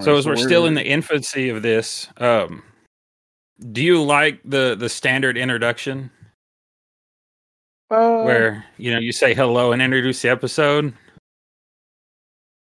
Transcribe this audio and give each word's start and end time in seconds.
So 0.00 0.16
as 0.16 0.26
we're 0.26 0.36
still 0.36 0.64
in 0.64 0.74
the 0.74 0.84
infancy 0.84 1.50
of 1.50 1.62
this, 1.62 2.08
um, 2.16 2.62
do 3.72 3.82
you 3.82 4.02
like 4.02 4.40
the 4.44 4.74
the 4.74 4.88
standard 4.88 5.36
introduction 5.36 6.10
uh, 7.90 8.22
where 8.22 8.64
you 8.78 8.92
know 8.92 8.98
you 8.98 9.12
say 9.12 9.34
hello 9.34 9.72
and 9.72 9.82
introduce 9.82 10.22
the 10.22 10.30
episode? 10.30 10.94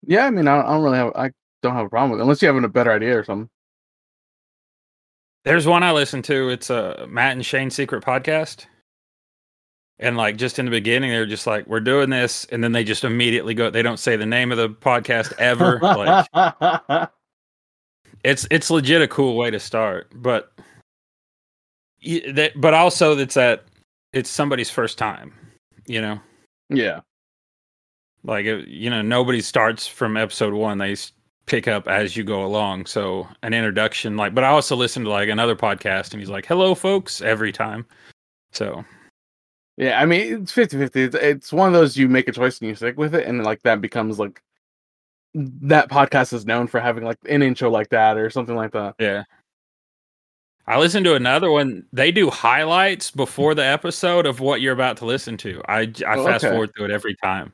Yeah, 0.08 0.26
I 0.26 0.30
mean, 0.32 0.48
I 0.48 0.56
don't, 0.56 0.66
I 0.66 0.74
don't 0.74 0.84
really 0.84 0.98
have. 0.98 1.12
I 1.16 1.32
don't 1.62 1.76
have 1.76 1.86
a 1.86 1.90
problem 1.90 2.12
with 2.12 2.20
it 2.22 2.24
unless 2.24 2.42
you 2.42 2.48
have 2.48 2.64
a 2.64 2.68
better 2.70 2.92
idea 2.92 3.20
or 3.20 3.24
something. 3.26 3.50
There's 5.44 5.68
one 5.68 5.84
I 5.84 5.92
listen 5.92 6.22
to. 6.24 6.50
It's 6.50 6.70
a 6.70 7.08
Matt 7.10 7.34
and 7.34 7.46
Shane 7.46 7.72
secret 7.72 8.04
podcast. 8.04 8.68
And 10.02 10.18
like 10.18 10.36
just 10.36 10.58
in 10.58 10.66
the 10.66 10.72
beginning, 10.72 11.12
they're 11.12 11.28
just 11.28 11.46
like, 11.46 11.68
"We're 11.68 11.80
doing 11.80 12.10
this," 12.10 12.46
and 12.46 12.64
then 12.64 12.72
they 12.72 12.84
just 12.84 13.04
immediately 13.04 13.54
go. 13.54 13.70
They 13.70 13.84
don't 13.84 14.00
say 14.00 14.16
the 14.16 14.26
name 14.26 14.52
of 14.52 14.58
the 14.58 14.70
podcast 14.70 15.32
ever. 15.38 15.80
like 15.82 17.10
it's 18.24 18.48
it's 18.50 18.70
legit 18.72 19.02
a 19.02 19.08
cool 19.08 19.38
way 19.38 19.52
to 19.52 19.60
start, 19.60 20.12
but 20.16 20.52
that 22.34 22.54
but 22.56 22.74
also 22.74 23.18
it's 23.18 23.36
that 23.36 23.66
it's 24.12 24.30
somebody's 24.30 24.70
first 24.70 24.98
time. 24.98 25.34
You 25.86 26.02
know, 26.02 26.20
yeah, 26.70 27.02
like 28.24 28.46
you 28.46 28.90
know 28.90 29.02
nobody 29.02 29.42
starts 29.42 29.88
from 29.88 30.18
episode 30.18 30.54
one. 30.54 30.78
They 30.78 30.96
pick 31.46 31.68
up 31.68 31.88
as 31.88 32.16
you 32.16 32.24
go 32.24 32.46
along. 32.46 32.86
So 32.86 33.28
an 33.44 33.54
introduction, 33.54 34.16
like, 34.18 34.34
but 34.34 34.44
I 34.44 34.48
also 34.48 34.76
listen 34.76 35.04
to 35.04 35.10
like 35.10 35.30
another 35.30 35.56
podcast, 35.56 36.12
and 36.12 36.22
he's 36.22 36.30
like, 36.30 36.46
"Hello, 36.46 36.76
folks," 36.76 37.22
every 37.22 37.52
time. 37.52 37.86
So 38.52 38.84
yeah. 39.82 40.02
I 40.02 40.06
mean, 40.06 40.44
it's 40.44 40.54
50-50. 40.54 40.96
It's, 40.96 41.16
it's 41.16 41.52
one 41.52 41.68
of 41.68 41.74
those 41.74 41.98
you 41.98 42.08
make 42.08 42.28
a 42.30 42.32
choice 42.32 42.60
and 42.60 42.70
you 42.70 42.76
stick 42.76 42.98
with 42.98 43.16
it, 43.16 43.28
and 43.28 43.44
like 43.44 43.62
that 43.64 43.82
becomes 43.82 44.20
like 44.20 44.42
that 45.34 45.90
podcast 45.90 46.34
is 46.34 46.46
known 46.46 46.68
for 46.68 46.80
having 46.80 47.04
like 47.04 47.18
an 47.28 47.42
intro 47.42 47.70
like 47.70 47.90
that 47.90 48.18
or 48.18 48.30
something 48.30 48.56
like 48.56 48.72
that. 48.72 48.96
Yeah. 49.00 49.24
I 50.68 50.78
listened 50.78 51.06
to 51.06 51.16
another 51.16 51.52
one. 51.52 51.86
They 51.92 52.12
do 52.12 52.30
highlights 52.30 53.12
before 53.12 53.56
the 53.56 53.66
episode 53.66 54.26
of 54.26 54.40
what 54.40 54.62
you're 54.62 54.74
about 54.74 54.96
to 54.98 55.06
listen 55.06 55.36
to. 55.38 55.62
I 55.68 55.92
Oh, 56.06 56.26
fast 56.26 56.46
okay. 56.46 56.52
forward 56.52 56.72
through 56.76 56.86
it 56.86 56.92
every 56.92 57.16
time. 57.16 57.52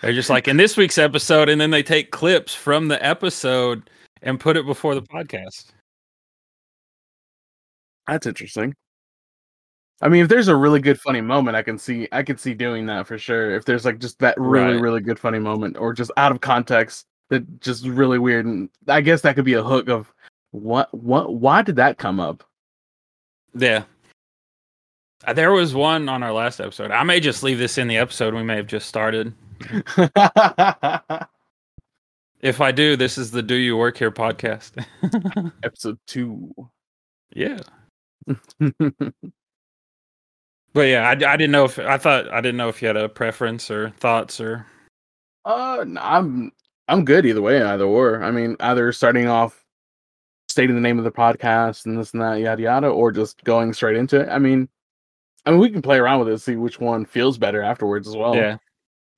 They're 0.00 0.12
just 0.12 0.30
like 0.30 0.48
in 0.48 0.56
this 0.56 0.76
week's 0.76 0.98
episode, 0.98 1.48
and 1.48 1.60
then 1.60 1.70
they 1.70 1.82
take 1.82 2.10
clips 2.10 2.54
from 2.54 2.88
the 2.88 3.02
episode 3.04 3.88
and 4.22 4.38
put 4.38 4.56
it 4.56 4.66
before 4.66 4.94
the 4.94 5.02
podcast. 5.02 5.66
That's 8.06 8.26
interesting. 8.26 8.74
I 10.00 10.08
mean, 10.08 10.22
if 10.24 10.28
there's 10.28 10.48
a 10.48 10.56
really 10.56 10.80
good 10.80 11.00
funny 11.00 11.20
moment, 11.20 11.56
I 11.56 11.62
can 11.62 11.78
see 11.78 12.08
I 12.12 12.22
can 12.22 12.36
see 12.36 12.54
doing 12.54 12.86
that 12.86 13.06
for 13.06 13.18
sure. 13.18 13.54
If 13.54 13.64
there's 13.64 13.84
like 13.84 13.98
just 14.00 14.18
that 14.20 14.38
really 14.40 14.72
Right. 14.74 14.80
really 14.80 15.00
good 15.00 15.18
funny 15.18 15.38
moment, 15.38 15.76
or 15.76 15.92
just 15.92 16.10
out 16.16 16.32
of 16.32 16.40
context 16.40 17.06
that 17.28 17.60
just 17.60 17.84
really 17.86 18.18
weird, 18.18 18.46
and 18.46 18.68
I 18.88 19.00
guess 19.00 19.20
that 19.22 19.36
could 19.36 19.44
be 19.44 19.54
a 19.54 19.62
hook 19.62 19.88
of 19.88 20.12
what 20.50 20.92
what 20.92 21.34
why 21.34 21.62
did 21.62 21.76
that 21.76 21.98
come 21.98 22.18
up? 22.20 22.42
Yeah. 23.54 23.84
Uh, 25.24 25.32
There 25.34 25.52
was 25.52 25.72
one 25.74 26.08
on 26.08 26.22
our 26.24 26.32
last 26.32 26.60
episode. 26.60 26.90
I 26.90 27.04
may 27.04 27.20
just 27.20 27.42
leave 27.44 27.58
this 27.58 27.78
in 27.78 27.86
the 27.86 27.96
episode. 27.98 28.34
We 28.34 28.42
may 28.42 28.56
have 28.56 28.66
just 28.66 28.88
started. 28.88 29.32
If 32.40 32.60
I 32.60 32.72
do, 32.72 32.96
this 32.96 33.18
is 33.18 33.30
the 33.30 33.40
Do 33.40 33.54
You 33.54 33.76
Work 33.76 33.98
Here 33.98 34.10
podcast. 34.10 34.84
Episode 35.62 35.96
two. 36.08 36.52
yeah. 37.36 37.58
But 40.74 40.82
yeah, 40.82 41.08
I, 41.08 41.12
I 41.12 41.36
didn't 41.36 41.50
know 41.50 41.64
if 41.64 41.78
I 41.78 41.98
thought 41.98 42.32
I 42.32 42.40
didn't 42.40 42.56
know 42.56 42.68
if 42.68 42.80
you 42.80 42.88
had 42.88 42.96
a 42.96 43.08
preference 43.08 43.70
or 43.70 43.90
thoughts 43.90 44.40
or 44.40 44.66
Uh, 45.44 45.84
I'm 45.98 46.52
I'm 46.88 47.04
good 47.04 47.26
either 47.26 47.42
way, 47.42 47.62
either 47.62 47.84
or. 47.84 48.22
I 48.22 48.30
mean, 48.30 48.56
either 48.60 48.92
starting 48.92 49.28
off 49.28 49.64
stating 50.48 50.74
the 50.74 50.80
name 50.80 50.98
of 50.98 51.04
the 51.04 51.10
podcast 51.10 51.86
and 51.86 51.98
this 51.98 52.12
and 52.12 52.22
that, 52.22 52.40
yada 52.40 52.62
yada, 52.62 52.88
or 52.88 53.10
just 53.10 53.42
going 53.44 53.72
straight 53.72 53.96
into 53.96 54.20
it. 54.20 54.28
I 54.28 54.38
mean, 54.38 54.68
I 55.44 55.50
mean, 55.50 55.60
we 55.60 55.70
can 55.70 55.82
play 55.82 55.98
around 55.98 56.20
with 56.20 56.28
it, 56.28 56.38
see 56.38 56.56
which 56.56 56.80
one 56.80 57.04
feels 57.04 57.38
better 57.38 57.62
afterwards 57.62 58.06
as 58.08 58.16
well. 58.16 58.36
Yeah. 58.36 58.58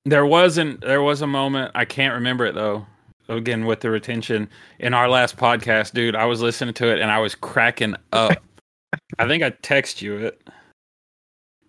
There 0.07 0.27
wasn't 0.27 0.81
there 0.81 1.03
was 1.03 1.23
a 1.23 1.27
moment 1.27 1.73
I 1.75 1.85
can't 1.85 2.15
remember 2.15 2.45
it 2.47 2.55
though. 2.55 2.87
Again 3.29 3.65
with 3.65 3.81
the 3.81 3.91
retention 3.91 4.51
in 4.79 4.93
our 4.93 5.09
last 5.09 5.39
podcast, 5.39 5.95
dude, 5.95 6.15
I 6.15 6.27
was 6.27 6.43
listening 6.43 6.75
to 6.75 6.89
it 6.89 7.01
and 7.01 7.11
I 7.11 7.21
was 7.21 7.35
cracking 7.35 7.97
up. 8.13 8.33
I 9.19 9.27
think 9.27 9.43
I 9.43 9.51
text 9.63 10.03
you 10.03 10.17
it. 10.17 10.47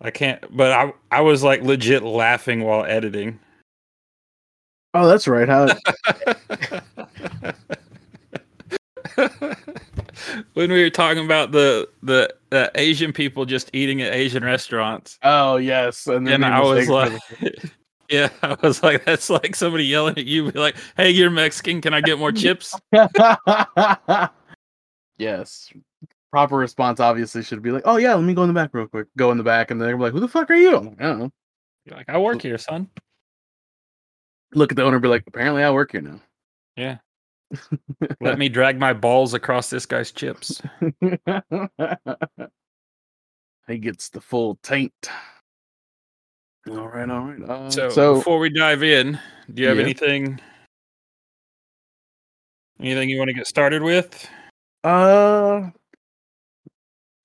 I 0.00 0.10
can't 0.10 0.44
but 0.54 0.72
I 0.72 0.92
I 1.10 1.20
was 1.22 1.42
like 1.42 1.62
legit 1.62 2.02
laughing 2.02 2.62
while 2.62 2.84
editing. 2.84 3.38
Oh, 4.94 5.06
that's 5.06 5.28
right. 5.28 5.48
How? 5.48 5.68
when 10.54 10.70
we 10.70 10.82
were 10.82 10.90
talking 10.90 11.24
about 11.24 11.52
the 11.52 11.88
the 12.02 12.34
uh, 12.52 12.68
Asian 12.74 13.12
people 13.12 13.44
just 13.44 13.70
eating 13.72 14.02
at 14.02 14.12
Asian 14.14 14.44
restaurants. 14.44 15.18
oh, 15.22 15.56
yes. 15.56 16.06
And, 16.06 16.26
then 16.26 16.42
And 16.42 16.54
I 16.54 16.60
was 16.60 16.88
like, 16.88 17.12
yeah, 18.10 18.28
I 18.42 18.56
was 18.62 18.82
like, 18.82 19.04
that's 19.04 19.28
like 19.30 19.54
somebody 19.54 19.84
yelling 19.84 20.16
at 20.18 20.26
you, 20.26 20.50
be 20.50 20.58
like, 20.58 20.76
hey, 20.96 21.10
you're 21.10 21.30
Mexican. 21.30 21.80
Can 21.80 21.94
I 21.94 22.00
get 22.00 22.18
more 22.18 22.32
chips? 22.32 22.74
yes. 25.18 25.72
Proper 26.36 26.58
response 26.58 27.00
obviously 27.00 27.42
should 27.42 27.62
be 27.62 27.70
like, 27.70 27.84
"Oh 27.86 27.96
yeah, 27.96 28.12
let 28.14 28.22
me 28.22 28.34
go 28.34 28.42
in 28.42 28.48
the 28.48 28.52
back 28.52 28.74
real 28.74 28.86
quick." 28.86 29.06
Go 29.16 29.30
in 29.30 29.38
the 29.38 29.42
back, 29.42 29.70
and 29.70 29.80
they're 29.80 29.96
like, 29.96 30.12
"Who 30.12 30.20
the 30.20 30.28
fuck 30.28 30.50
are 30.50 30.54
you?" 30.54 30.76
I'm 30.76 30.84
like, 30.84 31.00
I 31.00 31.04
don't 31.04 31.18
know. 31.18 31.32
You're 31.86 31.96
like, 31.96 32.10
I 32.10 32.18
work 32.18 32.42
here, 32.42 32.58
son. 32.58 32.90
Look 34.52 34.70
at 34.70 34.76
the 34.76 34.82
owner, 34.82 34.96
and 34.96 35.02
be 35.02 35.08
like, 35.08 35.24
"Apparently, 35.26 35.62
I 35.62 35.70
work 35.70 35.92
here 35.92 36.02
now." 36.02 36.20
Yeah. 36.76 36.98
Let 38.20 38.38
me 38.38 38.50
drag 38.50 38.78
my 38.78 38.92
balls 38.92 39.32
across 39.32 39.70
this 39.70 39.86
guy's 39.86 40.12
chips. 40.12 40.60
he 43.66 43.78
gets 43.78 44.10
the 44.10 44.20
full 44.20 44.56
taint. 44.62 44.92
All 46.68 46.86
right, 46.86 47.08
all 47.08 47.30
right. 47.30 47.48
Uh, 47.48 47.70
So, 47.70 47.88
so, 47.88 48.14
before 48.16 48.38
we 48.40 48.50
dive 48.50 48.82
in, 48.82 49.18
do 49.54 49.62
you 49.62 49.68
have 49.68 49.78
Yeah. 49.78 49.84
anything 49.84 50.38
anything 52.78 53.08
you 53.08 53.16
want 53.16 53.28
to 53.28 53.34
get 53.34 53.46
started 53.46 53.80
with? 53.80 54.28
uh, 54.84 55.70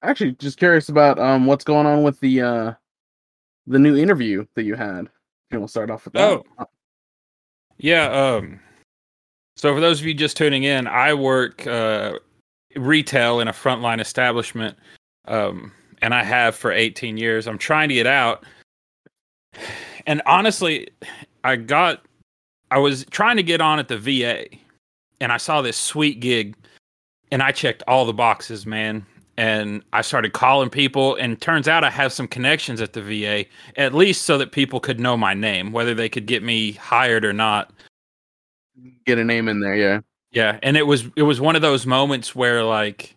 actually, 0.03 0.34
just 0.34 0.57
curious 0.57 0.89
about 0.89 1.19
um 1.19 1.45
what's 1.45 1.63
going 1.63 1.85
on 1.85 2.03
with 2.03 2.19
the 2.19 2.41
uh 2.41 2.73
the 3.67 3.79
new 3.79 3.95
interview 3.95 4.45
that 4.56 4.63
you 4.63 4.75
had. 4.75 5.09
You 5.51 5.59
want 5.59 5.69
to 5.69 5.72
start 5.72 5.89
off 5.91 6.06
with 6.06 6.13
that? 6.13 6.41
Oh. 6.59 6.66
Yeah, 7.78 8.06
um 8.06 8.59
so 9.56 9.73
for 9.73 9.79
those 9.79 10.00
of 10.00 10.06
you 10.06 10.13
just 10.13 10.38
tuning 10.38 10.63
in, 10.63 10.88
I 10.88 11.13
work 11.13 11.66
uh 11.67 12.19
retail 12.75 13.39
in 13.39 13.47
a 13.47 13.53
frontline 13.53 14.00
establishment. 14.00 14.78
Um 15.25 15.72
and 16.01 16.13
I 16.13 16.23
have 16.23 16.56
for 16.56 16.72
18 16.72 17.18
years. 17.18 17.47
I'm 17.47 17.57
trying 17.57 17.89
to 17.89 17.95
get 17.95 18.07
out. 18.07 18.44
And 20.07 20.22
honestly, 20.25 20.88
I 21.44 21.56
got 21.57 22.03
I 22.72 22.79
was 22.79 23.06
trying 23.12 23.38
to 23.38 23.44
get 23.44 23.62
on 23.62 23.79
at 23.79 23.88
the 23.88 23.97
VA 23.97 24.45
and 25.19 25.31
I 25.31 25.38
saw 25.38 25.62
this 25.62 25.78
sweet 25.78 26.19
gig 26.19 26.56
and 27.31 27.44
I 27.44 27.51
checked 27.51 27.83
all 27.88 28.06
the 28.06 28.13
boxes, 28.13 28.66
man. 28.66 29.06
And 29.38 29.84
I 29.94 30.02
started 30.02 30.34
calling 30.34 30.69
people 30.69 31.16
and 31.16 31.40
turns 31.42 31.68
out 31.68 31.84
I 31.84 31.90
have 31.90 32.12
some 32.12 32.28
connections 32.28 32.81
at 32.81 32.94
the 32.94 33.02
VA, 33.02 33.46
at 33.78 33.94
least 33.94 34.24
so 34.24 34.38
that 34.38 34.52
people 34.52 34.80
could 34.80 35.00
know 35.00 35.18
my 35.18 35.34
name, 35.34 35.72
whether 35.72 35.94
they 35.94 36.09
could 36.09 36.25
get 36.25 36.44
me 36.44 36.74
hired 36.74 37.25
or 37.25 37.34
not. 37.34 37.72
Get 39.06 39.18
a 39.18 39.24
name 39.24 39.47
in 39.47 39.59
there, 39.59 39.75
yeah. 39.75 40.00
Yeah, 40.31 40.59
and 40.64 40.78
it 40.78 40.88
was 40.88 41.06
it 41.16 41.24
was 41.24 41.42
one 41.42 41.56
of 41.56 41.62
those 41.62 41.86
moments 41.86 42.36
where 42.36 42.64
like 42.64 43.16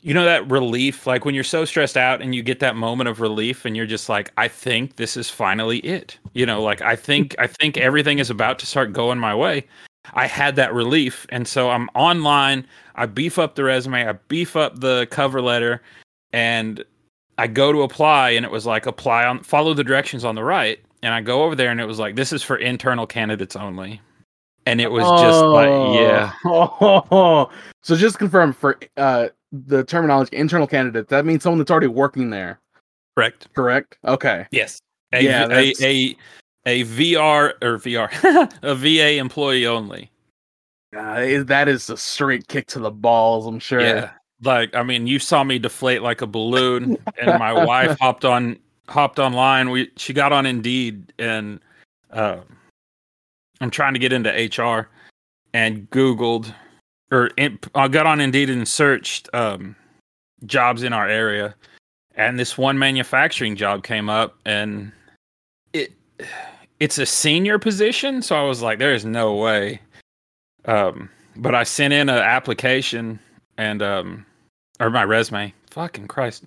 you 0.00 0.14
know 0.14 0.24
that 0.24 0.50
relief 0.50 1.06
like 1.06 1.24
when 1.24 1.34
you're 1.34 1.44
so 1.44 1.64
stressed 1.64 1.96
out 1.96 2.22
and 2.22 2.34
you 2.34 2.42
get 2.42 2.60
that 2.60 2.76
moment 2.76 3.08
of 3.08 3.20
relief 3.20 3.64
and 3.64 3.76
you're 3.76 3.86
just 3.86 4.08
like 4.08 4.32
I 4.36 4.48
think 4.48 4.96
this 4.96 5.16
is 5.16 5.28
finally 5.28 5.78
it. 5.80 6.18
You 6.32 6.46
know, 6.46 6.62
like 6.62 6.80
I 6.80 6.96
think 6.96 7.34
I 7.38 7.46
think 7.46 7.76
everything 7.76 8.18
is 8.18 8.30
about 8.30 8.58
to 8.60 8.66
start 8.66 8.92
going 8.92 9.18
my 9.18 9.34
way. 9.34 9.66
I 10.14 10.26
had 10.26 10.56
that 10.56 10.72
relief 10.74 11.26
and 11.30 11.46
so 11.46 11.70
I'm 11.70 11.88
online, 11.94 12.66
I 12.94 13.06
beef 13.06 13.38
up 13.38 13.54
the 13.54 13.64
resume, 13.64 14.08
I 14.08 14.12
beef 14.28 14.56
up 14.56 14.80
the 14.80 15.06
cover 15.10 15.40
letter 15.40 15.82
and 16.32 16.84
I 17.38 17.46
go 17.46 17.72
to 17.72 17.82
apply 17.82 18.30
and 18.30 18.44
it 18.44 18.50
was 18.50 18.66
like 18.66 18.86
apply 18.86 19.24
on 19.26 19.42
follow 19.42 19.74
the 19.74 19.84
directions 19.84 20.24
on 20.24 20.34
the 20.34 20.44
right 20.44 20.80
and 21.02 21.12
I 21.14 21.20
go 21.20 21.44
over 21.44 21.54
there 21.54 21.70
and 21.70 21.80
it 21.80 21.86
was 21.86 21.98
like 21.98 22.16
this 22.16 22.32
is 22.32 22.42
for 22.42 22.56
internal 22.56 23.06
candidates 23.06 23.56
only. 23.56 24.00
And 24.64 24.80
it 24.80 24.90
was 24.90 25.08
just 25.20 25.44
like 25.46 25.70
yeah. 25.70 26.32
Oh, 26.44 27.50
so 27.82 27.94
just 27.94 28.18
confirm 28.18 28.52
for 28.52 28.78
uh 28.96 29.28
the 29.52 29.84
terminology 29.84 30.36
internal 30.36 30.66
candidate. 30.66 31.08
That 31.08 31.24
means 31.24 31.42
someone 31.42 31.58
that's 31.58 31.70
already 31.70 31.86
working 31.86 32.30
there, 32.30 32.58
Correct. 33.16 33.48
correct? 33.54 33.98
Okay. 34.04 34.46
Yes. 34.50 34.78
A, 35.12 35.22
Yeah, 35.22 35.46
a, 35.50 35.72
a 35.80 36.16
a 36.66 36.84
VR 36.84 37.54
or 37.62 37.78
VR 37.78 38.52
a 38.62 38.74
VA 38.74 39.16
employee 39.18 39.66
only. 39.66 40.10
Uh, 40.96 41.42
that 41.44 41.68
is 41.68 41.88
a 41.88 41.96
straight 41.96 42.48
kick 42.48 42.66
to 42.68 42.78
the 42.78 42.90
balls. 42.90 43.46
I'm 43.46 43.58
sure. 43.58 43.80
Yeah. 43.80 44.10
Like 44.42 44.74
I 44.74 44.82
mean, 44.82 45.06
you 45.06 45.18
saw 45.18 45.44
me 45.44 45.58
deflate 45.58 46.02
like 46.02 46.20
a 46.20 46.26
balloon, 46.26 46.98
and 47.18 47.38
my 47.38 47.52
wife 47.64 47.98
hopped 47.98 48.24
on 48.26 48.58
hopped 48.88 49.18
online. 49.18 49.70
We 49.70 49.90
she 49.96 50.12
got 50.12 50.32
on 50.32 50.44
Indeed, 50.44 51.12
and 51.18 51.60
uh, 52.10 52.40
I'm 53.60 53.70
trying 53.70 53.94
to 53.94 53.98
get 53.98 54.12
into 54.12 54.28
HR, 54.30 54.88
and 55.54 55.88
Googled 55.90 56.52
or 57.10 57.30
I 57.74 57.88
got 57.88 58.06
on 58.06 58.20
Indeed 58.20 58.50
and 58.50 58.66
searched 58.66 59.28
um, 59.32 59.76
jobs 60.44 60.82
in 60.82 60.92
our 60.92 61.08
area, 61.08 61.54
and 62.14 62.38
this 62.38 62.58
one 62.58 62.78
manufacturing 62.78 63.56
job 63.56 63.84
came 63.84 64.08
up, 64.08 64.36
and 64.44 64.92
it 65.72 65.92
it's 66.80 66.98
a 66.98 67.06
senior 67.06 67.58
position, 67.58 68.22
so 68.22 68.36
I 68.36 68.42
was 68.42 68.62
like, 68.62 68.78
"There 68.78 68.94
is 68.94 69.04
no 69.04 69.34
way." 69.34 69.80
Um, 70.64 71.08
but 71.36 71.54
I 71.54 71.62
sent 71.62 71.92
in 71.92 72.08
an 72.08 72.18
application 72.18 73.18
and 73.56 73.82
um, 73.82 74.26
or 74.80 74.90
my 74.90 75.04
resume. 75.04 75.52
Fucking 75.70 76.08
Christ. 76.08 76.44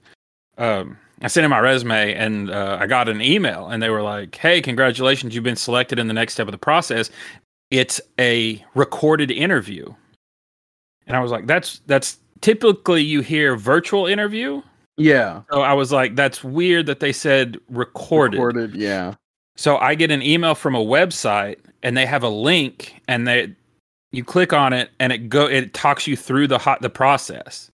Um, 0.57 0.97
I 1.21 1.27
sent 1.27 1.45
in 1.45 1.49
my 1.49 1.59
resume 1.59 2.13
and 2.13 2.49
uh, 2.49 2.77
I 2.79 2.87
got 2.87 3.09
an 3.09 3.21
email, 3.21 3.67
and 3.67 3.81
they 3.81 3.89
were 3.89 4.01
like, 4.01 4.35
"Hey, 4.35 4.61
congratulations, 4.61 5.33
you've 5.33 5.43
been 5.43 5.55
selected 5.55 5.99
in 5.99 6.07
the 6.07 6.13
next 6.13 6.33
step 6.33 6.47
of 6.47 6.51
the 6.51 6.57
process. 6.57 7.09
It's 7.71 8.01
a 8.19 8.63
recorded 8.75 9.31
interview." 9.31 9.93
And 11.07 11.15
I 11.17 11.21
was 11.21 11.31
like, 11.31 11.47
"That's 11.47 11.81
that's 11.87 12.19
typically 12.41 13.01
you 13.01 13.21
hear 13.21 13.55
virtual 13.55 14.05
interview." 14.05 14.61
Yeah. 14.97 15.41
So 15.51 15.61
I 15.61 15.73
was 15.73 15.91
like, 15.91 16.15
"That's 16.15 16.43
weird 16.43 16.85
that 16.85 16.99
they 16.99 17.13
said 17.13 17.57
recorded." 17.69 18.37
Recorded, 18.37 18.75
yeah. 18.75 19.15
So 19.59 19.75
I 19.75 19.94
get 19.94 20.09
an 20.09 20.21
email 20.21 20.56
from 20.56 20.73
a 20.73 20.79
website, 20.79 21.57
and 21.83 21.97
they 21.97 22.06
have 22.06 22.23
a 22.23 22.29
link, 22.29 23.01
and 23.09 23.27
they 23.27 23.53
you 24.13 24.23
click 24.23 24.53
on 24.53 24.71
it, 24.71 24.89
and 25.01 25.11
it 25.11 25.27
go 25.27 25.47
it 25.47 25.73
talks 25.73 26.07
you 26.07 26.15
through 26.15 26.47
the 26.47 26.57
hot 26.57 26.81
the 26.81 26.89
process. 26.89 27.69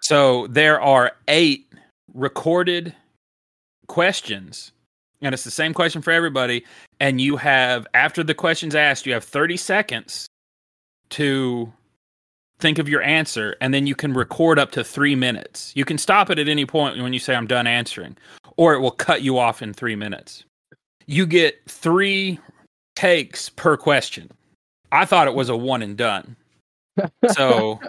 so 0.00 0.46
there 0.46 0.80
are 0.80 1.12
eight 1.28 1.66
recorded 2.14 2.94
questions 3.86 4.72
and 5.20 5.34
it's 5.34 5.44
the 5.44 5.50
same 5.50 5.74
question 5.74 6.00
for 6.00 6.10
everybody 6.10 6.64
and 7.00 7.20
you 7.20 7.36
have 7.36 7.86
after 7.92 8.24
the 8.24 8.34
questions 8.34 8.74
asked 8.74 9.04
you 9.04 9.12
have 9.12 9.24
30 9.24 9.56
seconds 9.56 10.26
to 11.10 11.70
think 12.60 12.78
of 12.78 12.88
your 12.88 13.02
answer 13.02 13.56
and 13.60 13.74
then 13.74 13.86
you 13.86 13.94
can 13.94 14.12
record 14.12 14.58
up 14.58 14.70
to 14.70 14.82
3 14.82 15.14
minutes 15.14 15.72
you 15.74 15.84
can 15.84 15.98
stop 15.98 16.30
it 16.30 16.38
at 16.38 16.48
any 16.48 16.64
point 16.64 17.00
when 17.00 17.12
you 17.12 17.18
say 17.18 17.34
i'm 17.34 17.46
done 17.46 17.66
answering 17.66 18.16
or 18.56 18.74
it 18.74 18.80
will 18.80 18.90
cut 18.92 19.22
you 19.22 19.38
off 19.38 19.60
in 19.60 19.72
3 19.72 19.96
minutes 19.96 20.44
you 21.10 21.26
get 21.26 21.60
3 21.68 22.38
takes 22.96 23.48
per 23.48 23.76
question 23.76 24.30
i 24.92 25.04
thought 25.04 25.28
it 25.28 25.34
was 25.34 25.48
a 25.48 25.56
one 25.56 25.82
and 25.82 25.96
done 25.96 26.36
so 27.32 27.80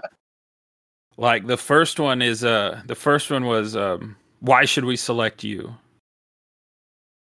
like 1.18 1.48
the 1.48 1.58
first 1.58 2.00
one 2.00 2.22
is 2.22 2.44
uh 2.44 2.82
the 2.86 2.96
first 2.96 3.30
one 3.30 3.46
was 3.46 3.76
um 3.76 4.16
why 4.42 4.66
should 4.66 4.86
we 4.86 4.98
select 4.98 5.44
you? 5.44 5.74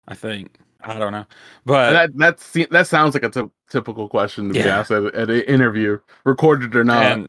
I 0.08 0.16
think 0.16 0.60
I 0.82 1.00
don't 1.00 1.14
know, 1.14 1.26
but 1.66 1.92
that 1.92 2.18
that's 2.18 2.54
that 2.70 2.88
sounds 2.88 3.14
like 3.14 3.24
a 3.24 3.30
t- 3.30 3.50
typical 3.70 4.08
question 4.10 4.50
to 4.50 4.54
be 4.54 4.62
asked 4.62 4.92
at, 4.92 5.06
at 5.16 5.30
an 5.30 5.42
interview, 5.42 6.00
recorded 6.26 6.76
or 6.76 6.84
not. 6.84 7.04
And, 7.04 7.28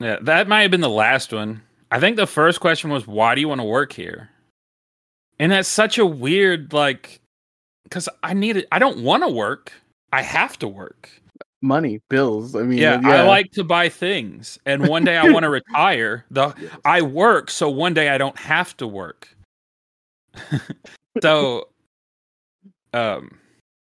yeah, 0.00 0.16
that 0.22 0.48
might 0.48 0.62
have 0.62 0.70
been 0.70 0.82
the 0.82 0.88
last 0.88 1.32
one. 1.32 1.62
I 1.90 2.00
think 2.00 2.16
the 2.16 2.26
first 2.26 2.60
question 2.60 2.90
was, 2.90 3.06
"Why 3.06 3.34
do 3.34 3.40
you 3.40 3.48
want 3.48 3.60
to 3.60 3.66
work 3.66 3.92
here?" 3.92 4.30
And 5.38 5.52
that's 5.52 5.68
such 5.68 5.98
a 5.98 6.04
weird 6.04 6.72
like, 6.72 7.20
because 7.84 8.08
I 8.22 8.34
need 8.34 8.56
it. 8.56 8.66
I 8.72 8.78
don't 8.78 9.02
want 9.02 9.22
to 9.22 9.28
work. 9.28 9.72
I 10.12 10.22
have 10.22 10.58
to 10.60 10.68
work. 10.68 11.10
Money, 11.62 12.00
bills. 12.10 12.54
I 12.54 12.62
mean, 12.62 12.78
yeah, 12.78 13.00
yeah, 13.00 13.22
I 13.22 13.26
like 13.26 13.50
to 13.52 13.64
buy 13.64 13.88
things, 13.88 14.58
and 14.66 14.86
one 14.86 15.04
day 15.04 15.16
I 15.16 15.30
want 15.30 15.44
to 15.44 15.50
retire. 15.50 16.26
The 16.30 16.52
yes. 16.60 16.70
I 16.84 17.00
work, 17.00 17.50
so 17.50 17.70
one 17.70 17.94
day 17.94 18.10
I 18.10 18.18
don't 18.18 18.38
have 18.38 18.76
to 18.78 18.86
work. 18.86 19.34
so, 21.22 21.68
um, 22.92 23.38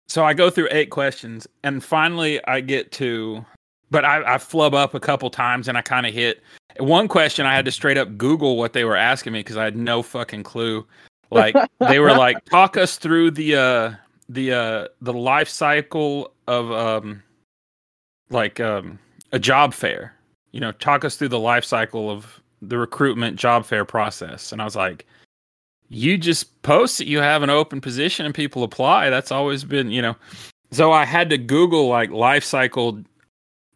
so 0.07 0.25
I 0.25 0.35
go 0.35 0.51
through 0.51 0.69
eight 0.71 0.91
questions, 0.91 1.47
and 1.65 1.83
finally 1.83 2.45
I 2.45 2.61
get 2.61 2.93
to, 2.93 3.45
but 3.91 4.05
I, 4.05 4.35
I 4.35 4.39
flub 4.39 4.75
up 4.75 4.93
a 4.93 5.01
couple 5.01 5.31
times, 5.31 5.67
and 5.67 5.79
I 5.79 5.83
kind 5.83 6.07
of 6.07 6.13
hit 6.13 6.43
one 6.79 7.09
question. 7.09 7.47
I 7.47 7.55
had 7.55 7.65
to 7.65 7.73
straight 7.73 7.97
up 7.97 8.19
Google 8.19 8.59
what 8.59 8.75
they 8.75 8.85
were 8.85 8.97
asking 8.97 9.33
me 9.33 9.41
because 9.41 9.57
I 9.57 9.65
had 9.65 9.77
no 9.77 10.03
fucking 10.03 10.43
clue. 10.43 10.87
Like 11.33 11.57
they 11.81 11.99
were 11.99 12.13
like, 12.13 12.45
talk 12.51 12.77
us 12.77 12.97
through 12.97 13.33
the 13.33 13.57
uh 13.57 13.95
the 14.29 14.53
uh 14.53 14.89
the 15.01 15.13
life 15.13 15.49
cycle 15.49 16.33
of 16.47 16.71
um 16.71 17.23
like 18.33 18.61
um, 18.61 18.99
a 19.33 19.39
job 19.39 19.75
fair. 19.75 20.15
You 20.51 20.61
know, 20.61 20.73
talk 20.73 21.05
us 21.05 21.17
through 21.17 21.29
the 21.29 21.39
life 21.39 21.65
cycle 21.65 22.11
of 22.11 22.41
the 22.61 22.79
recruitment 22.79 23.37
job 23.37 23.65
fair 23.65 23.85
process. 23.85 24.53
And 24.53 24.61
I 24.61 24.65
was 24.65 24.77
like, 24.77 25.07
you 25.89 26.17
just 26.17 26.63
post 26.63 26.99
that 26.99 27.07
you 27.07 27.19
have 27.19 27.43
an 27.43 27.51
open 27.51 27.81
position 27.81 28.27
and 28.27 28.35
people 28.35 28.63
apply. 28.63 29.11
That's 29.11 29.33
always 29.33 29.65
been, 29.65 29.91
you 29.91 30.03
know. 30.03 30.17
So 30.71 30.93
I 30.93 31.05
had 31.05 31.29
to 31.31 31.39
Google 31.39 31.89
like 31.89 32.11
life 32.11 32.45
cycle 32.45 33.03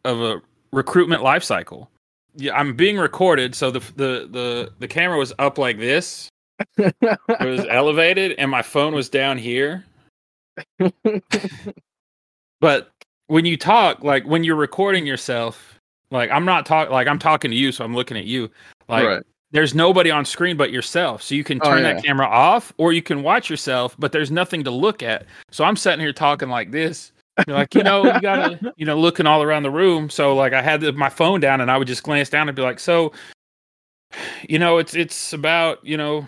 of 0.04 0.20
a 0.20 0.40
recruitment 0.72 1.22
life 1.22 1.44
cycle. 1.44 1.90
Yeah, 2.36 2.56
I'm 2.56 2.74
being 2.74 2.98
recorded, 2.98 3.54
so 3.54 3.70
the 3.70 3.80
the 3.96 4.28
the 4.30 4.72
the 4.78 4.88
camera 4.88 5.18
was 5.18 5.32
up 5.38 5.58
like 5.58 5.78
this. 5.78 6.28
It 6.78 7.16
was 7.40 7.66
elevated, 7.68 8.32
and 8.38 8.50
my 8.50 8.62
phone 8.62 8.94
was 8.94 9.08
down 9.08 9.38
here. 9.38 9.84
but 12.60 12.90
when 13.26 13.44
you 13.44 13.56
talk, 13.56 14.02
like 14.02 14.24
when 14.24 14.44
you're 14.44 14.56
recording 14.56 15.06
yourself, 15.06 15.78
like 16.10 16.30
I'm 16.30 16.44
not 16.44 16.66
talking, 16.66 16.92
like 16.92 17.08
I'm 17.08 17.18
talking 17.18 17.50
to 17.50 17.56
you, 17.56 17.72
so 17.72 17.84
I'm 17.84 17.94
looking 17.94 18.16
at 18.16 18.24
you. 18.24 18.50
Like 18.88 19.06
right. 19.06 19.22
there's 19.50 19.74
nobody 19.74 20.10
on 20.10 20.24
screen 20.24 20.56
but 20.56 20.70
yourself, 20.70 21.22
so 21.22 21.34
you 21.34 21.44
can 21.44 21.60
oh, 21.62 21.68
turn 21.68 21.84
oh, 21.84 21.88
yeah. 21.88 21.94
that 21.94 22.04
camera 22.04 22.26
off, 22.26 22.72
or 22.78 22.92
you 22.92 23.02
can 23.02 23.22
watch 23.22 23.50
yourself, 23.50 23.96
but 23.98 24.12
there's 24.12 24.30
nothing 24.30 24.64
to 24.64 24.70
look 24.70 25.02
at. 25.02 25.26
So 25.50 25.64
I'm 25.64 25.76
sitting 25.76 26.00
here 26.00 26.12
talking 26.12 26.48
like 26.48 26.70
this. 26.70 27.12
You're 27.46 27.56
like, 27.56 27.74
you 27.74 27.82
know, 27.82 28.04
you 28.04 28.20
gotta, 28.20 28.72
you 28.76 28.86
know, 28.86 28.98
looking 28.98 29.26
all 29.26 29.42
around 29.42 29.62
the 29.62 29.70
room. 29.70 30.08
So 30.08 30.34
like, 30.34 30.54
I 30.54 30.62
had 30.62 30.80
the, 30.80 30.92
my 30.92 31.10
phone 31.10 31.40
down, 31.40 31.60
and 31.60 31.70
I 31.70 31.76
would 31.76 31.88
just 31.88 32.02
glance 32.02 32.30
down 32.30 32.48
and 32.48 32.56
be 32.56 32.62
like, 32.62 32.80
so, 32.80 33.12
you 34.48 34.58
know, 34.58 34.78
it's 34.78 34.94
it's 34.94 35.32
about 35.32 35.84
you 35.84 35.96
know, 35.96 36.26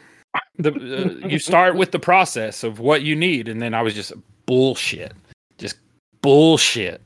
the 0.59 0.73
uh, 0.73 1.29
you 1.29 1.39
start 1.39 1.77
with 1.77 1.93
the 1.93 1.99
process 1.99 2.65
of 2.65 2.81
what 2.81 3.03
you 3.03 3.15
need, 3.15 3.49
and 3.49 3.61
then 3.61 3.75
I 3.75 3.83
was 3.83 3.95
just 3.95 4.13
bullshit 4.47 5.13
just 5.59 5.77
bullshit. 6.23 7.03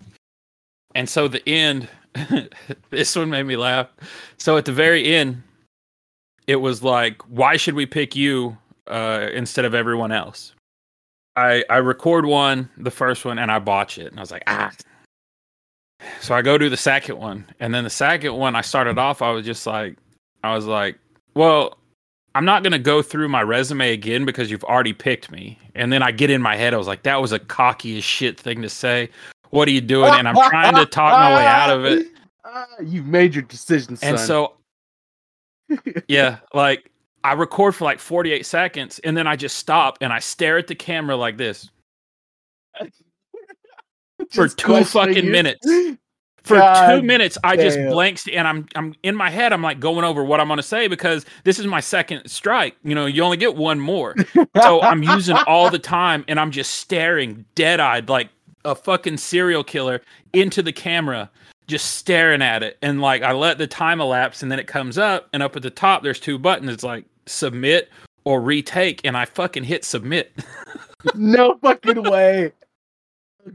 And 0.94 1.08
so 1.08 1.26
the 1.26 1.46
end, 1.48 1.88
this 2.90 3.16
one 3.16 3.30
made 3.30 3.44
me 3.44 3.56
laugh. 3.56 3.88
So 4.36 4.56
at 4.56 4.66
the 4.66 4.72
very 4.72 5.14
end, 5.14 5.42
it 6.46 6.56
was 6.56 6.82
like, 6.82 7.20
why 7.22 7.56
should 7.56 7.74
we 7.74 7.86
pick 7.86 8.14
you 8.14 8.56
uh, 8.86 9.28
instead 9.32 9.64
of 9.64 9.74
everyone 9.74 10.12
else? 10.12 10.54
I 11.34 11.64
I 11.70 11.78
record 11.78 12.26
one, 12.26 12.68
the 12.76 12.90
first 12.90 13.24
one, 13.24 13.38
and 13.38 13.50
I 13.50 13.58
botch 13.58 13.96
it, 13.96 14.08
and 14.08 14.18
I 14.18 14.22
was 14.22 14.30
like, 14.30 14.42
ah. 14.46 14.70
So 16.20 16.34
I 16.34 16.42
go 16.42 16.58
to 16.58 16.68
the 16.68 16.76
second 16.76 17.16
one, 17.16 17.46
and 17.58 17.74
then 17.74 17.84
the 17.84 17.90
second 17.90 18.34
one, 18.34 18.54
I 18.54 18.60
started 18.60 18.98
off, 18.98 19.22
I 19.22 19.30
was 19.30 19.46
just 19.46 19.66
like, 19.66 19.96
I 20.44 20.54
was 20.54 20.66
like, 20.66 20.98
well, 21.34 21.78
I'm 22.34 22.44
not 22.44 22.62
going 22.62 22.72
to 22.72 22.78
go 22.78 23.02
through 23.02 23.28
my 23.28 23.42
resume 23.42 23.92
again 23.92 24.24
because 24.24 24.50
you've 24.50 24.64
already 24.64 24.92
picked 24.92 25.30
me. 25.30 25.58
And 25.74 25.92
then 25.92 26.02
I 26.02 26.10
get 26.12 26.30
in 26.30 26.40
my 26.40 26.56
head, 26.56 26.74
I 26.74 26.76
was 26.76 26.86
like, 26.86 27.02
that 27.02 27.20
was 27.20 27.32
a 27.32 27.38
cocky 27.38 27.98
as 27.98 28.04
shit 28.04 28.40
thing 28.40 28.62
to 28.62 28.68
say. 28.68 29.10
What 29.50 29.68
are 29.68 29.72
you 29.72 29.82
doing? 29.82 30.12
And 30.14 30.26
I'm 30.26 30.34
trying 30.34 30.74
to 30.76 30.86
talk 30.86 31.12
my 31.12 31.36
way 31.36 31.46
out 31.46 31.70
of 31.70 31.84
it. 31.84 32.06
Uh, 32.44 32.64
you've 32.82 33.06
made 33.06 33.34
your 33.34 33.42
decision, 33.42 33.96
son. 33.96 34.10
And 34.10 34.18
so, 34.18 34.54
yeah, 36.08 36.38
like 36.54 36.90
I 37.24 37.34
record 37.34 37.74
for 37.74 37.84
like 37.84 37.98
48 37.98 38.44
seconds 38.46 38.98
and 39.00 39.16
then 39.16 39.26
I 39.26 39.36
just 39.36 39.58
stop 39.58 39.98
and 40.00 40.12
I 40.12 40.18
stare 40.18 40.58
at 40.58 40.66
the 40.66 40.74
camera 40.74 41.16
like 41.16 41.36
this 41.36 41.70
for 44.30 44.48
two 44.48 44.84
fucking 44.84 45.30
minutes 45.30 45.66
for 46.44 46.56
God 46.56 46.96
two 46.96 47.02
minutes 47.02 47.38
i 47.44 47.54
damn. 47.54 47.64
just 47.64 47.78
blanked 47.92 48.28
and 48.28 48.48
i'm 48.48 48.66
i'm 48.74 48.94
in 49.02 49.14
my 49.14 49.30
head 49.30 49.52
i'm 49.52 49.62
like 49.62 49.78
going 49.78 50.04
over 50.04 50.24
what 50.24 50.40
i'm 50.40 50.48
going 50.48 50.56
to 50.56 50.62
say 50.62 50.88
because 50.88 51.24
this 51.44 51.58
is 51.58 51.66
my 51.66 51.80
second 51.80 52.28
strike. 52.28 52.76
You 52.82 52.94
know 52.94 53.06
you 53.06 53.22
only 53.22 53.36
get 53.36 53.56
one 53.56 53.80
more. 53.80 54.14
So 54.60 54.82
i'm 54.82 55.02
using 55.02 55.36
all 55.46 55.70
the 55.70 55.78
time 55.78 56.24
and 56.28 56.38
i'm 56.38 56.50
just 56.50 56.72
staring 56.72 57.44
dead-eyed 57.54 58.08
like 58.08 58.28
a 58.64 58.74
fucking 58.74 59.16
serial 59.16 59.64
killer 59.64 60.02
into 60.32 60.62
the 60.62 60.72
camera 60.72 61.30
just 61.68 61.94
staring 61.94 62.42
at 62.42 62.62
it. 62.62 62.76
And 62.82 63.00
like 63.00 63.22
i 63.22 63.32
let 63.32 63.58
the 63.58 63.66
time 63.66 64.00
elapse 64.00 64.42
and 64.42 64.52
then 64.52 64.58
it 64.58 64.66
comes 64.66 64.98
up 64.98 65.28
and 65.32 65.42
up 65.42 65.56
at 65.56 65.62
the 65.62 65.70
top 65.70 66.02
there's 66.02 66.20
two 66.20 66.38
buttons. 66.38 66.70
It's 66.70 66.84
like 66.84 67.04
submit 67.26 67.88
or 68.24 68.40
retake. 68.40 69.00
And 69.04 69.16
i 69.16 69.24
fucking 69.24 69.64
hit 69.64 69.84
submit. 69.84 70.32
No 71.14 71.58
fucking 71.62 72.02
way. 72.04 72.52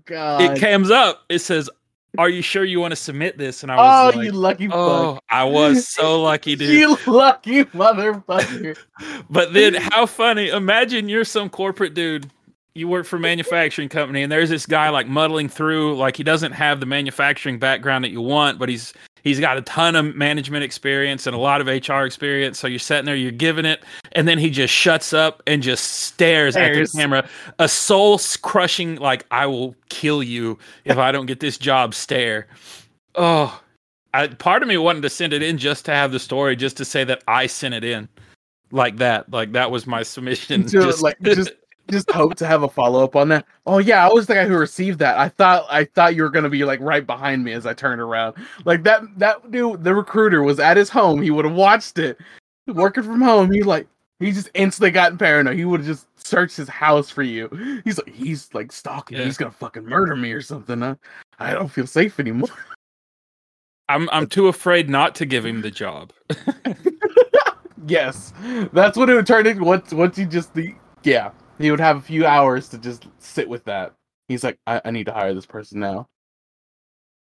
God. 0.06 0.42
It 0.42 0.60
comes 0.60 0.92
up. 0.92 1.24
It 1.30 1.40
says 1.40 1.70
are 2.18 2.30
you 2.30 2.42
sure 2.42 2.64
you 2.64 2.80
want 2.80 2.92
to 2.92 2.96
submit 2.96 3.38
this? 3.38 3.64
And 3.64 3.72
I 3.72 3.76
was 3.76 3.84
oh, 3.84 4.06
like, 4.06 4.16
oh, 4.16 4.20
like, 4.20 4.26
you 4.26 4.32
lucky 4.32 4.70
oh, 4.72 5.14
fuck. 5.16 5.24
I 5.30 5.44
was 5.44 5.88
so 5.88 6.22
lucky, 6.24 6.56
dude. 6.56 6.70
you 6.70 6.98
lucky 7.12 7.66
motherfucker. 7.66 8.78
but 9.30 9.54
then 9.54 9.76
how 9.76 10.06
funny. 10.06 10.50
Imagine 10.50 11.10
you're 11.10 11.26
some 11.26 11.50
corporate 11.50 11.94
dude. 11.94 12.30
you 12.76 12.88
work 12.88 13.06
for 13.06 13.18
a 13.18 13.20
manufacturing 13.20 13.90
company 13.90 14.22
and 14.22 14.32
there's 14.32 14.50
this 14.50 14.66
guy 14.66 14.90
like 14.90 15.08
muddling 15.08 15.50
through 15.50 15.96
like 15.98 16.16
he 16.16 16.24
doesn't 16.24 16.52
have 16.52 16.80
the 16.80 16.86
manufacturing 16.86 17.58
background 17.58 18.04
that 18.04 18.12
you 18.12 18.22
want 18.22 18.60
but 18.60 18.70
he's 18.70 18.94
he's 19.24 19.40
got 19.40 19.58
a 19.58 19.62
ton 19.62 19.96
of 19.96 20.16
management 20.16 20.64
experience 20.64 21.28
and 21.28 21.36
a 21.36 21.40
lot 21.40 21.62
of 21.62 21.68
hr 21.68 22.06
experience 22.06 22.60
so 22.60 22.68
you're 22.68 22.80
sitting 22.80 23.06
there 23.06 23.16
you're 23.16 23.32
giving 23.32 23.66
it 23.66 23.84
and 24.14 24.28
then 24.28 24.38
he 24.38 24.50
just 24.50 24.74
shuts 24.74 25.14
up 25.14 25.44
and 25.48 25.62
just 25.62 25.84
stares, 25.86 26.54
Stares. 26.54 26.90
at 26.90 26.92
the 26.92 27.02
camera 27.02 27.30
a 27.60 27.68
soul 27.68 28.20
crushing 28.42 28.96
like 28.96 29.26
i 29.32 29.46
will 29.46 29.76
kill 29.90 30.24
you 30.24 30.58
if 30.86 30.98
i 30.98 31.12
don't 31.12 31.26
get 31.26 31.40
this 31.40 31.58
job 31.58 31.94
stare 31.94 32.48
oh 33.16 33.62
I, 34.14 34.28
part 34.28 34.62
of 34.62 34.68
me 34.68 34.78
wanted 34.78 35.02
to 35.02 35.10
send 35.10 35.34
it 35.34 35.44
in 35.44 35.58
just 35.58 35.86
to 35.86 35.92
have 35.92 36.12
the 36.12 36.20
story 36.20 36.56
just 36.56 36.78
to 36.78 36.86
say 36.86 37.04
that 37.04 37.24
i 37.28 37.48
sent 37.48 37.74
it 37.74 37.84
in 37.84 38.08
like 38.72 38.98
that 38.98 39.32
like 39.32 39.54
that 39.54 39.72
was 39.72 39.88
my 39.88 40.04
submission 40.04 40.66
to 40.68 40.96
like 41.02 41.20
just 41.22 41.52
just 41.90 42.12
hope 42.12 42.36
to 42.36 42.48
have 42.48 42.64
a 42.64 42.70
follow 42.70 43.04
up 43.04 43.16
on 43.16 43.30
that. 43.30 43.46
Oh 43.66 43.78
yeah, 43.80 44.08
I 44.08 44.12
was 44.12 44.28
the 44.28 44.36
guy 44.36 44.46
who 44.46 44.58
received 44.58 45.00
that. 45.00 45.18
I 45.18 45.30
thought 45.30 45.66
I 45.70 45.86
thought 45.86 46.16
you 46.16 46.24
were 46.24 46.30
gonna 46.30 46.50
be 46.50 46.64
like 46.66 46.80
right 46.80 47.06
behind 47.06 47.44
me 47.44 47.54
as 47.54 47.66
I 47.66 47.74
turned 47.74 48.02
around. 48.02 48.36
Like 48.66 48.84
that 48.84 49.04
that 49.18 49.52
dude, 49.52 49.84
the 49.84 49.96
recruiter 49.96 50.44
was 50.44 50.60
at 50.60 50.78
his 50.78 50.90
home. 50.90 51.22
He 51.22 51.32
would 51.32 51.46
have 51.46 51.54
watched 51.54 52.00
it, 52.00 52.18
working 52.68 53.04
from 53.04 53.22
home. 53.22 53.52
He 53.52 53.64
like 53.64 53.88
he 54.20 54.32
just 54.32 54.50
instantly 54.54 54.92
got 54.92 55.18
paranoid. 55.18 55.58
He 55.58 55.66
would 55.66 55.82
have 55.82 55.88
just 55.88 56.08
searched 56.20 56.58
his 56.58 56.70
house 56.70 57.10
for 57.10 57.24
you. 57.24 57.82
He's 57.84 57.98
like 57.98 58.14
he's 58.14 58.54
like 58.54 58.72
stalking. 58.72 59.18
Yeah. 59.18 59.26
He's 59.26 59.38
gonna 59.38 59.52
fucking 59.52 59.86
murder 59.86 60.16
me 60.16 60.32
or 60.32 60.42
something. 60.42 60.82
Huh? 60.82 60.96
I 61.40 61.54
don't 61.54 61.70
feel 61.70 61.88
safe 61.88 62.20
anymore. 62.20 62.50
I'm 63.90 64.10
I'm 64.12 64.28
too 64.28 64.48
afraid 64.48 64.90
not 64.90 65.16
to 65.16 65.26
give 65.26 65.46
him 65.46 65.62
the 65.62 65.72
job. 65.72 66.12
yes, 67.88 68.34
that's 68.74 68.98
what 68.98 69.10
it 69.10 69.16
would 69.16 69.28
turn 69.28 69.48
into. 69.48 69.64
Once 69.64 69.94
once 69.94 70.18
you 70.18 70.26
just 70.26 70.54
the 70.54 70.74
yeah, 71.04 71.32
he 71.58 71.72
would 71.72 71.80
have 71.80 71.98
a 71.98 72.02
few 72.02 72.26
hours 72.26 72.70
to 72.70 72.78
just 72.78 73.08
sit 73.20 73.48
with 73.50 73.64
that. 73.66 73.94
He's 74.28 74.44
like, 74.44 74.60
I, 74.68 74.82
I 74.86 74.92
need 74.92 75.06
to 75.06 75.14
hire 75.14 75.34
this 75.34 75.46
person 75.46 75.80
now. 75.80 76.08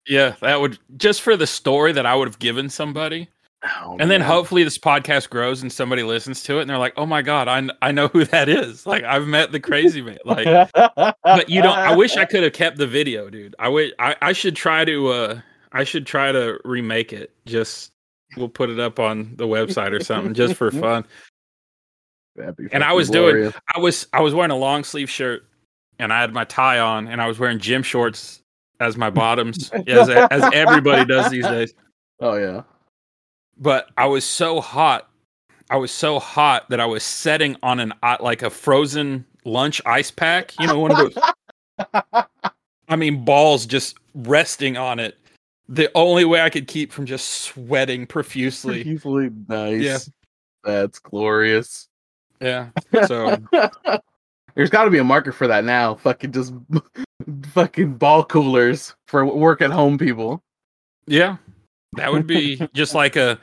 Yeah, 0.07 0.35
that 0.41 0.59
would 0.59 0.79
just 0.97 1.21
for 1.21 1.37
the 1.37 1.47
story 1.47 1.91
that 1.91 2.05
I 2.05 2.15
would 2.15 2.27
have 2.27 2.39
given 2.39 2.69
somebody. 2.69 3.29
Oh, 3.63 3.97
And 3.99 4.09
then 4.09 4.21
hopefully 4.21 4.63
this 4.63 4.77
podcast 4.77 5.29
grows 5.29 5.61
and 5.61 5.71
somebody 5.71 6.01
listens 6.01 6.41
to 6.43 6.59
it 6.59 6.61
and 6.61 6.69
they're 6.69 6.77
like, 6.77 6.93
"Oh 6.95 7.05
my 7.05 7.21
god, 7.21 7.49
I 7.49 7.67
I 7.81 7.91
know 7.91 8.07
who 8.07 8.23
that 8.25 8.47
is." 8.47 8.85
Like 8.89 9.03
I've 9.03 9.27
met 9.27 9.51
the 9.51 9.59
crazy 9.59 10.01
man. 10.01 10.17
Like 10.23 10.71
but 10.73 11.49
you 11.49 11.61
don't 11.61 11.77
I 11.77 11.95
wish 11.95 12.15
I 12.15 12.25
could 12.25 12.43
have 12.43 12.53
kept 12.53 12.77
the 12.77 12.87
video, 12.87 13.29
dude. 13.29 13.55
I 13.59 13.67
wish 13.67 13.91
I, 13.99 14.15
I 14.21 14.31
should 14.31 14.55
try 14.55 14.85
to 14.85 15.07
uh 15.09 15.41
I 15.73 15.83
should 15.83 16.07
try 16.07 16.31
to 16.31 16.59
remake 16.63 17.11
it. 17.11 17.31
Just 17.45 17.91
we'll 18.37 18.49
put 18.49 18.69
it 18.69 18.79
up 18.79 18.97
on 18.97 19.33
the 19.35 19.45
website 19.45 19.91
or 19.91 20.03
something 20.03 20.33
just 20.33 20.55
for 20.55 20.71
fun. 20.85 21.05
And 22.73 22.83
I 22.83 22.93
was 22.93 23.09
doing- 23.09 23.53
I 23.75 23.79
was 23.79 24.07
I 24.13 24.21
was 24.21 24.33
wearing 24.33 24.51
a 24.51 24.55
long 24.57 24.83
sleeve 24.83 25.09
shirt 25.09 25.45
and 25.99 26.11
I 26.13 26.21
had 26.21 26.33
my 26.33 26.45
tie 26.45 26.79
on 26.79 27.07
and 27.07 27.21
I 27.21 27.27
was 27.27 27.39
wearing 27.39 27.59
gym 27.59 27.83
shorts 27.83 28.41
as 28.79 28.95
my 28.97 29.09
bottoms 29.09 29.69
as 29.87 30.09
as 30.09 30.49
everybody 30.53 31.05
does 31.05 31.29
these 31.29 31.45
days. 31.45 31.73
Oh 32.19 32.35
yeah. 32.35 32.63
But 33.57 33.89
I 33.97 34.05
was 34.05 34.23
so 34.23 34.61
hot. 34.61 35.09
I 35.69 35.75
was 35.77 35.91
so 35.91 36.17
hot 36.19 36.69
that 36.69 36.79
I 36.79 36.85
was 36.85 37.03
setting 37.03 37.57
on 37.61 37.79
an 37.79 37.93
uh, 38.01 38.17
like 38.21 38.41
a 38.41 38.49
frozen 38.49 39.25
lunch 39.45 39.81
ice 39.85 40.11
pack. 40.11 40.53
You 40.59 40.67
know, 40.67 40.79
one 40.79 40.91
of 40.91 40.97
those. 40.97 41.17
I 42.87 42.95
mean, 42.95 43.25
balls 43.25 43.65
just 43.65 43.97
resting 44.15 44.77
on 44.77 44.99
it. 44.99 45.17
The 45.67 45.91
only 45.93 46.25
way 46.25 46.41
I 46.41 46.49
could 46.49 46.67
keep 46.67 46.91
from 46.91 47.05
just 47.05 47.27
sweating 47.43 48.07
profusely. 48.07 48.81
Usually 48.81 49.29
nice. 49.47 49.81
Yeah. 49.81 49.97
That's 50.63 50.97
glorious. 50.99 51.88
Yeah. 52.41 52.69
So 53.07 53.37
There's 54.55 54.69
got 54.69 54.83
to 54.85 54.89
be 54.89 54.97
a 54.97 55.03
market 55.03 55.33
for 55.33 55.47
that 55.47 55.63
now. 55.63 55.95
Fucking 55.95 56.31
just 56.31 56.53
fucking 57.53 57.93
ball 57.95 58.25
coolers 58.25 58.93
for 59.07 59.25
work 59.25 59.61
at 59.61 59.71
home 59.71 59.97
people. 59.97 60.41
yeah, 61.07 61.37
that 61.93 62.11
would 62.11 62.27
be 62.27 62.61
just 62.73 62.93
like 62.95 63.15
a. 63.15 63.39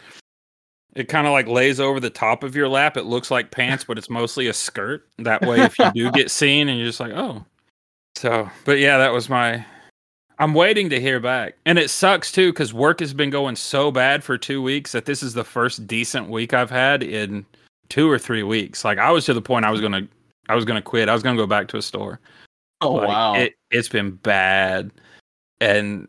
It 0.94 1.08
kind 1.08 1.26
of 1.26 1.32
like 1.32 1.46
lays 1.46 1.78
over 1.78 2.00
the 2.00 2.10
top 2.10 2.42
of 2.42 2.56
your 2.56 2.68
lap. 2.68 2.96
It 2.96 3.04
looks 3.04 3.30
like 3.30 3.50
pants, 3.50 3.84
but 3.84 3.98
it's 3.98 4.08
mostly 4.08 4.46
a 4.48 4.52
skirt. 4.52 5.06
That 5.18 5.42
way, 5.42 5.60
if 5.60 5.78
you 5.78 5.90
do 5.92 6.10
get 6.10 6.30
seen, 6.30 6.68
and 6.68 6.78
you're 6.78 6.88
just 6.88 7.00
like, 7.00 7.12
oh. 7.12 7.44
So, 8.16 8.50
but 8.64 8.78
yeah, 8.78 8.96
that 8.98 9.12
was 9.12 9.28
my. 9.28 9.64
I'm 10.38 10.54
waiting 10.54 10.90
to 10.90 11.00
hear 11.00 11.20
back, 11.20 11.54
and 11.64 11.78
it 11.78 11.88
sucks 11.90 12.32
too 12.32 12.52
because 12.52 12.74
work 12.74 13.00
has 13.00 13.14
been 13.14 13.30
going 13.30 13.56
so 13.56 13.90
bad 13.90 14.24
for 14.24 14.36
two 14.36 14.62
weeks 14.62 14.92
that 14.92 15.04
this 15.06 15.22
is 15.22 15.32
the 15.34 15.44
first 15.44 15.86
decent 15.86 16.28
week 16.28 16.52
I've 16.52 16.70
had 16.70 17.02
in 17.02 17.46
two 17.88 18.10
or 18.10 18.18
three 18.18 18.42
weeks. 18.42 18.84
Like 18.84 18.98
I 18.98 19.10
was 19.10 19.24
to 19.26 19.34
the 19.34 19.42
point 19.42 19.64
I 19.64 19.70
was 19.70 19.80
gonna, 19.80 20.06
I 20.48 20.54
was 20.54 20.64
gonna 20.64 20.82
quit. 20.82 21.08
I 21.08 21.14
was 21.14 21.22
gonna 21.22 21.36
go 21.36 21.46
back 21.46 21.68
to 21.68 21.76
a 21.76 21.82
store. 21.82 22.20
Oh 22.80 22.94
Like, 22.94 23.08
wow. 23.08 23.34
It, 23.34 23.54
it's 23.70 23.88
been 23.88 24.12
bad. 24.12 24.90
And 25.60 26.06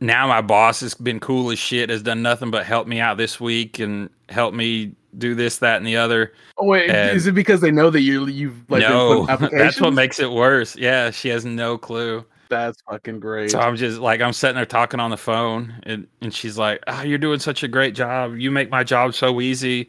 now 0.00 0.26
my 0.26 0.40
boss 0.42 0.80
has 0.80 0.94
been 0.94 1.20
cool 1.20 1.50
as 1.50 1.58
shit, 1.58 1.90
has 1.90 2.02
done 2.02 2.22
nothing 2.22 2.50
but 2.50 2.66
help 2.66 2.86
me 2.86 3.00
out 3.00 3.16
this 3.16 3.40
week 3.40 3.78
and 3.78 4.08
help 4.28 4.54
me 4.54 4.94
do 5.18 5.34
this, 5.34 5.58
that, 5.58 5.76
and 5.78 5.86
the 5.86 5.96
other. 5.96 6.32
oh 6.58 6.66
wait, 6.66 6.88
and- 6.90 7.16
is 7.16 7.26
it 7.26 7.34
because 7.34 7.60
they 7.60 7.70
know 7.70 7.90
that 7.90 8.00
you 8.02 8.26
you've 8.26 8.70
like 8.70 8.82
no, 8.82 9.26
that's 9.52 9.80
what 9.80 9.92
makes 9.92 10.20
it 10.20 10.30
worse. 10.30 10.76
Yeah, 10.76 11.10
she 11.10 11.28
has 11.30 11.44
no 11.44 11.76
clue. 11.76 12.24
That's 12.48 12.80
fucking 12.90 13.20
great. 13.20 13.52
So 13.52 13.60
I'm 13.60 13.76
just 13.76 14.00
like, 14.00 14.20
I'm 14.20 14.32
sitting 14.32 14.56
there 14.56 14.66
talking 14.66 14.98
on 14.98 15.10
the 15.10 15.16
phone, 15.16 15.72
and, 15.84 16.06
and 16.20 16.34
she's 16.34 16.58
like, 16.58 16.82
Oh, 16.88 17.02
you're 17.02 17.16
doing 17.18 17.38
such 17.38 17.62
a 17.62 17.68
great 17.68 17.94
job. 17.94 18.36
You 18.36 18.50
make 18.50 18.70
my 18.70 18.82
job 18.82 19.14
so 19.14 19.40
easy. 19.40 19.88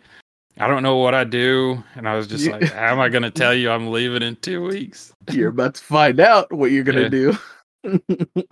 I 0.59 0.67
don't 0.67 0.83
know 0.83 0.97
what 0.97 1.15
I 1.15 1.23
do. 1.23 1.83
And 1.95 2.07
I 2.07 2.15
was 2.15 2.27
just 2.27 2.47
like, 2.47 2.63
How 2.71 2.91
am 2.91 2.99
I 2.99 3.09
going 3.09 3.23
to 3.31 3.31
tell 3.31 3.53
you 3.53 3.71
I'm 3.71 3.91
leaving 3.91 4.21
in 4.21 4.35
two 4.37 4.63
weeks? 4.63 5.13
You're 5.31 5.49
about 5.49 5.75
to 5.75 5.81
find 5.83 6.19
out 6.19 6.51
what 6.51 6.71
you're 6.71 6.83
gonna 6.83 7.01
Yeah. 7.03 7.09
do. 7.09 7.37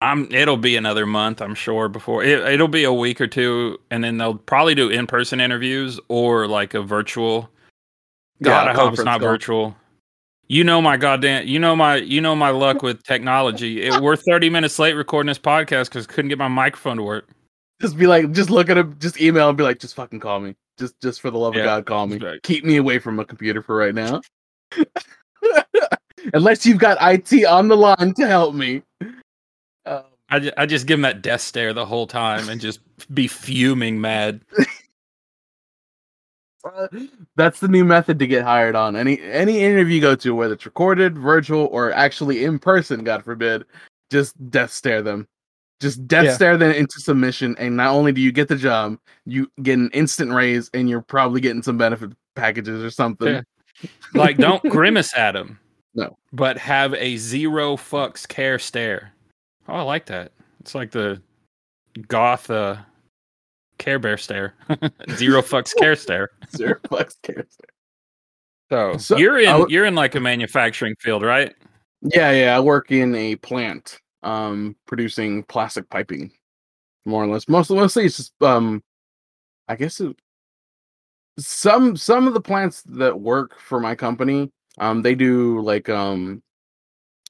I'm. 0.00 0.32
It'll 0.32 0.56
be 0.56 0.76
another 0.76 1.06
month, 1.06 1.40
I'm 1.40 1.54
sure. 1.54 1.88
Before 1.88 2.24
it, 2.24 2.40
it'll 2.40 2.66
be 2.68 2.82
a 2.84 2.92
week 2.92 3.20
or 3.20 3.28
two, 3.28 3.78
and 3.90 4.02
then 4.02 4.18
they'll 4.18 4.34
probably 4.34 4.74
do 4.74 4.88
in-person 4.90 5.40
interviews 5.40 6.00
or 6.08 6.48
like 6.48 6.74
a 6.74 6.82
virtual. 6.82 7.48
God, 8.42 8.64
Yeah, 8.66 8.72
I 8.72 8.74
hope 8.74 8.94
it's 8.94 9.04
not 9.04 9.20
call. 9.20 9.28
virtual. 9.28 9.76
You 10.48 10.64
know 10.64 10.82
my 10.82 10.96
goddamn. 10.96 11.46
You 11.46 11.60
know 11.60 11.76
my. 11.76 11.96
You 11.96 12.20
know 12.20 12.34
my 12.34 12.50
luck 12.50 12.82
with 12.82 13.02
technology. 13.04 13.82
It, 13.86 14.02
we're 14.02 14.16
30 14.16 14.50
minutes 14.50 14.76
late 14.80 14.94
recording 14.94 15.28
this 15.28 15.38
podcast 15.38 15.84
because 15.84 16.08
couldn't 16.08 16.30
get 16.30 16.38
my 16.38 16.48
microphone 16.48 16.96
to 16.96 17.02
work. 17.04 17.28
Just 17.80 17.96
be 17.96 18.08
like, 18.08 18.32
just 18.32 18.50
look 18.50 18.70
at 18.70 18.76
him, 18.78 18.96
just 18.98 19.20
email 19.20 19.48
and 19.48 19.56
be 19.56 19.62
like, 19.64 19.78
just 19.78 19.94
fucking 19.94 20.18
call 20.20 20.40
me. 20.40 20.56
Just, 20.78 21.00
just 21.00 21.20
for 21.20 21.30
the 21.30 21.38
love 21.38 21.54
Yeah. 21.54 21.60
of 21.60 21.66
God, 21.66 21.86
call 21.86 22.06
me. 22.06 22.18
Just 22.18 22.24
like- 22.32 22.42
Keep 22.42 22.64
me 22.64 22.76
away 22.76 22.98
from 22.98 23.18
a 23.20 23.24
computer 23.24 23.62
for 23.62 23.76
right 23.76 23.94
now. 23.94 24.20
Unless 26.34 26.64
you've 26.66 26.78
got 26.78 26.98
IT 27.00 27.44
on 27.46 27.68
the 27.68 27.76
line 27.76 28.14
to 28.14 28.26
help 28.26 28.54
me. 28.54 28.82
Um, 29.86 30.02
I, 30.30 30.38
ju- 30.38 30.52
I 30.56 30.66
just 30.66 30.86
give 30.86 30.94
him 30.98 31.02
that 31.02 31.20
death 31.20 31.40
stare 31.40 31.72
the 31.72 31.84
whole 31.84 32.06
time 32.06 32.48
and 32.48 32.60
just 32.60 32.80
be 33.14 33.26
fuming 33.26 34.00
mad. 34.00 34.40
Uh, 36.64 36.86
that's 37.34 37.58
the 37.58 37.66
new 37.66 37.84
method 37.84 38.20
to 38.20 38.26
get 38.28 38.44
hired 38.44 38.76
on. 38.76 38.94
Any 38.94 39.20
any 39.20 39.58
interview 39.58 39.96
you 39.96 40.00
go 40.00 40.14
to, 40.14 40.32
whether 40.32 40.54
it's 40.54 40.64
recorded, 40.64 41.18
virtual, 41.18 41.66
or 41.72 41.90
actually 41.92 42.44
in 42.44 42.60
person, 42.60 43.02
God 43.02 43.24
forbid, 43.24 43.64
just 44.12 44.34
death 44.48 44.70
stare 44.72 45.02
them. 45.02 45.26
Just 45.82 46.06
death 46.06 46.24
Yeah. 46.26 46.32
stare 46.34 46.56
them 46.56 46.70
into 46.70 47.00
submission, 47.00 47.56
and 47.58 47.76
not 47.76 47.88
only 47.92 48.12
do 48.12 48.20
you 48.20 48.30
get 48.30 48.46
the 48.46 48.54
job, 48.56 48.98
you 49.26 49.50
get 49.62 49.78
an 49.78 49.90
instant 49.92 50.30
raise, 50.32 50.70
and 50.72 50.88
you're 50.88 51.02
probably 51.02 51.40
getting 51.40 51.62
some 51.62 51.76
benefit 51.76 52.12
packages 52.36 52.82
or 52.84 52.90
something. 52.90 53.34
Yeah. 53.34 53.42
Like, 54.14 54.36
don't 54.36 54.62
grimace 54.70 55.12
at 55.16 55.32
them. 55.32 55.58
No. 55.94 56.16
But 56.32 56.56
have 56.58 56.94
a 56.94 57.16
zero 57.16 57.76
fucks 57.76 58.26
care 58.28 58.58
stare. 58.60 59.12
Oh, 59.68 59.74
I 59.74 59.82
like 59.82 60.06
that. 60.06 60.30
It's 60.60 60.74
like 60.74 60.92
the 60.92 61.20
goth 62.06 62.48
uh, 62.48 62.76
Care 63.78 63.98
Bear 63.98 64.16
stare. 64.16 64.54
zero 65.10 65.42
fucks 65.42 65.74
care 65.76 65.96
stare. 65.96 66.30
Zero 66.56 66.76
bucks 66.88 67.16
care 67.24 67.44
stare. 67.50 67.68
So, 68.70 68.96
So, 68.98 69.16
you're 69.18 69.40
in 69.40 69.48
I 69.48 69.52
w- 69.52 69.66
you're 69.74 69.84
in 69.86 69.96
like 69.96 70.14
a 70.14 70.20
manufacturing 70.20 70.94
field, 71.00 71.22
right? 71.24 71.52
Yeah, 72.02 72.30
yeah. 72.30 72.56
I 72.56 72.60
work 72.60 72.90
in 72.92 73.14
a 73.16 73.34
plant, 73.36 73.98
um, 74.22 74.76
producing 74.86 75.42
plastic 75.44 75.88
piping, 75.90 76.32
more 77.04 77.24
or 77.24 77.26
less. 77.26 77.48
Mostly, 77.48 77.76
mostly 77.76 78.04
it's 78.06 78.16
just, 78.16 78.32
um, 78.42 78.82
I 79.68 79.76
guess 79.76 80.00
it, 80.00 80.16
some 81.38 81.96
some 81.96 82.26
of 82.26 82.34
the 82.34 82.40
plants 82.40 82.82
that 82.86 83.18
work 83.20 83.58
for 83.58 83.80
my 83.80 83.94
company, 83.94 84.50
um, 84.78 85.02
they 85.02 85.14
do 85.14 85.60
like 85.60 85.88
um, 85.88 86.42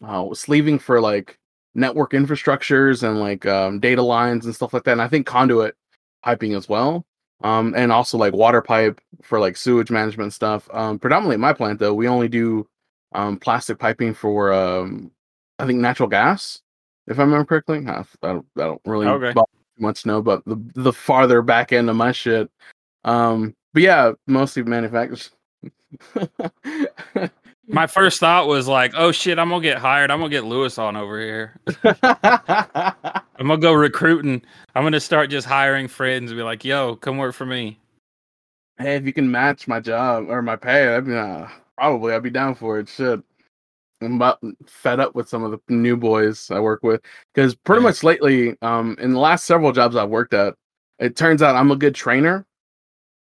uh, 0.04 0.32
sleeving 0.34 0.78
for 0.78 1.00
like 1.00 1.38
network 1.74 2.12
infrastructures 2.12 3.02
and 3.02 3.20
like 3.20 3.46
um, 3.46 3.80
data 3.80 4.02
lines 4.02 4.44
and 4.44 4.54
stuff 4.54 4.74
like 4.74 4.84
that. 4.84 4.92
And 4.92 5.02
I 5.02 5.08
think 5.08 5.26
conduit 5.26 5.74
piping 6.22 6.54
as 6.54 6.68
well. 6.68 7.04
Um, 7.44 7.74
and 7.76 7.90
also 7.90 8.18
like 8.18 8.34
water 8.34 8.62
pipe 8.62 9.00
for 9.22 9.40
like 9.40 9.56
sewage 9.56 9.90
management 9.90 10.32
stuff. 10.32 10.68
Um, 10.72 10.98
predominantly 10.98 11.38
my 11.38 11.52
plant 11.52 11.80
though, 11.80 11.94
we 11.94 12.06
only 12.06 12.28
do 12.28 12.68
um, 13.12 13.36
plastic 13.38 13.78
piping 13.78 14.14
for 14.14 14.52
um, 14.52 15.10
I 15.58 15.66
think 15.66 15.80
natural 15.80 16.08
gas, 16.08 16.61
if 17.06 17.18
I 17.18 17.22
remember 17.22 17.44
correctly. 17.44 17.84
I, 17.86 18.00
I 18.00 18.04
don't, 18.22 18.46
I 18.56 18.60
don't 18.60 18.80
really 18.84 19.06
Okay. 19.06 19.32
much 19.78 20.06
know, 20.06 20.22
but 20.22 20.44
the 20.44 20.56
the 20.74 20.92
farther 20.92 21.42
back 21.42 21.72
end 21.72 21.90
of 21.90 21.96
my 21.96 22.12
shit. 22.12 22.50
Um, 23.04 23.54
but 23.72 23.82
yeah, 23.82 24.12
mostly 24.26 24.62
manufacturers. 24.62 25.30
My 27.68 27.86
first 27.86 28.18
thought 28.18 28.48
was 28.48 28.66
like, 28.66 28.92
"Oh 28.96 29.12
shit, 29.12 29.38
I'm 29.38 29.48
gonna 29.48 29.62
get 29.62 29.78
hired. 29.78 30.10
I'm 30.10 30.18
gonna 30.18 30.30
get 30.30 30.44
Lewis 30.44 30.78
on 30.78 30.96
over 30.96 31.18
here. 31.20 31.60
I'm 31.84 33.46
gonna 33.46 33.56
go 33.58 33.72
recruiting. 33.72 34.42
I'm 34.74 34.82
gonna 34.82 35.00
start 35.00 35.30
just 35.30 35.46
hiring 35.46 35.86
friends 35.88 36.30
and 36.30 36.38
be 36.38 36.42
like, 36.42 36.64
yo, 36.64 36.96
come 36.96 37.18
work 37.18 37.34
for 37.34 37.46
me.'" 37.46 37.78
hey, 38.78 38.96
if 38.96 39.06
you 39.06 39.12
can 39.12 39.30
match 39.30 39.68
my 39.68 39.80
job 39.80 40.26
or 40.28 40.42
my 40.42 40.56
pay, 40.56 40.94
I'd 40.94 41.06
be 41.06 41.14
uh, 41.14 41.46
probably 41.76 42.12
I'd 42.14 42.22
be 42.22 42.30
down 42.30 42.54
for 42.54 42.78
it. 42.80 42.88
Shit. 42.88 43.20
I'm 44.04 44.16
about 44.16 44.40
fed 44.66 45.00
up 45.00 45.14
with 45.14 45.28
some 45.28 45.44
of 45.44 45.50
the 45.50 45.60
new 45.68 45.96
boys 45.96 46.50
I 46.50 46.60
work 46.60 46.82
with 46.82 47.00
because 47.34 47.54
pretty 47.54 47.82
much 47.82 48.02
lately, 48.02 48.56
um, 48.62 48.96
in 49.00 49.12
the 49.12 49.18
last 49.18 49.44
several 49.44 49.72
jobs 49.72 49.96
I've 49.96 50.08
worked 50.08 50.34
at, 50.34 50.54
it 50.98 51.16
turns 51.16 51.42
out 51.42 51.56
I'm 51.56 51.70
a 51.70 51.76
good 51.76 51.94
trainer, 51.94 52.46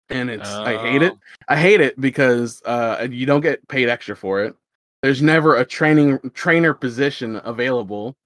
and 0.08 0.30
it's 0.30 0.48
I 0.48 0.76
hate 0.76 1.02
it. 1.02 1.12
Oh, 1.14 1.18
I 1.48 1.56
hate 1.56 1.80
it 1.80 2.00
because 2.00 2.62
uh, 2.64 3.06
you 3.10 3.26
don't 3.26 3.40
get 3.40 3.66
paid 3.68 3.88
extra 3.88 4.16
for 4.16 4.42
it. 4.42 4.54
There's 5.02 5.22
never 5.22 5.56
a 5.56 5.64
training 5.64 6.18
trainer 6.34 6.74
position 6.74 7.40
available, 7.44 8.16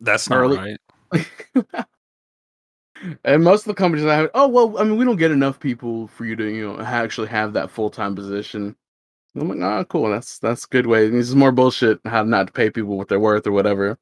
That's 0.00 0.28
not 0.28 0.38
Early- 0.38 0.76
right. 1.12 1.26
and 3.24 3.42
most 3.42 3.62
of 3.62 3.66
the 3.66 3.74
companies 3.74 4.06
I 4.06 4.14
have, 4.16 4.30
oh 4.34 4.48
well, 4.48 4.78
I 4.78 4.84
mean, 4.84 4.96
we 4.96 5.04
don't 5.04 5.16
get 5.16 5.30
enough 5.30 5.58
people 5.58 6.06
for 6.08 6.24
you 6.24 6.36
to 6.36 6.44
you 6.44 6.68
know 6.68 6.80
actually 6.80 7.28
have 7.28 7.52
that 7.54 7.70
full 7.70 7.90
time 7.90 8.14
position. 8.14 8.76
I'm 9.36 9.48
like, 9.48 9.58
oh, 9.60 9.84
cool. 9.84 10.10
That's 10.10 10.38
that's 10.38 10.64
a 10.64 10.68
good 10.68 10.86
way. 10.86 11.08
This 11.08 11.28
is 11.28 11.36
more 11.36 11.52
bullshit. 11.52 12.00
How 12.04 12.22
not 12.24 12.48
to 12.48 12.52
pay 12.52 12.70
people 12.70 12.96
what 12.98 13.08
they're 13.08 13.20
worth 13.20 13.46
or 13.46 13.52
whatever. 13.52 13.98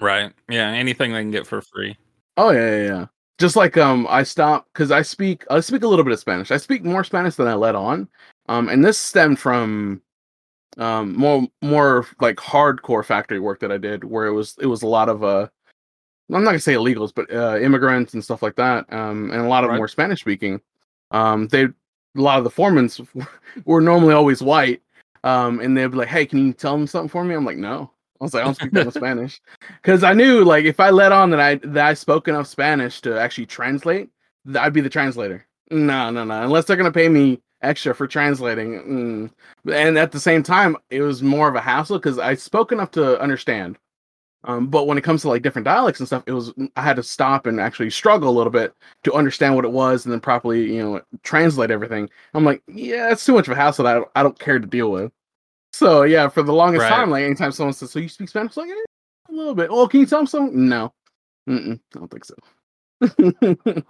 Right. 0.00 0.32
Yeah. 0.48 0.70
Anything 0.70 1.12
they 1.12 1.20
can 1.22 1.30
get 1.30 1.46
for 1.46 1.62
free. 1.62 1.96
Oh 2.36 2.50
yeah, 2.50 2.76
yeah, 2.76 2.84
yeah. 2.84 3.06
Just 3.38 3.56
like 3.56 3.76
um, 3.76 4.06
I 4.10 4.22
stop 4.22 4.66
because 4.72 4.90
I 4.90 5.02
speak 5.02 5.44
I 5.50 5.60
speak 5.60 5.82
a 5.84 5.88
little 5.88 6.04
bit 6.04 6.12
of 6.12 6.18
Spanish. 6.18 6.50
I 6.50 6.56
speak 6.56 6.84
more 6.84 7.04
Spanish 7.04 7.36
than 7.36 7.46
I 7.46 7.54
let 7.54 7.74
on. 7.74 8.08
Um, 8.48 8.68
and 8.68 8.84
this 8.84 8.98
stemmed 8.98 9.38
from 9.38 10.02
um 10.78 11.16
more 11.16 11.46
more 11.62 12.06
like 12.20 12.36
hardcore 12.36 13.04
factory 13.04 13.38
work 13.38 13.60
that 13.60 13.70
I 13.70 13.78
did, 13.78 14.02
where 14.02 14.26
it 14.26 14.32
was 14.32 14.56
it 14.60 14.66
was 14.66 14.82
a 14.82 14.88
lot 14.88 15.08
of 15.08 15.22
uh, 15.22 15.46
I'm 16.32 16.42
not 16.42 16.50
gonna 16.50 16.58
say 16.58 16.74
illegals, 16.74 17.12
but 17.14 17.32
uh, 17.32 17.58
immigrants 17.60 18.14
and 18.14 18.24
stuff 18.24 18.42
like 18.42 18.56
that. 18.56 18.92
Um, 18.92 19.30
and 19.30 19.40
a 19.40 19.48
lot 19.48 19.62
of 19.62 19.68
them 19.68 19.74
Right. 19.74 19.80
were 19.80 19.88
Spanish 19.88 20.20
speaking. 20.20 20.60
Um, 21.12 21.46
they 21.48 21.68
a 22.16 22.20
lot 22.20 22.38
of 22.38 22.44
the 22.44 22.50
foremans 22.50 23.06
were 23.64 23.80
normally 23.80 24.14
always 24.14 24.42
white. 24.42 24.80
Um, 25.24 25.60
and 25.60 25.76
they'd 25.76 25.90
be 25.90 25.96
like, 25.96 26.08
"Hey, 26.08 26.26
can 26.26 26.46
you 26.46 26.52
tell 26.52 26.76
them 26.76 26.86
something 26.86 27.08
for 27.08 27.24
me?" 27.24 27.34
I'm 27.34 27.46
like, 27.46 27.56
"No." 27.56 27.90
I 28.20 28.24
was 28.24 28.34
like, 28.34 28.42
"I 28.42 28.44
don't 28.44 28.54
speak 28.54 28.72
that 28.72 28.84
much 28.84 28.94
Spanish," 29.02 29.40
because 29.82 30.04
I 30.04 30.12
knew 30.12 30.44
like 30.44 30.66
if 30.66 30.80
I 30.80 30.90
let 30.90 31.12
on 31.12 31.30
that 31.30 31.40
I 31.40 31.54
that 31.56 31.86
I 31.86 31.94
spoke 31.94 32.28
enough 32.28 32.46
Spanish 32.46 33.00
to 33.02 33.18
actually 33.18 33.46
translate, 33.46 34.10
I'd 34.54 34.74
be 34.74 34.82
the 34.82 34.90
translator. 34.90 35.46
No, 35.70 36.10
no, 36.10 36.24
no. 36.24 36.42
Unless 36.42 36.66
they're 36.66 36.76
gonna 36.76 36.92
pay 36.92 37.08
me 37.08 37.40
extra 37.62 37.94
for 37.94 38.06
translating, 38.06 39.30
mm. 39.66 39.74
and 39.74 39.96
at 39.96 40.12
the 40.12 40.20
same 40.20 40.42
time, 40.42 40.76
it 40.90 41.00
was 41.00 41.22
more 41.22 41.48
of 41.48 41.54
a 41.54 41.60
hassle 41.60 41.98
because 41.98 42.18
I 42.18 42.34
spoke 42.34 42.70
enough 42.70 42.90
to 42.92 43.18
understand. 43.18 43.78
Um, 44.46 44.66
but 44.66 44.86
when 44.86 44.98
it 44.98 45.04
comes 45.04 45.22
to 45.22 45.28
like 45.28 45.42
different 45.42 45.64
dialects 45.64 46.00
and 46.00 46.06
stuff, 46.06 46.22
it 46.26 46.32
was 46.32 46.52
I 46.76 46.82
had 46.82 46.96
to 46.96 47.02
stop 47.02 47.46
and 47.46 47.58
actually 47.60 47.90
struggle 47.90 48.28
a 48.28 48.36
little 48.36 48.50
bit 48.52 48.74
to 49.04 49.12
understand 49.14 49.54
what 49.56 49.64
it 49.64 49.72
was 49.72 50.04
and 50.04 50.12
then 50.12 50.20
properly, 50.20 50.74
you 50.74 50.82
know, 50.82 51.00
translate 51.22 51.70
everything. 51.70 52.10
I'm 52.34 52.44
like, 52.44 52.62
yeah, 52.68 53.10
it's 53.10 53.24
too 53.24 53.32
much 53.32 53.48
of 53.48 53.52
a 53.52 53.56
hassle 53.56 53.84
that 53.84 53.92
I 53.92 53.94
don't, 53.94 54.08
I 54.16 54.22
don't 54.22 54.38
care 54.38 54.58
to 54.58 54.66
deal 54.66 54.90
with. 54.90 55.10
So 55.72 56.02
yeah, 56.02 56.28
for 56.28 56.42
the 56.42 56.52
longest 56.52 56.82
Right. 56.82 56.90
time, 56.90 57.10
like 57.10 57.24
anytime 57.24 57.52
someone 57.52 57.72
says, 57.72 57.90
"So 57.90 57.98
you 57.98 58.08
speak 58.08 58.28
Spanish?" 58.28 58.56
I'm 58.56 58.68
like, 58.68 58.76
eh, 58.76 58.82
a 59.30 59.32
little 59.32 59.54
bit. 59.54 59.68
Oh, 59.70 59.88
can 59.88 60.00
you 60.00 60.06
tell 60.06 60.20
them 60.20 60.26
something? 60.26 60.68
No, 60.68 60.92
Mm-mm, 61.48 61.80
I 61.94 61.98
don't 61.98 62.10
think 62.10 62.24
so. 62.24 62.34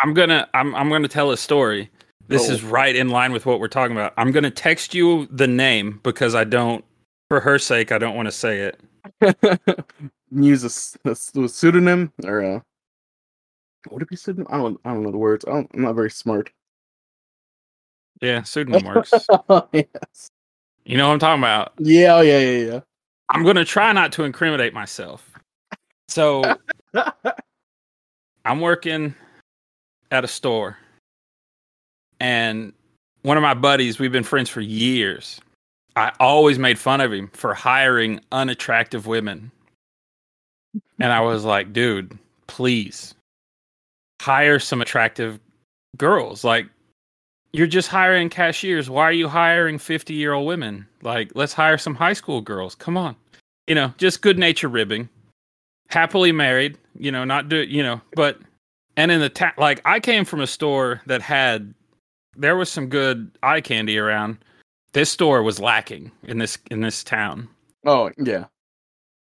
I'm 0.00 0.14
gonna 0.14 0.48
I'm 0.54 0.74
I'm 0.74 0.88
gonna 0.88 1.08
tell 1.08 1.30
a 1.30 1.36
story. 1.36 1.90
This 2.28 2.48
Oh. 2.48 2.52
is 2.52 2.62
right 2.62 2.94
in 2.94 3.08
line 3.08 3.32
with 3.32 3.46
what 3.46 3.60
we're 3.60 3.68
talking 3.68 3.96
about. 3.96 4.14
I'm 4.16 4.30
gonna 4.32 4.50
text 4.50 4.94
you 4.94 5.26
the 5.30 5.46
name 5.46 6.00
because 6.02 6.34
I 6.34 6.44
don't 6.44 6.84
for 7.32 7.40
her 7.40 7.58
sake 7.58 7.92
I 7.92 7.96
don't 7.96 8.14
want 8.14 8.26
to 8.26 8.32
say 8.32 8.60
it. 8.60 8.78
Use 10.30 10.64
a 10.64 11.14
pseudonym 11.48 12.12
or 12.24 12.40
a 12.40 12.62
would 13.90 14.02
it 14.02 14.10
be 14.10 14.16
pseudonym? 14.16 14.46
I 14.50 14.58
don't 14.58 14.78
I 14.84 14.92
don't 14.92 15.02
know 15.02 15.10
the 15.10 15.16
words. 15.16 15.42
I 15.48 15.52
don't, 15.52 15.70
I'm 15.72 15.80
not 15.80 15.94
very 15.94 16.10
smart. 16.10 16.50
Yeah, 18.20 18.42
pseudonym 18.42 18.84
works. 18.94 19.14
yes. 19.72 20.30
You 20.84 20.98
know 20.98 21.06
what 21.06 21.14
I'm 21.14 21.18
talking 21.20 21.40
about. 21.40 21.72
Yeah, 21.78 22.16
oh, 22.16 22.20
yeah, 22.20 22.38
yeah, 22.38 22.80
I'm 23.30 23.44
gonna 23.44 23.64
try 23.64 23.90
not 23.92 24.12
to 24.12 24.24
incriminate 24.24 24.74
myself. 24.74 25.32
So. 26.08 26.42
I'm 28.44 28.60
working 28.60 29.14
at 30.10 30.22
a 30.22 30.28
store, 30.28 30.76
and 32.20 32.74
one 33.22 33.38
of 33.38 33.42
my 33.42 33.54
buddies, 33.54 33.98
we've 34.00 34.12
been 34.12 34.24
friends 34.24 34.50
for 34.50 34.60
years. 34.60 35.40
I 35.96 36.12
always 36.20 36.58
made 36.58 36.78
fun 36.78 37.00
of 37.00 37.12
him 37.12 37.30
for 37.34 37.54
hiring 37.54 38.20
unattractive 38.32 39.06
women. 39.06 39.50
And 40.98 41.12
I 41.12 41.20
was 41.20 41.44
like, 41.44 41.72
dude, 41.72 42.18
please 42.46 43.14
hire 44.20 44.58
some 44.58 44.80
attractive 44.80 45.38
girls. 45.96 46.44
Like, 46.44 46.66
you're 47.52 47.66
just 47.66 47.88
hiring 47.88 48.30
cashiers. 48.30 48.88
Why 48.88 49.04
are 49.04 49.12
you 49.12 49.28
hiring 49.28 49.78
50 49.78 50.14
year 50.14 50.32
old 50.32 50.46
women? 50.46 50.86
Like, 51.02 51.32
let's 51.34 51.52
hire 51.52 51.76
some 51.76 51.94
high 51.94 52.14
school 52.14 52.40
girls. 52.40 52.74
Come 52.74 52.96
on. 52.96 53.16
You 53.66 53.74
know, 53.74 53.92
just 53.98 54.22
good 54.22 54.38
nature 54.38 54.68
ribbing. 54.68 55.08
Happily 55.88 56.32
married, 56.32 56.78
you 56.98 57.12
know, 57.12 57.24
not 57.24 57.50
do, 57.50 57.58
you 57.58 57.82
know, 57.82 58.00
but, 58.14 58.38
and 58.96 59.10
in 59.10 59.20
the, 59.20 59.28
ta- 59.28 59.52
like, 59.58 59.82
I 59.84 60.00
came 60.00 60.24
from 60.24 60.40
a 60.40 60.46
store 60.46 61.02
that 61.06 61.20
had, 61.20 61.74
there 62.36 62.56
was 62.56 62.70
some 62.70 62.88
good 62.88 63.30
eye 63.42 63.60
candy 63.60 63.98
around. 63.98 64.38
This 64.92 65.10
store 65.10 65.42
was 65.42 65.58
lacking 65.58 66.10
in 66.24 66.38
this, 66.38 66.58
in 66.70 66.80
this 66.80 67.02
town. 67.02 67.48
Oh, 67.86 68.10
yeah. 68.18 68.44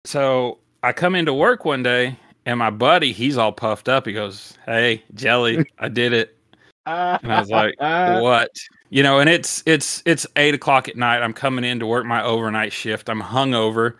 So 0.05 0.59
I 0.81 0.91
come 0.91 1.15
into 1.15 1.33
work 1.33 1.65
one 1.65 1.83
day 1.83 2.17
and 2.45 2.59
my 2.59 2.69
buddy, 2.69 3.11
he's 3.11 3.37
all 3.37 3.51
puffed 3.51 3.87
up. 3.87 4.05
He 4.05 4.13
goes, 4.13 4.57
Hey, 4.65 5.03
Jelly, 5.13 5.65
I 5.79 5.87
did 5.87 6.13
it. 6.13 6.37
And 6.85 7.31
I 7.31 7.39
was 7.39 7.49
like, 7.49 7.75
What? 7.79 8.49
You 8.89 9.01
know, 9.01 9.19
and 9.19 9.29
it's 9.29 9.63
it's 9.65 10.03
it's 10.05 10.27
eight 10.35 10.53
o'clock 10.53 10.87
at 10.87 10.97
night. 10.97 11.21
I'm 11.21 11.33
coming 11.33 11.63
in 11.63 11.79
to 11.79 11.87
work 11.87 12.05
my 12.05 12.23
overnight 12.23 12.73
shift. 12.73 13.09
I'm 13.09 13.21
hungover. 13.21 13.95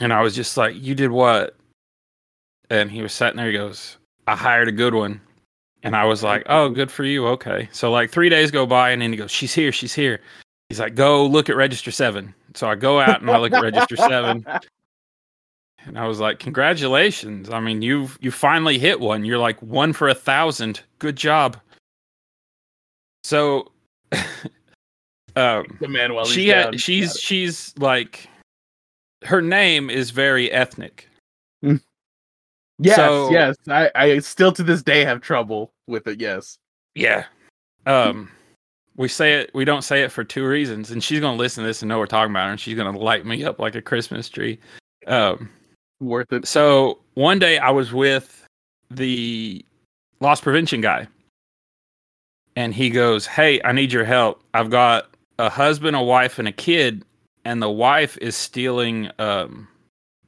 And 0.00 0.12
I 0.12 0.22
was 0.22 0.34
just 0.34 0.56
like, 0.56 0.74
You 0.74 0.94
did 0.94 1.10
what? 1.10 1.56
And 2.70 2.90
he 2.90 3.02
was 3.02 3.12
sitting 3.12 3.36
there, 3.36 3.50
he 3.50 3.52
goes, 3.52 3.98
I 4.26 4.36
hired 4.36 4.68
a 4.68 4.72
good 4.72 4.94
one. 4.94 5.20
And 5.82 5.94
I 5.96 6.04
was 6.04 6.22
like, 6.22 6.44
Oh, 6.46 6.70
good 6.70 6.90
for 6.90 7.04
you. 7.04 7.26
Okay. 7.28 7.68
So 7.72 7.90
like 7.90 8.10
three 8.10 8.28
days 8.28 8.50
go 8.50 8.66
by 8.66 8.90
and 8.90 9.02
then 9.02 9.12
he 9.12 9.18
goes, 9.18 9.30
She's 9.30 9.52
here, 9.52 9.72
she's 9.72 9.94
here. 9.94 10.20
He's 10.70 10.80
like, 10.80 10.94
Go 10.94 11.26
look 11.26 11.50
at 11.50 11.56
register 11.56 11.90
seven. 11.90 12.32
So 12.54 12.68
I 12.68 12.76
go 12.76 13.00
out 13.00 13.20
and 13.20 13.30
I 13.30 13.36
look 13.38 13.52
at 13.52 13.62
register 13.62 13.96
seven. 13.96 14.46
And 15.86 15.98
I 15.98 16.06
was 16.06 16.20
like, 16.20 16.38
"Congratulations! 16.38 17.48
I 17.48 17.58
mean, 17.58 17.80
you've 17.80 18.18
you 18.20 18.30
finally 18.30 18.78
hit 18.78 19.00
one. 19.00 19.24
You're 19.24 19.38
like 19.38 19.60
one 19.62 19.94
for 19.94 20.08
a 20.10 20.14
thousand. 20.14 20.82
Good 20.98 21.16
job." 21.16 21.56
So, 23.24 23.72
um, 25.36 25.64
the 25.80 25.88
man 25.88 26.12
while 26.12 26.26
she 26.26 26.44
he's 26.44 26.52
had, 26.52 26.80
she's 26.80 27.18
she's 27.18 27.74
like, 27.78 28.28
her 29.24 29.40
name 29.40 29.90
is 29.90 30.10
very 30.10 30.50
ethnic. 30.52 31.08
yes, 31.62 32.96
so- 32.96 33.30
yes. 33.30 33.56
I, 33.68 33.90
I 33.94 34.18
still 34.18 34.52
to 34.52 34.62
this 34.62 34.82
day 34.82 35.04
have 35.04 35.20
trouble 35.20 35.72
with 35.86 36.06
it. 36.06 36.20
Yes. 36.20 36.58
Yeah. 36.94 37.24
Um, 37.86 38.30
we 38.96 39.08
say 39.08 39.34
it. 39.34 39.50
We 39.54 39.64
don't 39.64 39.82
say 39.82 40.02
it 40.02 40.12
for 40.12 40.24
two 40.24 40.46
reasons, 40.46 40.90
and 40.90 41.02
she's 41.02 41.20
gonna 41.20 41.36
listen 41.36 41.62
to 41.62 41.68
this 41.68 41.82
and 41.82 41.88
know 41.88 41.98
we're 41.98 42.06
talking 42.06 42.32
about 42.32 42.46
her, 42.46 42.50
and 42.50 42.60
she's 42.60 42.76
gonna 42.76 42.96
light 42.98 43.24
me 43.24 43.44
up 43.44 43.58
like 43.58 43.74
a 43.74 43.82
Christmas 43.82 44.28
tree. 44.28 44.58
Um, 45.06 45.50
Worth 46.00 46.32
it. 46.32 46.46
So 46.46 46.98
one 47.14 47.38
day 47.38 47.58
I 47.58 47.70
was 47.70 47.92
with 47.92 48.46
the 48.90 49.64
loss 50.20 50.40
prevention 50.40 50.80
guy, 50.80 51.06
and 52.56 52.74
he 52.74 52.90
goes, 52.90 53.26
"Hey, 53.26 53.60
I 53.64 53.72
need 53.72 53.92
your 53.92 54.04
help. 54.04 54.42
I've 54.54 54.70
got 54.70 55.14
a 55.38 55.50
husband, 55.50 55.96
a 55.96 56.02
wife, 56.02 56.38
and 56.38 56.48
a 56.48 56.52
kid, 56.52 57.04
and 57.44 57.62
the 57.62 57.70
wife 57.70 58.16
is 58.18 58.34
stealing 58.34 59.10
um, 59.18 59.68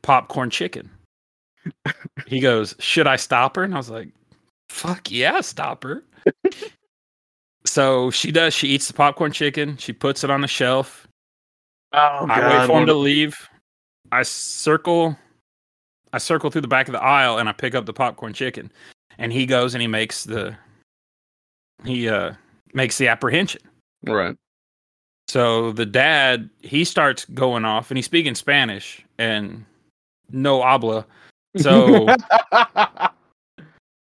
popcorn 0.03 0.51
chicken." 0.51 0.91
he 2.27 2.41
goes, 2.41 2.75
"Should 2.79 3.07
I 3.07 3.17
stop 3.17 3.57
her?" 3.57 3.65
And 3.65 3.75
I 3.75 3.79
was 3.79 3.91
like, 3.91 4.09
"Fuck 4.69 5.11
yeah, 5.11 5.41
stop 5.41 5.85
her." 5.85 6.03
so 7.73 8.11
she 8.11 8.31
does. 8.31 8.53
She 8.53 8.69
eats 8.69 8.87
the 8.87 8.93
popcorn 8.93 9.33
chicken. 9.33 9.79
She 9.79 9.95
puts 9.95 10.23
it 10.23 10.29
on 10.29 10.43
the 10.43 10.47
shelf. 10.47 11.09
Oh, 11.95 12.27
I 12.29 12.59
wait 12.59 12.67
for 12.67 12.79
him 12.79 12.87
to 12.87 12.93
leave. 12.93 13.49
I 14.13 14.25
circle 14.25 15.17
I 16.13 16.19
circle 16.19 16.51
through 16.51 16.61
the 16.61 16.69
back 16.69 16.87
of 16.89 16.93
the 16.93 17.03
aisle 17.03 17.39
and 17.39 17.49
I 17.49 17.53
pick 17.53 17.75
up 17.75 17.87
the 17.87 17.95
popcorn 17.95 18.35
chicken. 18.35 18.71
And 19.17 19.33
he 19.33 19.47
goes 19.47 19.75
and 19.75 19.81
he 19.81 19.89
makes 19.89 20.25
the 20.25 20.55
he 21.83 22.11
uh 22.11 22.35
makes 22.75 22.99
the 22.99 23.09
apprehension. 23.09 23.63
Right. 24.07 24.37
So 25.29 25.73
the 25.73 25.87
dad, 25.87 26.51
he 26.61 26.85
starts 26.85 27.25
going 27.25 27.65
off 27.65 27.91
and 27.91 27.97
he's 27.97 28.05
speaking 28.05 28.35
Spanish 28.35 29.03
and 29.17 29.65
no 30.31 30.61
habla. 30.61 31.07
So 31.57 32.07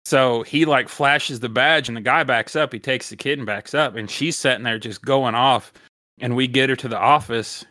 so 0.07 0.42
he 0.45 0.64
like 0.66 0.88
flashes 0.88 1.40
the 1.40 1.49
badge 1.49 1.88
and 1.88 1.97
the 1.97 2.01
guy 2.01 2.23
backs 2.23 2.55
up. 2.55 2.73
He 2.73 2.79
takes 2.79 3.09
the 3.11 3.16
kid 3.16 3.38
and 3.40 3.47
backs 3.47 3.75
up 3.75 3.97
and 3.97 4.09
she's 4.09 4.37
sitting 4.37 4.62
there 4.62 4.79
just 4.79 5.03
going 5.03 5.35
off. 5.35 5.73
and 6.21 6.37
we 6.37 6.47
get 6.47 6.71
her 6.71 6.77
to 6.77 6.87
the 6.88 6.97
office, 6.99 7.64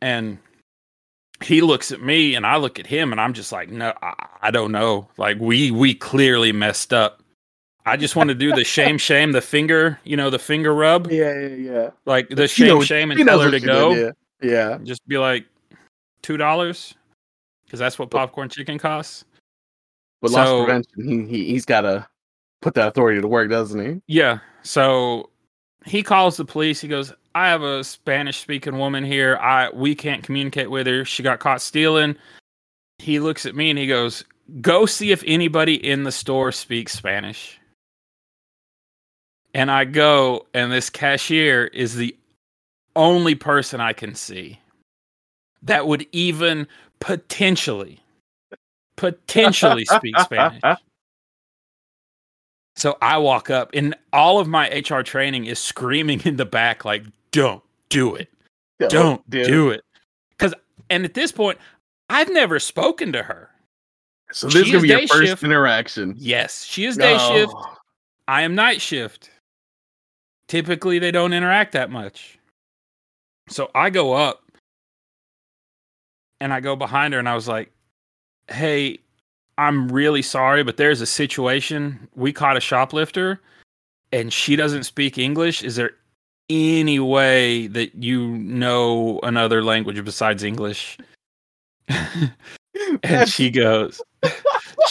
and 0.00 0.38
he 1.42 1.60
looks 1.60 1.90
at 1.90 2.00
me, 2.00 2.34
and 2.36 2.46
I 2.46 2.56
look 2.56 2.78
at 2.78 2.86
him, 2.86 3.10
and 3.12 3.20
I'm 3.20 3.32
just 3.34 3.50
like, 3.50 3.68
no, 3.68 3.92
I, 4.00 4.14
I 4.42 4.50
don't 4.52 4.70
know. 4.72 5.08
Like 5.18 5.38
we 5.40 5.70
we 5.72 5.92
clearly 5.94 6.52
messed 6.52 6.92
up. 6.92 7.20
I 7.84 7.96
just 7.96 8.14
want 8.14 8.28
to 8.28 8.34
do 8.34 8.54
the 8.54 8.62
shame, 8.64 8.96
shame, 9.10 9.32
the 9.32 9.40
finger, 9.40 9.98
you 10.04 10.16
know, 10.16 10.30
the 10.30 10.38
finger 10.38 10.72
rub, 10.74 11.10
Yeah, 11.10 11.34
yeah, 11.38 11.46
yeah. 11.72 11.90
like 12.06 12.28
the 12.28 12.46
shame, 12.46 12.68
knows- 12.68 12.86
shame, 12.86 13.10
and 13.10 13.26
tell 13.26 13.40
her 13.40 13.50
to 13.50 13.58
did, 13.58 13.66
go. 13.66 13.90
Yeah. 13.94 14.10
yeah. 14.40 14.78
Just 14.84 15.04
be 15.08 15.18
like 15.18 15.46
two 16.22 16.36
dollars, 16.36 16.94
because 17.64 17.80
that's 17.80 17.98
what 17.98 18.10
popcorn 18.10 18.48
chicken 18.48 18.78
costs. 18.78 19.24
But 20.20 20.32
loss 20.32 20.46
So- 20.46 20.64
prevention, 20.64 21.08
he, 21.08 21.24
he 21.24 21.44
he's 21.52 21.64
got 21.64 21.82
to 21.82 22.06
put 22.62 22.74
that 22.74 22.88
authority 22.88 23.20
to 23.20 23.28
work, 23.28 23.50
doesn't 23.50 23.80
he? 23.80 24.02
Yeah. 24.06 24.38
So 24.62 25.30
he 25.86 26.02
calls 26.02 26.36
the 26.36 26.44
police. 26.44 26.80
He 26.80 26.88
goes, 26.88 27.12
"I 27.34 27.48
have 27.48 27.62
a 27.62 27.82
Spanish-speaking 27.82 28.78
woman 28.78 29.04
here. 29.04 29.36
I 29.36 29.70
we 29.70 29.94
can't 29.94 30.22
communicate 30.22 30.70
with 30.70 30.86
her. 30.86 31.04
She 31.04 31.22
got 31.22 31.40
caught 31.40 31.62
stealing." 31.62 32.16
He 32.98 33.18
looks 33.18 33.46
at 33.46 33.54
me 33.56 33.70
and 33.70 33.78
he 33.78 33.86
goes, 33.86 34.24
"Go 34.60 34.84
see 34.84 35.10
if 35.10 35.24
anybody 35.26 35.74
in 35.74 36.04
the 36.04 36.12
store 36.12 36.52
speaks 36.52 36.92
Spanish." 36.92 37.58
And 39.54 39.70
I 39.70 39.84
go, 39.84 40.46
and 40.54 40.70
this 40.70 40.90
cashier 40.90 41.64
is 41.66 41.96
the 41.96 42.16
only 42.94 43.34
person 43.34 43.80
I 43.80 43.92
can 43.92 44.14
see 44.14 44.60
that 45.62 45.86
would 45.88 46.06
even 46.12 46.68
potentially, 47.00 47.99
potentially 49.00 49.84
speak 49.84 50.18
Spanish. 50.20 50.62
So 52.76 52.96
I 53.02 53.18
walk 53.18 53.50
up, 53.50 53.70
and 53.74 53.94
all 54.10 54.38
of 54.38 54.48
my 54.48 54.68
HR 54.70 55.02
training 55.02 55.44
is 55.44 55.58
screaming 55.58 56.22
in 56.24 56.36
the 56.36 56.46
back, 56.46 56.82
like, 56.82 57.02
"Don't 57.30 57.62
do 57.90 58.14
it! 58.14 58.30
Don't 58.88 59.28
dude. 59.28 59.46
do 59.48 59.68
it!" 59.70 59.82
Because, 60.30 60.54
and 60.88 61.04
at 61.04 61.12
this 61.12 61.30
point, 61.30 61.58
I've 62.08 62.32
never 62.32 62.58
spoken 62.58 63.12
to 63.12 63.22
her. 63.22 63.50
So 64.32 64.46
this 64.46 64.62
is 64.62 64.66
She 64.66 64.72
gonna 64.72 64.82
be 64.82 64.88
your 64.88 65.00
first 65.08 65.30
shift. 65.30 65.42
interaction. 65.42 66.14
Yes, 66.16 66.64
she 66.64 66.86
is 66.86 66.96
day 66.96 67.18
No. 67.18 67.18
shift. 67.18 67.54
I 68.28 68.42
am 68.42 68.54
night 68.54 68.80
shift. 68.80 69.30
Typically, 70.46 70.98
they 70.98 71.10
don't 71.10 71.34
interact 71.34 71.72
that 71.72 71.90
much. 71.90 72.38
So 73.50 73.70
I 73.74 73.90
go 73.90 74.14
up 74.14 74.42
and 76.40 76.50
I 76.50 76.60
go 76.60 76.76
behind 76.76 77.12
her 77.12 77.18
and 77.20 77.28
I 77.28 77.34
was 77.34 77.48
like, 77.48 77.72
hey, 78.50 78.98
I'm 79.58 79.88
really 79.88 80.22
sorry, 80.22 80.62
but 80.62 80.76
there's 80.76 81.00
a 81.00 81.06
situation. 81.06 82.08
We 82.14 82.32
caught 82.32 82.56
a 82.56 82.60
shoplifter 82.60 83.40
and 84.12 84.32
she 84.32 84.56
doesn't 84.56 84.84
speak 84.84 85.18
English. 85.18 85.62
Is 85.62 85.76
there 85.76 85.92
any 86.48 86.98
way 86.98 87.66
that 87.68 87.94
you 87.94 88.26
know 88.38 89.20
another 89.22 89.62
language 89.62 90.02
besides 90.04 90.42
English? 90.42 90.98
and 93.02 93.28
she 93.28 93.50
goes, 93.50 94.00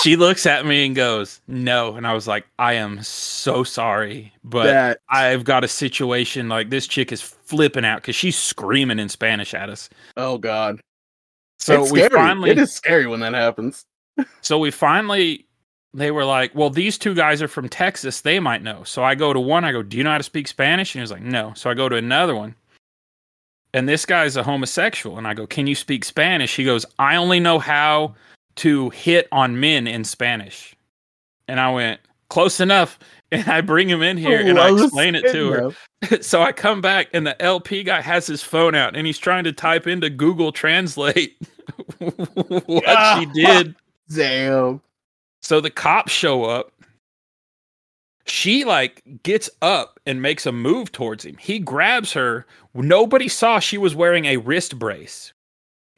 she 0.01 0.15
looks 0.15 0.45
at 0.45 0.65
me 0.65 0.85
and 0.85 0.95
goes, 0.95 1.41
no. 1.47 1.95
And 1.95 2.07
I 2.07 2.13
was 2.13 2.27
like, 2.27 2.45
I 2.59 2.73
am 2.73 3.01
so 3.03 3.63
sorry, 3.63 4.31
but 4.43 4.65
that 4.65 4.99
I've 5.09 5.43
got 5.43 5.63
a 5.63 5.67
situation 5.67 6.49
like 6.49 6.69
this 6.69 6.87
chick 6.87 7.11
is 7.11 7.21
flipping 7.21 7.85
out 7.85 8.01
because 8.01 8.15
she's 8.15 8.37
screaming 8.37 8.99
in 8.99 9.09
Spanish 9.09 9.53
at 9.53 9.69
us. 9.69 9.89
oh 10.17 10.37
god. 10.37 10.79
So 11.59 11.83
it's 11.83 11.91
we 11.91 11.99
scary. 11.99 12.15
finally, 12.15 12.49
it 12.49 12.57
is 12.57 12.71
scary 12.71 13.05
when 13.07 13.19
that 13.19 13.33
happens. 13.33 13.85
so 14.41 14.57
we 14.57 14.71
finally, 14.71 15.45
they 15.93 16.11
were 16.11 16.25
like, 16.25 16.53
well, 16.55 16.69
these 16.69 16.97
two 16.97 17.13
guys 17.13 17.41
are 17.41 17.47
from 17.47 17.69
Texas. 17.69 18.21
They 18.21 18.39
might 18.39 18.63
know. 18.63 18.83
So 18.83 19.03
I 19.03 19.15
go 19.15 19.33
to 19.33 19.39
one, 19.39 19.65
I 19.65 19.71
go, 19.71 19.83
do 19.83 19.97
you 19.97 20.03
know 20.03 20.11
how 20.11 20.17
to 20.17 20.23
speak 20.23 20.47
Spanish? 20.47 20.95
And 20.95 20.99
he 20.99 21.01
was 21.01 21.11
like, 21.11 21.21
no. 21.21 21.53
So 21.55 21.69
I 21.69 21.73
go 21.73 21.89
to 21.89 21.95
another 21.95 22.35
one. 22.35 22.55
And 23.73 23.87
this 23.87 24.05
guy's 24.05 24.35
a 24.35 24.43
homosexual. 24.43 25.17
And 25.17 25.27
I 25.27 25.33
go, 25.33 25.45
can 25.45 25.67
you 25.67 25.75
speak 25.75 26.03
Spanish? 26.05 26.55
He 26.55 26.63
goes, 26.63 26.85
I 26.97 27.17
only 27.17 27.39
know 27.39 27.59
how 27.59 28.15
to 28.55 28.89
hit 28.89 29.27
on 29.31 29.59
men 29.59 29.85
in 29.85 30.03
Spanish. 30.03 30.75
And 31.47 31.59
I 31.59 31.71
went, 31.71 31.99
close 32.29 32.59
enough. 32.59 32.97
And 33.31 33.47
I 33.47 33.61
bring 33.61 33.89
him 33.89 34.01
in 34.01 34.17
here 34.17 34.39
and 34.39 34.59
I 34.59 34.71
explain 34.71 35.15
it 35.15 35.31
to 35.31 35.51
her. 35.51 36.21
so 36.21 36.41
I 36.41 36.51
come 36.51 36.81
back 36.81 37.09
and 37.13 37.27
the 37.27 37.39
LP 37.41 37.83
guy 37.83 38.01
has 38.01 38.25
his 38.25 38.41
phone 38.41 38.73
out 38.73 38.95
and 38.95 39.05
he's 39.05 39.19
trying 39.19 39.43
to 39.43 39.53
type 39.53 39.85
into 39.85 40.09
Google 40.09 40.51
Translate 40.51 41.37
what 41.99 43.19
she 43.19 43.25
did. 43.33 43.75
Damn. 44.13 44.81
So 45.41 45.61
the 45.61 45.69
cops 45.69 46.11
show 46.11 46.43
up. 46.45 46.71
She 48.25 48.63
like 48.63 49.03
gets 49.23 49.49
up 49.61 49.99
and 50.05 50.21
makes 50.21 50.45
a 50.45 50.51
move 50.51 50.91
towards 50.91 51.25
him. 51.25 51.37
He 51.37 51.59
grabs 51.59 52.13
her. 52.13 52.45
Nobody 52.73 53.27
saw 53.27 53.59
she 53.59 53.77
was 53.77 53.95
wearing 53.95 54.25
a 54.25 54.37
wrist 54.37 54.77
brace. 54.77 55.33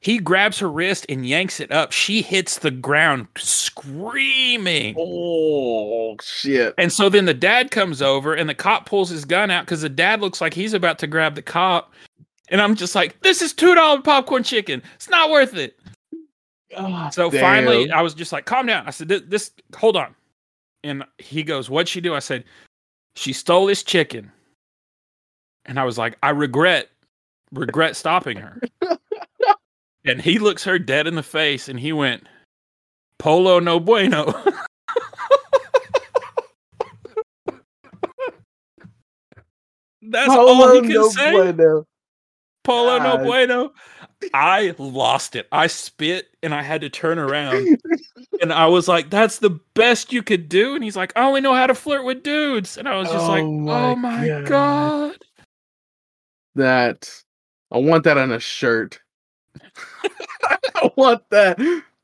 He 0.02 0.18
grabs 0.18 0.58
her 0.58 0.70
wrist 0.70 1.06
and 1.10 1.28
yanks 1.28 1.60
it 1.60 1.72
up. 1.72 1.92
She 1.92 2.24
hits 2.24 2.58
the 2.58 2.72
ground 2.72 3.28
screaming. 3.38 4.96
Oh 4.98 6.18
shit. 6.24 6.74
And 6.80 6.92
so 6.92 7.08
then 7.08 7.26
the 7.26 7.36
dad 7.36 7.70
comes 7.70 8.02
over 8.02 8.34
and 8.34 8.50
the 8.50 8.56
cop 8.56 8.88
pulls 8.88 9.10
his 9.10 9.26
gun 9.26 9.52
out 9.52 9.66
because 9.66 9.82
the 9.82 9.90
dad 9.90 10.20
looks 10.20 10.42
like 10.42 10.56
he's 10.56 10.74
about 10.74 10.98
to 11.00 11.08
grab 11.08 11.36
the 11.36 11.44
cop. 11.44 11.94
And 12.50 12.60
I'm 12.60 12.76
just 12.76 12.96
like, 12.96 13.22
this 13.22 13.44
is 13.44 13.54
$2 13.54 14.04
popcorn 14.04 14.42
chicken. 14.44 14.82
It's 14.96 15.10
not 15.10 15.30
worth 15.30 15.56
it. 15.56 15.80
So 17.12 17.30
damn. 17.30 17.42
finally, 17.42 17.92
I 17.92 18.02
was 18.02 18.16
just 18.16 18.32
like, 18.32 18.46
calm 18.46 18.66
down. 18.66 18.88
I 18.88 18.92
said, 18.92 19.08
this, 19.08 19.22
this, 19.28 19.52
hold 19.76 19.98
on. 19.98 20.16
And 20.84 21.04
he 21.20 21.44
goes, 21.44 21.70
what'd 21.70 21.88
she 21.88 22.02
do? 22.02 22.16
I 22.16 22.20
said, 22.20 22.44
she 23.16 23.34
stole 23.34 23.68
this 23.68 23.84
chicken. 23.84 24.32
And 25.66 25.80
I 25.80 25.84
was 25.84 26.00
like, 26.00 26.18
I 26.24 26.32
regret, 26.32 26.90
regret 27.52 27.96
stopping 27.96 28.38
her. 28.38 28.60
and 30.06 30.22
he 30.22 30.40
looks 30.40 30.64
her 30.64 30.80
dead 30.80 31.08
in 31.08 31.16
the 31.16 31.24
face 31.24 31.70
and 31.70 31.80
he 31.80 31.94
went, 31.94 32.28
Polo 33.20 33.60
no 33.60 33.80
bueno. 33.80 34.26
That's 40.02 40.30
all 40.30 40.56
Polo 40.56 40.74
he 40.74 40.82
could 40.82 40.90
no 40.90 41.10
say. 41.10 41.32
bueno. 41.32 41.86
Polo 42.64 42.98
no 43.00 43.18
bueno. 43.24 43.72
I 44.34 44.76
lost 44.78 45.36
it. 45.36 45.48
I 45.52 45.68
spit 45.68 46.28
and 46.44 46.54
I 46.54 46.62
had 46.62 46.82
to 46.82 46.90
turn 46.90 47.18
around. 47.18 47.80
and 48.42 48.54
I 48.54 48.68
was 48.68 48.88
like, 48.88 49.10
that's 49.10 49.40
the 49.40 49.60
best 49.74 50.14
you 50.14 50.22
could 50.22 50.48
do. 50.48 50.76
And 50.76 50.84
he's 50.84 50.96
like, 50.96 51.12
I 51.16 51.24
only 51.24 51.42
know 51.42 51.56
how 51.56 51.66
to 51.66 51.74
flirt 51.74 52.06
with 52.06 52.22
dudes. 52.24 52.78
And 52.78 52.88
I 52.88 52.98
was 52.98 53.10
just 53.10 53.28
like, 53.28 53.44
Oh 53.44 53.52
my 53.52 53.92
oh 53.92 53.96
my 53.96 54.28
God. 54.28 54.46
God. 54.46 55.18
That 56.56 57.10
I 57.72 57.78
want 57.78 58.04
that 58.04 58.18
on 58.18 58.32
a 58.32 58.40
shirt. 58.40 59.00
I 60.76 60.92
want 60.96 61.24
that 61.30 61.60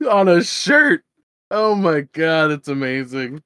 on 0.09 0.27
a 0.27 0.43
shirt. 0.43 1.03
Oh 1.51 1.75
my 1.75 2.01
god, 2.01 2.51
it's 2.51 2.67
amazing. 2.67 3.41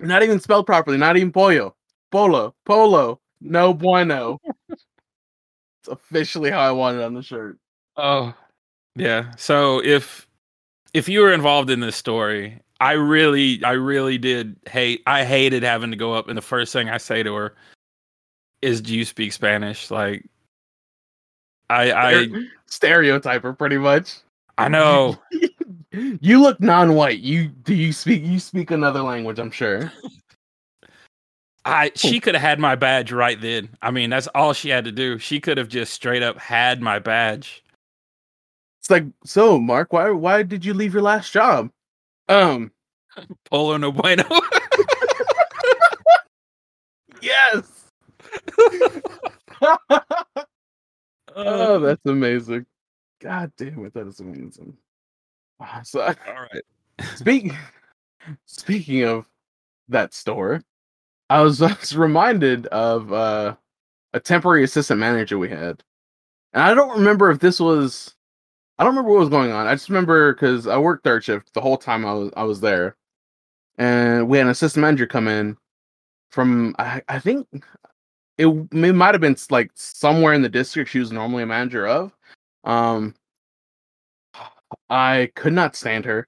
Not 0.00 0.22
even 0.22 0.40
spelled 0.40 0.66
properly, 0.66 0.96
not 0.96 1.16
even 1.16 1.32
pollo. 1.32 1.74
Polo. 2.10 2.54
Polo. 2.64 3.20
No 3.40 3.74
bueno. 3.74 4.38
it's 4.68 5.88
officially 5.88 6.50
how 6.50 6.60
I 6.60 6.72
want 6.72 6.98
it 6.98 7.02
on 7.02 7.14
the 7.14 7.22
shirt. 7.22 7.58
Oh, 7.96 8.34
yeah. 8.96 9.32
So 9.36 9.82
if 9.84 10.28
if 10.94 11.08
you 11.08 11.20
were 11.20 11.32
involved 11.32 11.70
in 11.70 11.80
this 11.80 11.96
story, 11.96 12.60
I 12.80 12.92
really, 12.92 13.62
I 13.64 13.72
really 13.72 14.18
did 14.18 14.56
hate. 14.68 15.02
I 15.06 15.24
hated 15.24 15.62
having 15.62 15.90
to 15.90 15.96
go 15.96 16.14
up, 16.14 16.28
and 16.28 16.38
the 16.38 16.42
first 16.42 16.72
thing 16.72 16.88
I 16.88 16.98
say 16.98 17.22
to 17.22 17.34
her 17.34 17.54
is, 18.62 18.80
"Do 18.80 18.96
you 18.96 19.04
speak 19.04 19.32
Spanish?" 19.32 19.90
Like, 19.90 20.24
I, 21.70 21.92
I, 21.92 22.26
Stereotyper 22.66 23.52
pretty 23.52 23.78
much. 23.78 24.16
I 24.58 24.68
know. 24.68 25.18
You 26.20 26.42
look 26.42 26.60
non-white. 26.60 27.20
You 27.20 27.48
do 27.48 27.72
you 27.72 27.92
speak 27.92 28.24
you 28.24 28.40
speak 28.40 28.72
another 28.72 29.00
language, 29.00 29.38
I'm 29.38 29.52
sure. 29.52 29.92
I 31.64 31.92
she 31.94 32.18
could 32.18 32.34
have 32.34 32.42
had 32.42 32.58
my 32.58 32.74
badge 32.74 33.12
right 33.12 33.40
then. 33.40 33.68
I 33.80 33.92
mean, 33.92 34.10
that's 34.10 34.26
all 34.34 34.52
she 34.52 34.70
had 34.70 34.84
to 34.86 34.92
do. 34.92 35.18
She 35.18 35.40
could 35.40 35.56
have 35.56 35.68
just 35.68 35.92
straight 35.92 36.22
up 36.22 36.36
had 36.36 36.82
my 36.82 36.98
badge. 36.98 37.62
It's 38.80 38.90
like, 38.90 39.04
so 39.24 39.58
Mark, 39.58 39.92
why 39.92 40.10
why 40.10 40.42
did 40.42 40.64
you 40.64 40.74
leave 40.74 40.94
your 40.94 41.02
last 41.02 41.32
job? 41.32 41.70
Um, 42.28 42.72
Polo 43.48 43.76
no 43.76 43.92
bueno. 43.92 44.24
yes. 47.22 47.84
Uh, 51.34 51.42
oh, 51.46 51.78
that's 51.80 52.00
amazing. 52.06 52.66
God 53.20 53.52
damn 53.56 53.84
it, 53.86 53.94
that 53.94 54.06
is 54.06 54.20
amazing. 54.20 54.76
So 55.84 56.00
all 56.02 56.14
right. 56.26 56.62
speak 57.16 57.52
speaking 58.44 59.04
of 59.04 59.26
that 59.88 60.14
store, 60.14 60.62
I 61.30 61.40
was, 61.40 61.62
I 61.62 61.72
was 61.72 61.96
reminded 61.96 62.66
of 62.66 63.12
uh, 63.12 63.56
a 64.12 64.20
temporary 64.20 64.64
assistant 64.64 65.00
manager 65.00 65.38
we 65.38 65.48
had, 65.48 65.82
and 66.52 66.62
I 66.62 66.74
don't 66.74 66.98
remember 66.98 67.30
if 67.30 67.40
this 67.40 67.60
was. 67.60 68.14
I 68.76 68.82
don't 68.82 68.92
remember 68.92 69.12
what 69.12 69.20
was 69.20 69.28
going 69.28 69.52
on. 69.52 69.68
I 69.68 69.74
just 69.74 69.88
remember 69.88 70.34
because 70.34 70.66
I 70.66 70.76
worked 70.78 71.04
third 71.04 71.22
shift 71.22 71.54
the 71.54 71.60
whole 71.60 71.76
time 71.78 72.04
I 72.04 72.12
was 72.12 72.32
I 72.36 72.42
was 72.42 72.60
there, 72.60 72.96
and 73.78 74.28
we 74.28 74.38
had 74.38 74.46
an 74.46 74.50
assistant 74.50 74.82
manager 74.82 75.06
come 75.06 75.28
in 75.28 75.56
from 76.30 76.74
I, 76.78 77.00
I 77.08 77.20
think 77.20 77.46
it, 78.38 78.46
it 78.46 78.94
might 78.94 79.14
have 79.14 79.20
been 79.20 79.36
like 79.50 79.70
somewhere 79.74 80.32
in 80.32 80.42
the 80.42 80.48
district 80.48 80.90
she 80.90 80.98
was 80.98 81.12
normally 81.12 81.42
a 81.42 81.46
manager 81.46 81.86
of. 81.86 82.12
Um, 82.64 83.14
I 84.90 85.30
could 85.34 85.52
not 85.52 85.76
stand 85.76 86.04
her. 86.04 86.26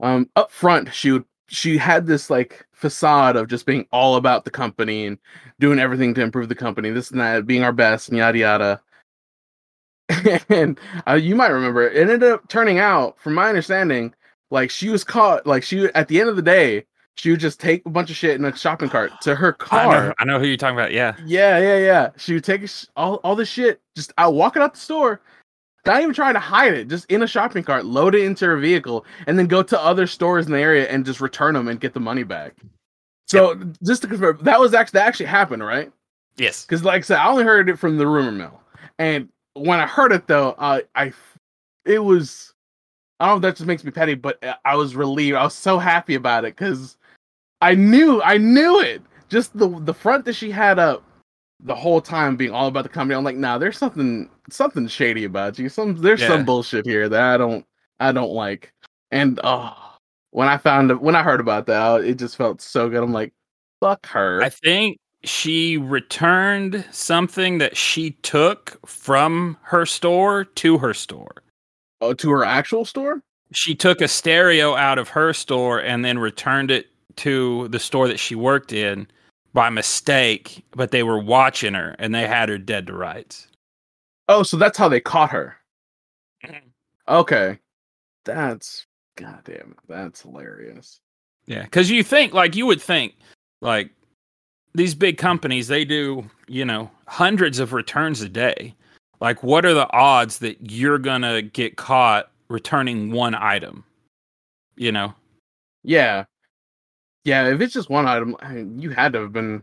Um, 0.00 0.28
up 0.36 0.50
front, 0.50 0.92
she 0.92 1.12
would 1.12 1.24
she 1.48 1.78
had 1.78 2.06
this 2.06 2.28
like 2.28 2.66
facade 2.72 3.36
of 3.36 3.48
just 3.48 3.66
being 3.66 3.86
all 3.92 4.16
about 4.16 4.44
the 4.44 4.50
company 4.50 5.06
and 5.06 5.18
doing 5.60 5.78
everything 5.78 6.12
to 6.14 6.22
improve 6.22 6.48
the 6.48 6.54
company, 6.54 6.90
this 6.90 7.10
and 7.10 7.20
that, 7.20 7.46
being 7.46 7.62
our 7.62 7.72
best, 7.72 8.08
and 8.08 8.18
yada 8.18 8.38
yada. 8.38 8.82
and 10.48 10.78
uh, 11.06 11.14
you 11.14 11.34
might 11.34 11.48
remember 11.48 11.88
it 11.88 11.96
ended 11.96 12.22
up 12.24 12.48
turning 12.48 12.78
out, 12.78 13.18
from 13.18 13.34
my 13.34 13.48
understanding, 13.48 14.14
like 14.50 14.70
she 14.70 14.88
was 14.88 15.04
caught. 15.04 15.46
Like 15.46 15.62
she 15.62 15.86
at 15.94 16.08
the 16.08 16.20
end 16.20 16.28
of 16.28 16.36
the 16.36 16.42
day, 16.42 16.84
she 17.16 17.30
would 17.30 17.40
just 17.40 17.58
take 17.58 17.84
a 17.86 17.90
bunch 17.90 18.10
of 18.10 18.16
shit 18.16 18.38
in 18.38 18.44
a 18.44 18.56
shopping 18.56 18.88
cart 18.88 19.10
to 19.22 19.34
her 19.34 19.52
car. 19.52 19.80
I 19.80 20.06
know, 20.06 20.14
I 20.18 20.24
know 20.24 20.38
who 20.38 20.46
you're 20.46 20.56
talking 20.56 20.76
about. 20.76 20.92
Yeah, 20.92 21.16
yeah, 21.24 21.58
yeah, 21.58 21.78
yeah. 21.78 22.10
She 22.16 22.34
would 22.34 22.44
take 22.44 22.68
all 22.94 23.16
all 23.16 23.34
this 23.34 23.48
shit 23.48 23.80
just 23.96 24.12
out 24.18 24.34
walking 24.34 24.62
out 24.62 24.74
the 24.74 24.80
store, 24.80 25.20
not 25.86 26.02
even 26.02 26.14
trying 26.14 26.34
to 26.34 26.40
hide 26.40 26.74
it, 26.74 26.88
just 26.88 27.10
in 27.10 27.22
a 27.22 27.26
shopping 27.26 27.64
cart, 27.64 27.84
load 27.84 28.14
it 28.14 28.24
into 28.24 28.44
her 28.46 28.58
vehicle, 28.58 29.04
and 29.26 29.38
then 29.38 29.46
go 29.46 29.62
to 29.62 29.80
other 29.80 30.06
stores 30.06 30.46
in 30.46 30.52
the 30.52 30.60
area 30.60 30.86
and 30.88 31.04
just 31.04 31.20
return 31.20 31.54
them 31.54 31.68
and 31.68 31.80
get 31.80 31.94
the 31.94 32.00
money 32.00 32.22
back. 32.22 32.54
So 33.26 33.60
just 33.84 34.02
to 34.02 34.08
confirm, 34.08 34.38
that 34.42 34.60
was 34.60 34.74
actually 34.74 34.98
that 34.98 35.08
actually 35.08 35.26
happened, 35.26 35.64
right? 35.64 35.90
Yes. 36.36 36.64
Because 36.64 36.84
like 36.84 36.98
I 36.98 37.02
said, 37.02 37.18
I 37.18 37.28
only 37.28 37.44
heard 37.44 37.68
it 37.68 37.78
from 37.78 37.96
the 37.96 38.06
rumor 38.06 38.32
mill, 38.32 38.60
and 38.98 39.28
when 39.54 39.80
I 39.80 39.86
heard 39.86 40.12
it 40.12 40.26
though, 40.26 40.50
uh, 40.58 40.80
I 40.94 41.12
it 41.86 42.00
was 42.00 42.52
I 43.18 43.26
don't 43.26 43.40
know 43.40 43.48
if 43.48 43.52
that 43.54 43.58
just 43.58 43.66
makes 43.66 43.84
me 43.84 43.90
petty, 43.90 44.14
but 44.14 44.42
uh, 44.44 44.56
I 44.64 44.76
was 44.76 44.94
relieved. 44.94 45.36
I 45.36 45.44
was 45.44 45.54
so 45.54 45.78
happy 45.78 46.14
about 46.14 46.44
it 46.44 46.54
because 46.56 46.95
I 47.60 47.74
knew 47.74 48.22
I 48.22 48.38
knew 48.38 48.80
it. 48.80 49.02
Just 49.28 49.56
the 49.56 49.68
the 49.80 49.94
front 49.94 50.24
that 50.26 50.34
she 50.34 50.50
had 50.50 50.78
up 50.78 51.02
the 51.60 51.74
whole 51.74 52.00
time 52.00 52.36
being 52.36 52.52
all 52.52 52.68
about 52.68 52.82
the 52.82 52.88
company. 52.88 53.16
I'm 53.16 53.24
like, 53.24 53.36
nah, 53.36 53.58
there's 53.58 53.78
something 53.78 54.28
something 54.50 54.86
shady 54.88 55.24
about 55.24 55.58
you. 55.58 55.68
Some 55.68 55.96
there's 55.96 56.20
yeah. 56.20 56.28
some 56.28 56.44
bullshit 56.44 56.86
here 56.86 57.08
that 57.08 57.22
I 57.22 57.36
don't 57.36 57.64
I 57.98 58.12
don't 58.12 58.32
like. 58.32 58.72
And 59.10 59.40
oh, 59.42 59.74
when 60.30 60.48
I 60.48 60.58
found 60.58 61.00
when 61.00 61.16
I 61.16 61.22
heard 61.22 61.40
about 61.40 61.66
that, 61.66 62.04
it 62.04 62.18
just 62.18 62.36
felt 62.36 62.60
so 62.60 62.88
good. 62.88 63.02
I'm 63.02 63.12
like, 63.12 63.32
fuck 63.80 64.06
her. 64.06 64.42
I 64.42 64.50
think 64.50 64.98
she 65.24 65.76
returned 65.76 66.84
something 66.90 67.58
that 67.58 67.76
she 67.76 68.12
took 68.22 68.78
from 68.86 69.56
her 69.62 69.86
store 69.86 70.44
to 70.44 70.78
her 70.78 70.94
store. 70.94 71.42
Oh, 72.00 72.12
to 72.14 72.30
her 72.30 72.44
actual 72.44 72.84
store? 72.84 73.22
She 73.52 73.74
took 73.74 74.00
a 74.00 74.08
stereo 74.08 74.74
out 74.74 74.98
of 74.98 75.08
her 75.10 75.32
store 75.32 75.78
and 75.78 76.04
then 76.04 76.18
returned 76.18 76.70
it 76.70 76.86
to 77.16 77.68
the 77.68 77.78
store 77.78 78.08
that 78.08 78.20
she 78.20 78.34
worked 78.34 78.72
in 78.72 79.06
by 79.52 79.70
mistake, 79.70 80.64
but 80.72 80.90
they 80.90 81.02
were 81.02 81.18
watching 81.18 81.74
her 81.74 81.96
and 81.98 82.14
they 82.14 82.26
had 82.26 82.48
her 82.48 82.58
dead 82.58 82.86
to 82.86 82.92
rights. 82.92 83.48
Oh, 84.28 84.42
so 84.42 84.56
that's 84.56 84.76
how 84.76 84.88
they 84.88 85.00
caught 85.00 85.30
her. 85.30 85.56
Okay. 87.08 87.56
That's 88.24 88.84
goddamn, 89.16 89.76
that's 89.88 90.22
hilarious. 90.22 90.98
Yeah, 91.46 91.62
because 91.62 91.88
you 91.88 92.02
think 92.02 92.34
like 92.34 92.56
you 92.56 92.66
would 92.66 92.82
think 92.82 93.14
like 93.60 93.90
these 94.74 94.96
big 94.96 95.16
companies 95.16 95.68
they 95.68 95.84
do 95.84 96.28
you 96.48 96.64
know 96.64 96.90
hundreds 97.06 97.60
of 97.60 97.72
returns 97.72 98.20
a 98.22 98.28
day. 98.28 98.74
Like, 99.20 99.42
what 99.42 99.64
are 99.64 99.72
the 99.72 99.90
odds 99.92 100.38
that 100.38 100.70
you're 100.70 100.98
gonna 100.98 101.42
get 101.42 101.76
caught 101.76 102.30
returning 102.48 103.12
one 103.12 103.34
item? 103.34 103.84
You 104.76 104.92
know? 104.92 105.14
Yeah, 105.84 106.24
yeah. 107.26 107.48
If 107.48 107.60
it's 107.60 107.74
just 107.74 107.90
one 107.90 108.06
item, 108.06 108.36
you 108.78 108.90
had 108.90 109.12
to 109.12 109.20
have 109.20 109.32
been. 109.32 109.62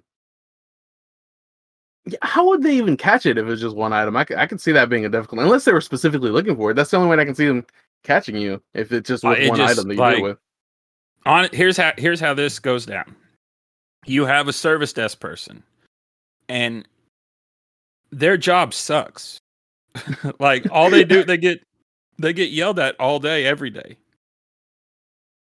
How 2.21 2.45
would 2.49 2.63
they 2.63 2.75
even 2.75 2.97
catch 2.97 3.25
it 3.25 3.37
if 3.37 3.47
it's 3.47 3.61
just 3.61 3.75
one 3.75 3.93
item? 3.93 4.17
I 4.17 4.25
can, 4.25 4.37
I 4.37 4.45
can 4.45 4.59
see 4.59 4.73
that 4.73 4.89
being 4.89 5.05
a 5.05 5.09
difficult, 5.09 5.41
unless 5.41 5.63
they 5.63 5.71
were 5.71 5.79
specifically 5.79 6.31
looking 6.31 6.57
for 6.57 6.71
it. 6.71 6.73
That's 6.73 6.91
the 6.91 6.97
only 6.97 7.09
way 7.09 7.21
I 7.21 7.25
can 7.25 7.35
see 7.35 7.47
them 7.47 7.65
catching 8.03 8.35
you 8.35 8.61
if 8.73 8.91
it's 8.91 9.07
just 9.07 9.23
with 9.23 9.39
uh, 9.39 9.47
one 9.47 9.57
just, 9.57 9.71
item 9.71 9.87
that 9.87 9.93
you 9.95 9.99
like, 9.99 10.15
deal 10.17 10.23
with. 10.23 10.37
On 11.25 11.47
here's 11.53 11.77
how 11.77 11.93
here's 11.97 12.19
how 12.19 12.33
this 12.33 12.59
goes 12.59 12.85
down. 12.85 13.15
You 14.05 14.25
have 14.25 14.49
a 14.49 14.53
service 14.53 14.91
desk 14.91 15.21
person, 15.21 15.63
and 16.49 16.85
their 18.11 18.35
job 18.35 18.73
sucks. 18.73 19.39
like 20.39 20.67
all 20.71 20.89
they 20.89 21.05
do, 21.05 21.23
they 21.23 21.37
get 21.37 21.63
they 22.19 22.33
get 22.33 22.51
yelled 22.51 22.79
at 22.79 22.99
all 22.99 23.19
day, 23.19 23.45
every 23.45 23.69
day. 23.69 23.97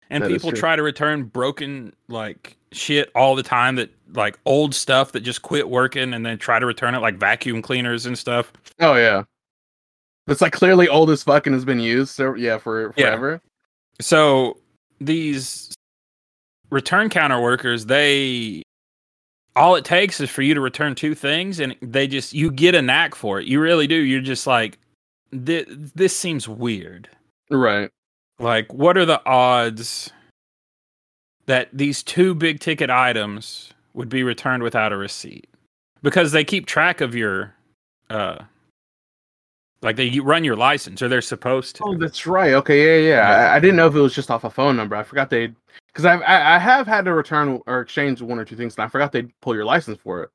And 0.09 0.23
that 0.23 0.29
people 0.29 0.51
try 0.51 0.75
to 0.75 0.81
return 0.81 1.23
broken 1.23 1.93
like 2.07 2.57
shit 2.71 3.11
all 3.15 3.35
the 3.35 3.43
time 3.43 3.75
that 3.75 3.91
like 4.13 4.39
old 4.45 4.73
stuff 4.73 5.11
that 5.11 5.21
just 5.21 5.41
quit 5.43 5.69
working 5.69 6.13
and 6.13 6.25
then 6.25 6.37
try 6.37 6.57
to 6.59 6.65
return 6.65 6.95
it 6.95 6.99
like 6.99 7.17
vacuum 7.17 7.61
cleaners 7.61 8.05
and 8.05 8.17
stuff. 8.17 8.51
Oh 8.79 8.95
yeah. 8.95 9.23
It's 10.27 10.41
like 10.41 10.53
clearly 10.53 10.87
old 10.87 11.09
as 11.09 11.23
fuck 11.23 11.47
and 11.47 11.53
has 11.53 11.65
been 11.65 11.79
used 11.79 12.15
so 12.15 12.33
yeah 12.35 12.57
for 12.57 12.91
forever. 12.93 13.41
Yeah. 13.43 14.01
So 14.01 14.57
these 14.99 15.73
return 16.71 17.09
counter 17.09 17.41
workers, 17.41 17.85
they 17.85 18.63
all 19.55 19.75
it 19.75 19.85
takes 19.85 20.19
is 20.19 20.29
for 20.29 20.41
you 20.41 20.53
to 20.53 20.61
return 20.61 20.95
two 20.95 21.13
things 21.13 21.59
and 21.59 21.75
they 21.81 22.07
just 22.07 22.33
you 22.33 22.49
get 22.51 22.75
a 22.75 22.81
knack 22.81 23.13
for 23.13 23.39
it 23.39 23.47
you 23.47 23.59
really 23.59 23.87
do 23.87 23.95
you're 23.95 24.21
just 24.21 24.47
like 24.47 24.77
this, 25.31 25.65
this 25.95 26.15
seems 26.15 26.47
weird 26.47 27.09
right 27.49 27.91
like 28.39 28.71
what 28.73 28.97
are 28.97 29.05
the 29.05 29.21
odds 29.25 30.11
that 31.45 31.69
these 31.73 32.03
two 32.03 32.33
big 32.33 32.59
ticket 32.59 32.89
items 32.89 33.73
would 33.93 34.09
be 34.09 34.23
returned 34.23 34.63
without 34.63 34.93
a 34.93 34.97
receipt 34.97 35.47
because 36.01 36.31
they 36.31 36.43
keep 36.43 36.65
track 36.65 37.01
of 37.01 37.15
your 37.15 37.53
uh 38.09 38.37
like 39.81 39.95
they 39.95 40.19
run 40.19 40.43
your 40.43 40.55
license 40.55 41.01
or 41.01 41.07
they're 41.07 41.21
supposed 41.21 41.75
to 41.75 41.83
oh 41.85 41.97
that's 41.97 42.25
right 42.27 42.53
okay 42.53 42.85
yeah 42.85 43.07
yeah, 43.07 43.15
yeah. 43.15 43.51
I, 43.51 43.55
I, 43.55 43.59
didn't 43.59 43.77
know 43.77 43.87
if 43.87 43.95
it 43.95 43.99
was 43.99 44.13
just 44.13 44.31
off 44.31 44.43
a 44.43 44.49
phone 44.49 44.75
number 44.75 44.95
i 44.95 45.03
forgot 45.03 45.29
they 45.29 45.53
because 45.99 46.05
I've 46.05 46.21
I, 46.21 46.55
I 46.55 46.59
have 46.59 46.87
had 46.87 47.05
to 47.05 47.13
return 47.13 47.61
or 47.65 47.81
exchange 47.81 48.21
one 48.21 48.39
or 48.39 48.45
two 48.45 48.55
things, 48.55 48.75
and 48.75 48.83
I 48.83 48.87
forgot 48.87 49.11
they'd 49.11 49.31
pull 49.41 49.55
your 49.55 49.65
license 49.65 49.99
for 50.01 50.23
it. 50.23 50.29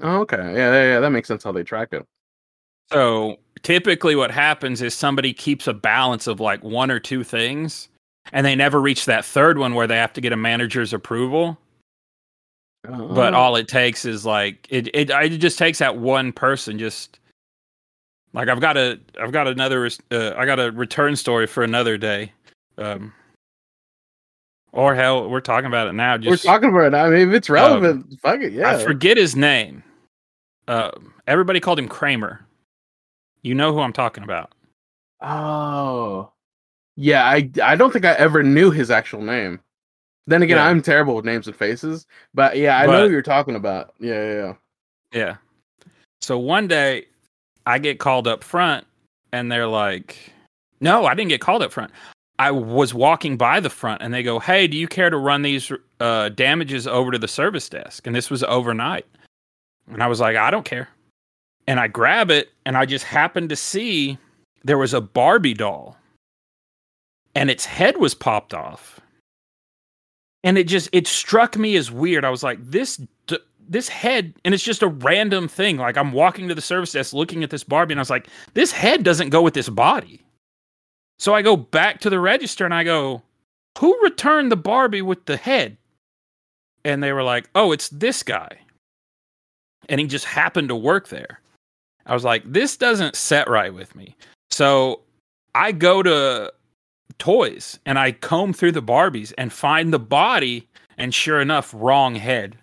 Oh, 0.00 0.20
okay, 0.20 0.36
yeah, 0.36 0.72
yeah, 0.72 0.84
yeah, 0.84 1.00
that 1.00 1.10
makes 1.10 1.28
sense 1.28 1.44
how 1.44 1.52
they 1.52 1.62
track 1.62 1.88
it. 1.92 2.06
So 2.92 3.38
typically, 3.62 4.16
what 4.16 4.30
happens 4.30 4.82
is 4.82 4.94
somebody 4.94 5.32
keeps 5.32 5.66
a 5.66 5.74
balance 5.74 6.26
of 6.26 6.40
like 6.40 6.62
one 6.64 6.90
or 6.90 6.98
two 6.98 7.22
things, 7.22 7.88
and 8.32 8.44
they 8.44 8.54
never 8.54 8.80
reach 8.80 9.04
that 9.06 9.24
third 9.24 9.58
one 9.58 9.74
where 9.74 9.86
they 9.86 9.96
have 9.96 10.12
to 10.14 10.20
get 10.20 10.32
a 10.32 10.36
manager's 10.36 10.92
approval. 10.92 11.58
Uh, 12.88 12.96
but 13.08 13.34
all 13.34 13.56
it 13.56 13.68
takes 13.68 14.04
is 14.04 14.24
like 14.24 14.66
it, 14.70 14.88
it. 14.94 15.10
It 15.10 15.38
just 15.38 15.58
takes 15.58 15.78
that 15.78 15.98
one 15.98 16.32
person. 16.32 16.78
Just 16.78 17.20
like 18.32 18.48
I've 18.48 18.60
got 18.60 18.76
a, 18.76 18.98
I've 19.20 19.32
got 19.32 19.46
another. 19.46 19.88
Uh, 20.10 20.32
I 20.36 20.46
got 20.46 20.58
a 20.58 20.72
return 20.72 21.14
story 21.16 21.46
for 21.46 21.62
another 21.62 21.98
day. 21.98 22.32
Um, 22.78 23.12
or 24.72 24.94
hell, 24.94 25.28
we're 25.28 25.40
talking 25.40 25.66
about 25.66 25.88
it 25.88 25.92
now. 25.92 26.16
Just, 26.16 26.44
we're 26.44 26.52
talking 26.52 26.70
about 26.70 26.86
it. 26.86 26.90
Now. 26.90 27.04
I 27.04 27.10
mean, 27.10 27.28
if 27.28 27.34
it's 27.34 27.50
relevant, 27.50 28.06
um, 28.10 28.16
fuck 28.16 28.40
it. 28.40 28.52
Yeah. 28.52 28.70
I 28.70 28.82
forget 28.82 29.16
his 29.16 29.36
name. 29.36 29.82
Uh, 30.68 30.90
everybody 31.26 31.60
called 31.60 31.78
him 31.78 31.88
Kramer. 31.88 32.46
You 33.42 33.54
know 33.54 33.72
who 33.72 33.80
I'm 33.80 33.92
talking 33.92 34.24
about. 34.24 34.52
Oh, 35.20 36.30
yeah. 36.96 37.24
I 37.24 37.50
I 37.62 37.76
don't 37.76 37.92
think 37.92 38.04
I 38.04 38.12
ever 38.14 38.42
knew 38.42 38.70
his 38.70 38.90
actual 38.90 39.22
name. 39.22 39.60
Then 40.26 40.42
again, 40.42 40.58
yeah. 40.58 40.66
I'm 40.66 40.82
terrible 40.82 41.14
with 41.14 41.24
names 41.24 41.46
and 41.46 41.56
faces. 41.56 42.06
But 42.34 42.56
yeah, 42.56 42.78
I 42.78 42.86
but, 42.86 42.92
know 42.92 43.06
who 43.06 43.12
you're 43.12 43.22
talking 43.22 43.56
about. 43.56 43.94
Yeah, 43.98 44.14
yeah, 44.14 44.34
yeah. 44.34 44.54
Yeah. 45.12 45.36
So 46.20 46.38
one 46.38 46.68
day, 46.68 47.06
I 47.66 47.78
get 47.78 47.98
called 47.98 48.28
up 48.28 48.44
front, 48.44 48.86
and 49.32 49.50
they're 49.50 49.66
like, 49.66 50.16
"No, 50.80 51.06
I 51.06 51.14
didn't 51.14 51.30
get 51.30 51.40
called 51.40 51.62
up 51.62 51.72
front. 51.72 51.90
I 52.40 52.50
was 52.50 52.94
walking 52.94 53.36
by 53.36 53.60
the 53.60 53.68
front 53.68 54.00
and 54.00 54.14
they 54.14 54.22
go, 54.22 54.38
Hey, 54.38 54.66
do 54.66 54.78
you 54.78 54.88
care 54.88 55.10
to 55.10 55.18
run 55.18 55.42
these 55.42 55.70
uh, 56.00 56.30
damages 56.30 56.86
over 56.86 57.10
to 57.10 57.18
the 57.18 57.28
service 57.28 57.68
desk? 57.68 58.06
And 58.06 58.16
this 58.16 58.30
was 58.30 58.42
overnight. 58.44 59.04
And 59.92 60.02
I 60.02 60.06
was 60.06 60.20
like, 60.20 60.36
I 60.36 60.50
don't 60.50 60.64
care. 60.64 60.88
And 61.70 61.78
I 61.78 61.86
grab 61.86 62.32
it 62.32 62.50
and 62.66 62.76
I 62.76 62.84
just 62.84 63.04
happened 63.04 63.48
to 63.50 63.54
see 63.54 64.18
there 64.64 64.76
was 64.76 64.92
a 64.92 65.00
Barbie 65.00 65.54
doll 65.54 65.96
and 67.36 67.48
its 67.48 67.64
head 67.64 67.96
was 67.98 68.12
popped 68.12 68.52
off. 68.52 68.98
And 70.42 70.58
it 70.58 70.64
just 70.64 70.88
it 70.90 71.06
struck 71.06 71.56
me 71.56 71.76
as 71.76 71.88
weird. 71.88 72.24
I 72.24 72.30
was 72.30 72.42
like, 72.42 72.58
this 72.60 73.00
this 73.68 73.88
head 73.88 74.34
and 74.44 74.52
it's 74.52 74.64
just 74.64 74.82
a 74.82 74.88
random 74.88 75.46
thing. 75.46 75.76
Like 75.76 75.96
I'm 75.96 76.10
walking 76.10 76.48
to 76.48 76.56
the 76.56 76.60
service 76.60 76.90
desk 76.90 77.12
looking 77.12 77.44
at 77.44 77.50
this 77.50 77.62
Barbie 77.62 77.92
and 77.92 78.00
I 78.00 78.02
was 78.02 78.10
like, 78.10 78.26
this 78.54 78.72
head 78.72 79.04
doesn't 79.04 79.30
go 79.30 79.40
with 79.40 79.54
this 79.54 79.68
body. 79.68 80.24
So 81.20 81.34
I 81.36 81.42
go 81.42 81.56
back 81.56 82.00
to 82.00 82.10
the 82.10 82.18
register 82.18 82.64
and 82.64 82.74
I 82.74 82.82
go, 82.82 83.22
Who 83.78 83.96
returned 84.02 84.50
the 84.50 84.56
Barbie 84.56 85.02
with 85.02 85.24
the 85.26 85.36
head? 85.36 85.76
And 86.84 87.00
they 87.00 87.12
were 87.12 87.22
like, 87.22 87.48
Oh, 87.54 87.70
it's 87.70 87.90
this 87.90 88.24
guy. 88.24 88.58
And 89.88 90.00
he 90.00 90.08
just 90.08 90.24
happened 90.24 90.68
to 90.70 90.74
work 90.74 91.10
there. 91.10 91.39
I 92.06 92.14
was 92.14 92.24
like, 92.24 92.42
This 92.50 92.76
doesn't 92.76 93.16
set 93.16 93.48
right 93.48 93.72
with 93.72 93.94
me. 93.94 94.16
So 94.50 95.00
I 95.54 95.72
go 95.72 96.02
to 96.02 96.52
toys 97.18 97.78
and 97.86 97.98
I 97.98 98.12
comb 98.12 98.52
through 98.52 98.72
the 98.72 98.82
Barbies 98.82 99.32
and 99.38 99.52
find 99.52 99.92
the 99.92 99.98
body, 99.98 100.68
and 100.98 101.14
sure 101.14 101.40
enough, 101.40 101.72
wrong 101.76 102.14
head. 102.14 102.56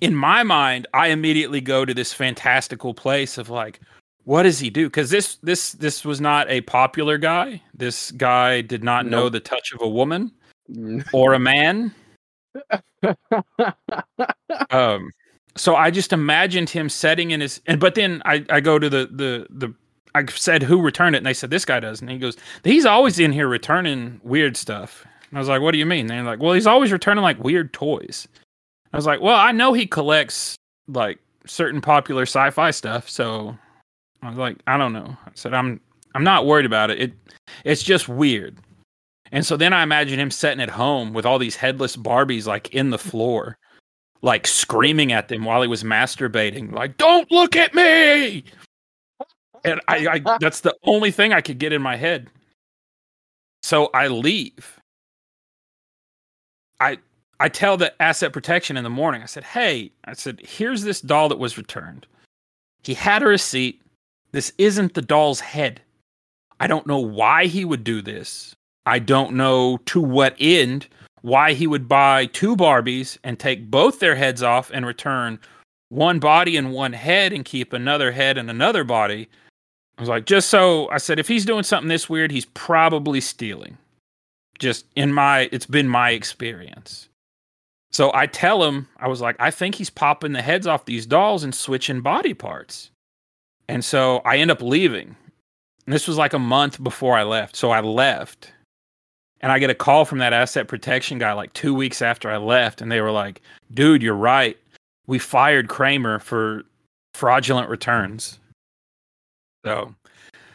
in 0.00 0.14
my 0.14 0.42
mind, 0.42 0.86
I 0.94 1.08
immediately 1.08 1.60
go 1.60 1.84
to 1.84 1.92
this 1.92 2.12
fantastical 2.12 2.94
place 2.94 3.36
of 3.38 3.50
like, 3.50 3.80
what 4.24 4.44
does 4.44 4.58
he 4.58 4.70
do? 4.70 4.86
Because 4.86 5.10
this 5.10 5.36
this 5.36 5.72
this 5.72 6.04
was 6.04 6.20
not 6.20 6.48
a 6.50 6.60
popular 6.62 7.18
guy. 7.18 7.62
This 7.74 8.10
guy 8.12 8.60
did 8.60 8.84
not 8.84 9.06
know 9.06 9.28
the 9.28 9.40
touch 9.40 9.72
of 9.72 9.82
a 9.82 9.88
woman 9.88 10.32
or 11.12 11.34
a 11.34 11.38
man. 11.38 11.94
um, 14.70 15.10
so 15.60 15.76
I 15.76 15.90
just 15.90 16.12
imagined 16.12 16.70
him 16.70 16.88
setting 16.88 17.32
in 17.32 17.40
his 17.40 17.60
and 17.66 17.78
but 17.78 17.94
then 17.94 18.22
I 18.24 18.44
I 18.48 18.60
go 18.60 18.78
to 18.78 18.88
the 18.88 19.08
the 19.12 19.46
the 19.50 19.74
I 20.14 20.24
said 20.26 20.62
who 20.62 20.80
returned 20.80 21.14
it 21.14 21.18
and 21.18 21.26
they 21.26 21.34
said 21.34 21.50
this 21.50 21.64
guy 21.64 21.80
does 21.80 22.00
and 22.00 22.10
he 22.10 22.18
goes 22.18 22.36
he's 22.64 22.86
always 22.86 23.18
in 23.18 23.32
here 23.32 23.46
returning 23.46 24.20
weird 24.24 24.56
stuff. 24.56 25.04
And 25.28 25.38
I 25.38 25.40
was 25.40 25.48
like, 25.48 25.60
what 25.60 25.72
do 25.72 25.78
you 25.78 25.86
mean? 25.86 26.10
And 26.10 26.10
they're 26.10 26.22
like, 26.22 26.40
well, 26.40 26.54
he's 26.54 26.66
always 26.66 26.90
returning 26.90 27.22
like 27.22 27.42
weird 27.44 27.72
toys. 27.72 28.26
I 28.92 28.96
was 28.96 29.06
like, 29.06 29.20
well, 29.20 29.36
I 29.36 29.52
know 29.52 29.72
he 29.72 29.86
collects 29.86 30.56
like 30.88 31.20
certain 31.46 31.80
popular 31.80 32.22
sci-fi 32.22 32.72
stuff, 32.72 33.08
so 33.08 33.56
I 34.22 34.30
was 34.30 34.38
like, 34.38 34.56
I 34.66 34.76
don't 34.76 34.92
know. 34.92 35.16
I 35.26 35.30
said, 35.34 35.54
I'm 35.54 35.80
I'm 36.14 36.24
not 36.24 36.46
worried 36.46 36.66
about 36.66 36.90
it. 36.90 37.00
It 37.00 37.12
it's 37.64 37.82
just 37.82 38.08
weird. 38.08 38.56
And 39.30 39.46
so 39.46 39.56
then 39.56 39.72
I 39.72 39.82
imagine 39.82 40.18
him 40.18 40.30
sitting 40.30 40.60
at 40.60 40.70
home 40.70 41.12
with 41.12 41.24
all 41.24 41.38
these 41.38 41.54
headless 41.54 41.96
Barbies 41.96 42.46
like 42.46 42.74
in 42.74 42.90
the 42.90 42.98
floor, 42.98 43.58
like 44.22 44.46
screaming 44.46 45.12
at 45.12 45.28
them 45.28 45.44
while 45.44 45.62
he 45.62 45.68
was 45.68 45.82
masturbating, 45.82 46.72
like, 46.72 46.96
don't 46.96 47.30
look 47.30 47.56
at 47.56 47.74
me. 47.74 48.44
And 49.64 49.80
I, 49.88 50.22
I 50.26 50.38
that's 50.40 50.60
the 50.60 50.74
only 50.84 51.10
thing 51.10 51.32
I 51.32 51.40
could 51.40 51.58
get 51.58 51.72
in 51.72 51.82
my 51.82 51.96
head. 51.96 52.28
So 53.62 53.90
I 53.92 54.08
leave. 54.08 54.80
I 56.80 56.98
I 57.38 57.48
tell 57.48 57.76
the 57.76 58.00
asset 58.02 58.32
protection 58.32 58.76
in 58.76 58.84
the 58.84 58.90
morning. 58.90 59.22
I 59.22 59.26
said, 59.26 59.44
"Hey, 59.44 59.92
I 60.04 60.14
said, 60.14 60.40
here's 60.42 60.82
this 60.82 61.00
doll 61.00 61.28
that 61.28 61.38
was 61.38 61.58
returned. 61.58 62.06
He 62.82 62.94
had 62.94 63.22
a 63.22 63.26
receipt. 63.26 63.82
This 64.32 64.52
isn't 64.58 64.94
the 64.94 65.02
doll's 65.02 65.40
head. 65.40 65.80
I 66.60 66.66
don't 66.66 66.86
know 66.86 66.98
why 66.98 67.46
he 67.46 67.64
would 67.64 67.84
do 67.84 68.02
this. 68.02 68.54
I 68.86 68.98
don't 68.98 69.34
know 69.34 69.78
to 69.86 70.00
what 70.00 70.36
end 70.38 70.86
why 71.22 71.52
he 71.52 71.66
would 71.66 71.88
buy 71.88 72.26
two 72.26 72.56
Barbies 72.56 73.18
and 73.24 73.38
take 73.38 73.70
both 73.70 74.00
their 74.00 74.14
heads 74.14 74.42
off 74.42 74.70
and 74.72 74.86
return 74.86 75.38
one 75.88 76.18
body 76.18 76.56
and 76.56 76.72
one 76.72 76.92
head 76.92 77.32
and 77.32 77.44
keep 77.44 77.72
another 77.72 78.12
head 78.12 78.38
and 78.38 78.48
another 78.48 78.84
body. 78.84 79.28
I 79.98 80.02
was 80.02 80.08
like, 80.08 80.24
just 80.24 80.48
so 80.48 80.88
I 80.90 80.98
said, 80.98 81.18
if 81.18 81.28
he's 81.28 81.44
doing 81.44 81.64
something 81.64 81.88
this 81.88 82.08
weird, 82.08 82.30
he's 82.30 82.46
probably 82.46 83.20
stealing. 83.20 83.76
Just 84.58 84.86
in 84.96 85.12
my, 85.12 85.48
it's 85.52 85.66
been 85.66 85.88
my 85.88 86.10
experience. 86.10 87.08
So 87.92 88.10
I 88.14 88.26
tell 88.26 88.62
him, 88.62 88.88
I 88.98 89.08
was 89.08 89.20
like, 89.20 89.36
I 89.40 89.50
think 89.50 89.74
he's 89.74 89.90
popping 89.90 90.32
the 90.32 90.42
heads 90.42 90.66
off 90.66 90.84
these 90.84 91.06
dolls 91.06 91.42
and 91.42 91.54
switching 91.54 92.02
body 92.02 92.34
parts. 92.34 92.90
And 93.68 93.84
so 93.84 94.18
I 94.24 94.36
end 94.36 94.50
up 94.50 94.62
leaving. 94.62 95.16
And 95.86 95.94
this 95.94 96.06
was 96.06 96.16
like 96.16 96.32
a 96.32 96.38
month 96.38 96.82
before 96.82 97.16
I 97.16 97.24
left. 97.24 97.56
So 97.56 97.70
I 97.70 97.80
left. 97.80 98.52
And 99.40 99.50
I 99.50 99.58
get 99.58 99.70
a 99.70 99.74
call 99.74 100.04
from 100.04 100.18
that 100.18 100.32
asset 100.32 100.68
protection 100.68 101.18
guy 101.18 101.32
like 101.32 101.52
two 101.54 101.74
weeks 101.74 102.02
after 102.02 102.30
I 102.30 102.36
left. 102.36 102.80
And 102.82 102.92
they 102.92 103.00
were 103.00 103.10
like, 103.10 103.40
dude, 103.72 104.02
you're 104.02 104.14
right. 104.14 104.58
We 105.06 105.18
fired 105.18 105.68
Kramer 105.68 106.18
for 106.18 106.64
fraudulent 107.14 107.68
returns. 107.68 108.38
So, 109.64 109.94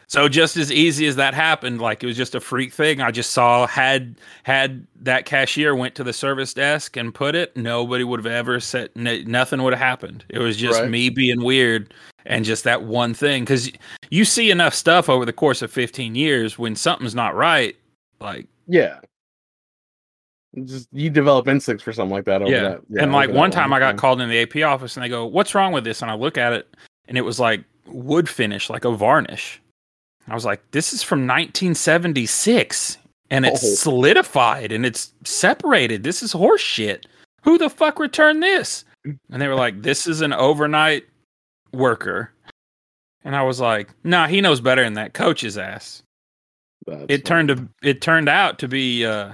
so 0.07 0.29
just 0.29 0.55
as 0.55 0.71
easy 0.71 1.07
as 1.07 1.15
that 1.15 1.33
happened, 1.33 1.81
like 1.81 2.03
it 2.03 2.07
was 2.07 2.15
just 2.15 2.35
a 2.35 2.39
freak 2.39 2.71
thing. 2.71 3.01
I 3.01 3.11
just 3.11 3.31
saw 3.31 3.65
had 3.67 4.15
had 4.43 4.85
that 5.01 5.25
cashier 5.25 5.75
went 5.75 5.95
to 5.95 6.03
the 6.03 6.13
service 6.13 6.53
desk 6.53 6.95
and 6.95 7.13
put 7.13 7.35
it, 7.35 7.57
nobody 7.57 8.03
would 8.03 8.19
have 8.19 8.31
ever 8.31 8.59
said 8.59 8.89
nothing 8.95 9.63
would 9.63 9.73
have 9.73 9.79
happened. 9.79 10.23
It 10.29 10.39
was 10.39 10.57
just 10.57 10.79
Right. 10.79 10.89
me 10.89 11.09
being 11.09 11.43
weird 11.43 11.93
and 12.25 12.45
just 12.45 12.63
that 12.63 12.83
one 12.83 13.13
thing 13.13 13.43
because 13.43 13.71
you 14.09 14.25
see 14.25 14.51
enough 14.51 14.73
stuff 14.73 15.09
over 15.09 15.25
the 15.25 15.33
course 15.33 15.61
of 15.61 15.71
15 15.71 16.15
years 16.15 16.57
when 16.57 16.75
something's 16.75 17.15
not 17.15 17.35
right, 17.35 17.75
like 18.19 18.47
Yeah. 18.67 18.99
Just 20.63 20.87
you 20.93 21.09
develop 21.09 21.47
instincts 21.47 21.83
for 21.83 21.91
something 21.91 22.13
like 22.15 22.25
that. 22.25 22.47
Yeah. 22.47 22.77
that. 22.89 23.03
and 23.03 23.11
like 23.11 23.29
one 23.29 23.51
time 23.51 23.73
I 23.73 23.79
got 23.79 23.97
called 23.97 24.21
in 24.21 24.29
the 24.29 24.39
AP 24.41 24.63
office 24.63 24.95
and 24.95 25.03
they 25.03 25.09
go, 25.09 25.25
"What's 25.25 25.53
wrong 25.53 25.73
with 25.73 25.83
this?" 25.83 26.01
And 26.01 26.09
I 26.09 26.13
look 26.15 26.37
at 26.37 26.53
it 26.53 26.75
and 27.07 27.17
it 27.17 27.21
was 27.21 27.39
like 27.39 27.63
wood 27.87 28.29
finish, 28.29 28.69
like 28.69 28.85
a 28.85 28.91
varnish. 28.91 29.61
I 30.29 30.33
was 30.33 30.45
like, 30.45 30.61
"This 30.71 30.93
is 30.93 31.03
from 31.03 31.27
1976 31.27 32.97
and 33.29 33.45
it's 33.45 33.63
Oh. 33.65 33.75
solidified 33.75 34.71
and 34.71 34.85
it's 34.85 35.13
separated. 35.25 36.03
This 36.03 36.23
is 36.23 36.31
horse 36.31 36.61
shit. 36.61 37.05
Who 37.43 37.57
the 37.57 37.69
fuck 37.69 37.99
returned 37.99 38.41
this?" 38.41 38.85
And 39.03 39.41
they 39.41 39.47
were 39.49 39.55
like, 39.55 39.81
"This 39.81 40.07
is 40.07 40.21
an 40.21 40.31
overnight 40.33 41.03
worker." 41.73 42.31
And 43.25 43.35
I 43.35 43.43
was 43.43 43.59
like, 43.59 43.89
"Nah, 44.05 44.27
he 44.27 44.39
knows 44.39 44.61
better 44.61 44.83
than 44.83 44.93
that. 44.93 45.13
coach's 45.13 45.57
ass." 45.57 46.01
That's 46.85 47.05
It 47.09 47.25
turned 47.25 47.49
to 47.49 47.67
it 47.81 48.01
turned 48.01 48.29
out 48.29 48.59
to 48.59 48.67
be 48.67 49.05
uh, 49.05 49.33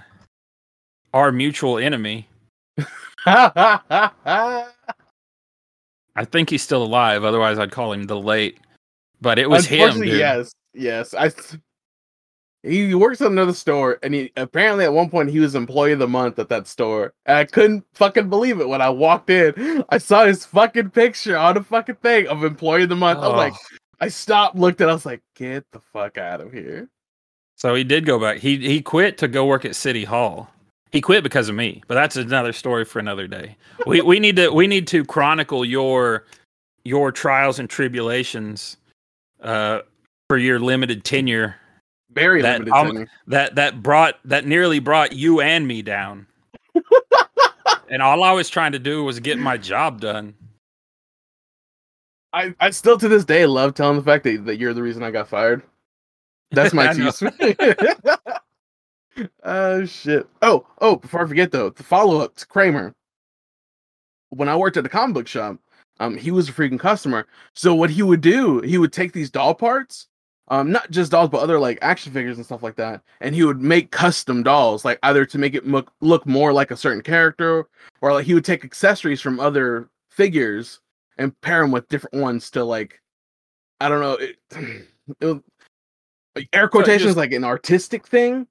our 1.14 1.32
mutual 1.32 1.78
enemy. 1.78 2.28
I 3.26 4.66
think 6.24 6.50
he's 6.50 6.62
still 6.62 6.84
alive. 6.84 7.24
Otherwise, 7.24 7.60
I'd 7.60 7.72
call 7.72 7.94
him 7.94 8.06
the 8.06 8.20
late. 8.20 8.58
But 9.22 9.38
it 9.38 9.50
was 9.50 9.66
him. 9.68 10.02
Dude. 10.02 10.18
yes, 10.18 10.52
yes. 10.74 11.14
I. 11.14 11.32
He 12.64 12.94
works 12.94 13.22
at 13.22 13.32
another 13.32 13.54
store, 13.54 13.98
and 14.04 14.14
he 14.14 14.32
apparently 14.38 14.86
at 14.86 14.94
one 14.94 15.10
point 15.10 15.32
he 15.32 15.40
was 15.40 15.56
employee 15.56 15.94
of 15.94 16.00
the 16.00 16.08
month 16.08 16.38
at 16.38 16.50
that 16.50 16.68
store. 16.68 17.14
And 17.26 17.38
I 17.38 17.46
couldn't 17.46 17.84
fucking 17.96 18.30
believe 18.30 18.60
it 18.62 18.70
when 18.70 18.82
I 18.84 18.90
walked 18.90 19.32
in. 19.32 19.84
I 19.90 19.98
saw 19.98 20.26
his 20.26 20.46
fucking 20.46 20.92
picture 20.92 21.36
on 21.36 21.56
the 21.56 21.64
fucking 21.64 21.96
thing 21.96 22.28
of 22.28 22.44
employee 22.44 22.84
of 22.84 22.90
the 22.90 22.96
month. 22.96 23.20
I 23.20 23.28
was 23.28 23.38
like, 23.38 23.54
Oh. 23.54 23.78
I 24.00 24.08
stopped, 24.10 24.56
looked 24.56 24.80
at, 24.80 24.88
it, 24.88 24.92
I 24.92 24.94
was 24.94 25.08
like, 25.08 25.22
get 25.36 25.66
the 25.72 25.80
fuck 25.80 26.20
out 26.20 26.40
of 26.42 26.52
here. 26.54 26.88
So 27.62 27.76
he 27.76 27.84
did 27.84 28.08
go 28.08 28.18
back. 28.20 28.40
He 28.40 28.58
he 28.58 28.82
quit 28.82 29.20
to 29.20 29.28
go 29.28 29.46
work 29.46 29.66
at 29.66 29.76
City 29.76 30.04
Hall. 30.04 30.50
He 30.92 31.00
quit 31.00 31.22
because 31.24 31.48
of 31.48 31.54
me, 31.56 31.84
but 31.88 31.94
that's 31.94 32.16
another 32.16 32.54
story 32.54 32.86
for 32.86 32.98
another 32.98 33.28
day. 33.28 33.56
We 33.86 34.02
we 34.02 34.20
need 34.20 34.36
to 34.38 34.50
we 34.50 34.66
need 34.66 34.88
to 34.88 35.06
chronicle 35.06 35.64
your 35.64 36.26
your 36.84 37.12
trials 37.12 37.60
and 37.60 37.70
tribulations 37.70 38.78
uh, 39.42 39.82
for 40.28 40.38
your 40.38 40.60
limited 40.60 41.04
tenure 41.04 41.56
Very 42.12 42.42
That- 42.42 42.54
limited. 42.62 42.74
I'm- 42.74 42.88
tenure. 42.88 43.08
that 43.28 43.54
that 43.56 43.84
brought 43.84 44.18
that 44.26 44.48
nearly 44.48 44.80
brought 44.80 45.14
you 45.14 45.40
and 45.42 45.68
me 45.68 45.84
down. 45.84 46.26
and 47.90 48.02
all 48.02 48.24
I 48.24 48.32
was 48.32 48.50
trying 48.50 48.72
to 48.72 48.80
do 48.80 49.04
was 49.04 49.20
get 49.20 49.38
my 49.38 49.58
job 49.58 50.02
done. 50.02 50.34
I, 52.34 52.56
I 52.60 52.70
still 52.70 52.98
to 52.98 53.08
this 53.10 53.26
day 53.26 53.46
love 53.46 53.74
telling 53.76 53.98
the 53.98 54.04
fact 54.04 54.24
that, 54.24 54.46
that 54.46 54.58
you're 54.58 54.74
the 54.74 54.82
reason 54.82 55.04
I 55.04 55.12
got 55.12 55.28
fired. 55.28 55.62
That's 56.52 56.74
my 56.74 56.92
excuse. 57.08 57.24
oh 59.44 59.86
shit. 59.86 60.28
Oh, 60.42 60.66
oh, 60.80 60.96
before 60.98 61.24
I 61.24 61.28
forget 61.28 61.52
though, 61.52 61.70
the 61.70 61.84
follow 61.84 62.20
up 62.20 62.36
to 62.38 62.48
Kramer. 62.48 62.94
When 64.30 64.48
I 64.48 64.56
worked 64.56 64.78
at 64.78 64.84
the 64.84 64.90
comic 64.90 65.14
book 65.14 65.28
shop, 65.28 65.58
um, 66.00 66.18
he 66.18 66.32
was 66.32 66.50
a 66.50 66.54
freaking 66.54 66.80
customer. 66.80 67.28
So 67.54 67.76
what 67.76 67.90
he 67.90 68.02
would 68.02 68.22
do, 68.22 68.62
he 68.62 68.78
would 68.78 68.94
take 68.94 69.14
these 69.14 69.30
doll 69.30 69.54
parts, 69.54 70.08
um, 70.48 70.72
not 70.72 70.90
just 70.90 71.12
dolls, 71.12 71.30
but 71.30 71.42
other 71.42 71.60
like 71.60 71.78
action 71.82 72.12
figures 72.12 72.38
and 72.38 72.46
stuff 72.46 72.64
like 72.64 72.76
that, 72.78 73.02
and 73.20 73.36
he 73.36 73.44
would 73.44 73.62
make 73.62 73.92
custom 73.92 74.44
dolls, 74.44 74.84
like 74.84 75.00
either 75.04 75.26
to 75.26 75.38
make 75.38 75.54
it 75.54 75.68
look 75.68 75.92
look 76.02 76.26
more 76.26 76.54
like 76.54 76.72
a 76.72 76.78
certain 76.78 77.02
character, 77.02 77.68
or 78.02 78.14
like 78.14 78.26
he 78.26 78.34
would 78.34 78.46
take 78.46 78.66
accessories 78.66 79.22
from 79.22 79.40
other 79.40 79.90
figures 80.10 80.80
and 81.18 81.40
pair 81.42 81.62
them 81.62 81.72
with 81.72 81.88
different 81.88 82.22
ones 82.22 82.50
to 82.52 82.64
like, 82.64 83.02
I 83.80 83.90
don't 83.90 84.02
know, 84.02 84.14
it, 84.14 84.38
it 85.22 85.44
air 86.54 86.68
quotations 86.68 87.10
just- 87.10 87.18
like 87.18 87.32
an 87.34 87.44
artistic 87.44 88.08
thing, 88.08 88.48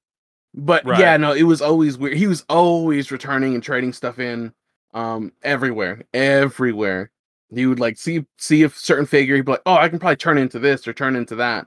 but 0.55 0.85
Right. 0.85 0.99
yeah, 1.01 1.17
no, 1.17 1.33
it 1.33 1.45
was 1.45 1.63
always 1.63 1.97
weird. 1.99 2.17
He 2.17 2.27
was 2.27 2.45
always 2.49 3.11
returning 3.11 3.55
and 3.55 3.63
trading 3.63 3.93
stuff 3.93 4.19
in, 4.19 4.53
um, 4.95 5.33
everywhere, 5.43 6.03
everywhere. 6.15 7.11
He 7.53 7.67
would 7.67 7.81
like 7.81 7.99
see 7.99 8.25
see 8.39 8.63
a 8.63 8.69
certain 8.69 9.07
figure. 9.07 9.35
He'd 9.35 9.45
be 9.45 9.53
like, 9.53 9.63
"Oh, 9.67 9.75
I 9.75 9.89
can 9.89 9.99
probably 9.99 10.17
turn 10.17 10.39
into 10.39 10.59
this 10.61 10.87
or 10.87 10.93
turn 10.93 11.17
into 11.17 11.35
that." 11.37 11.67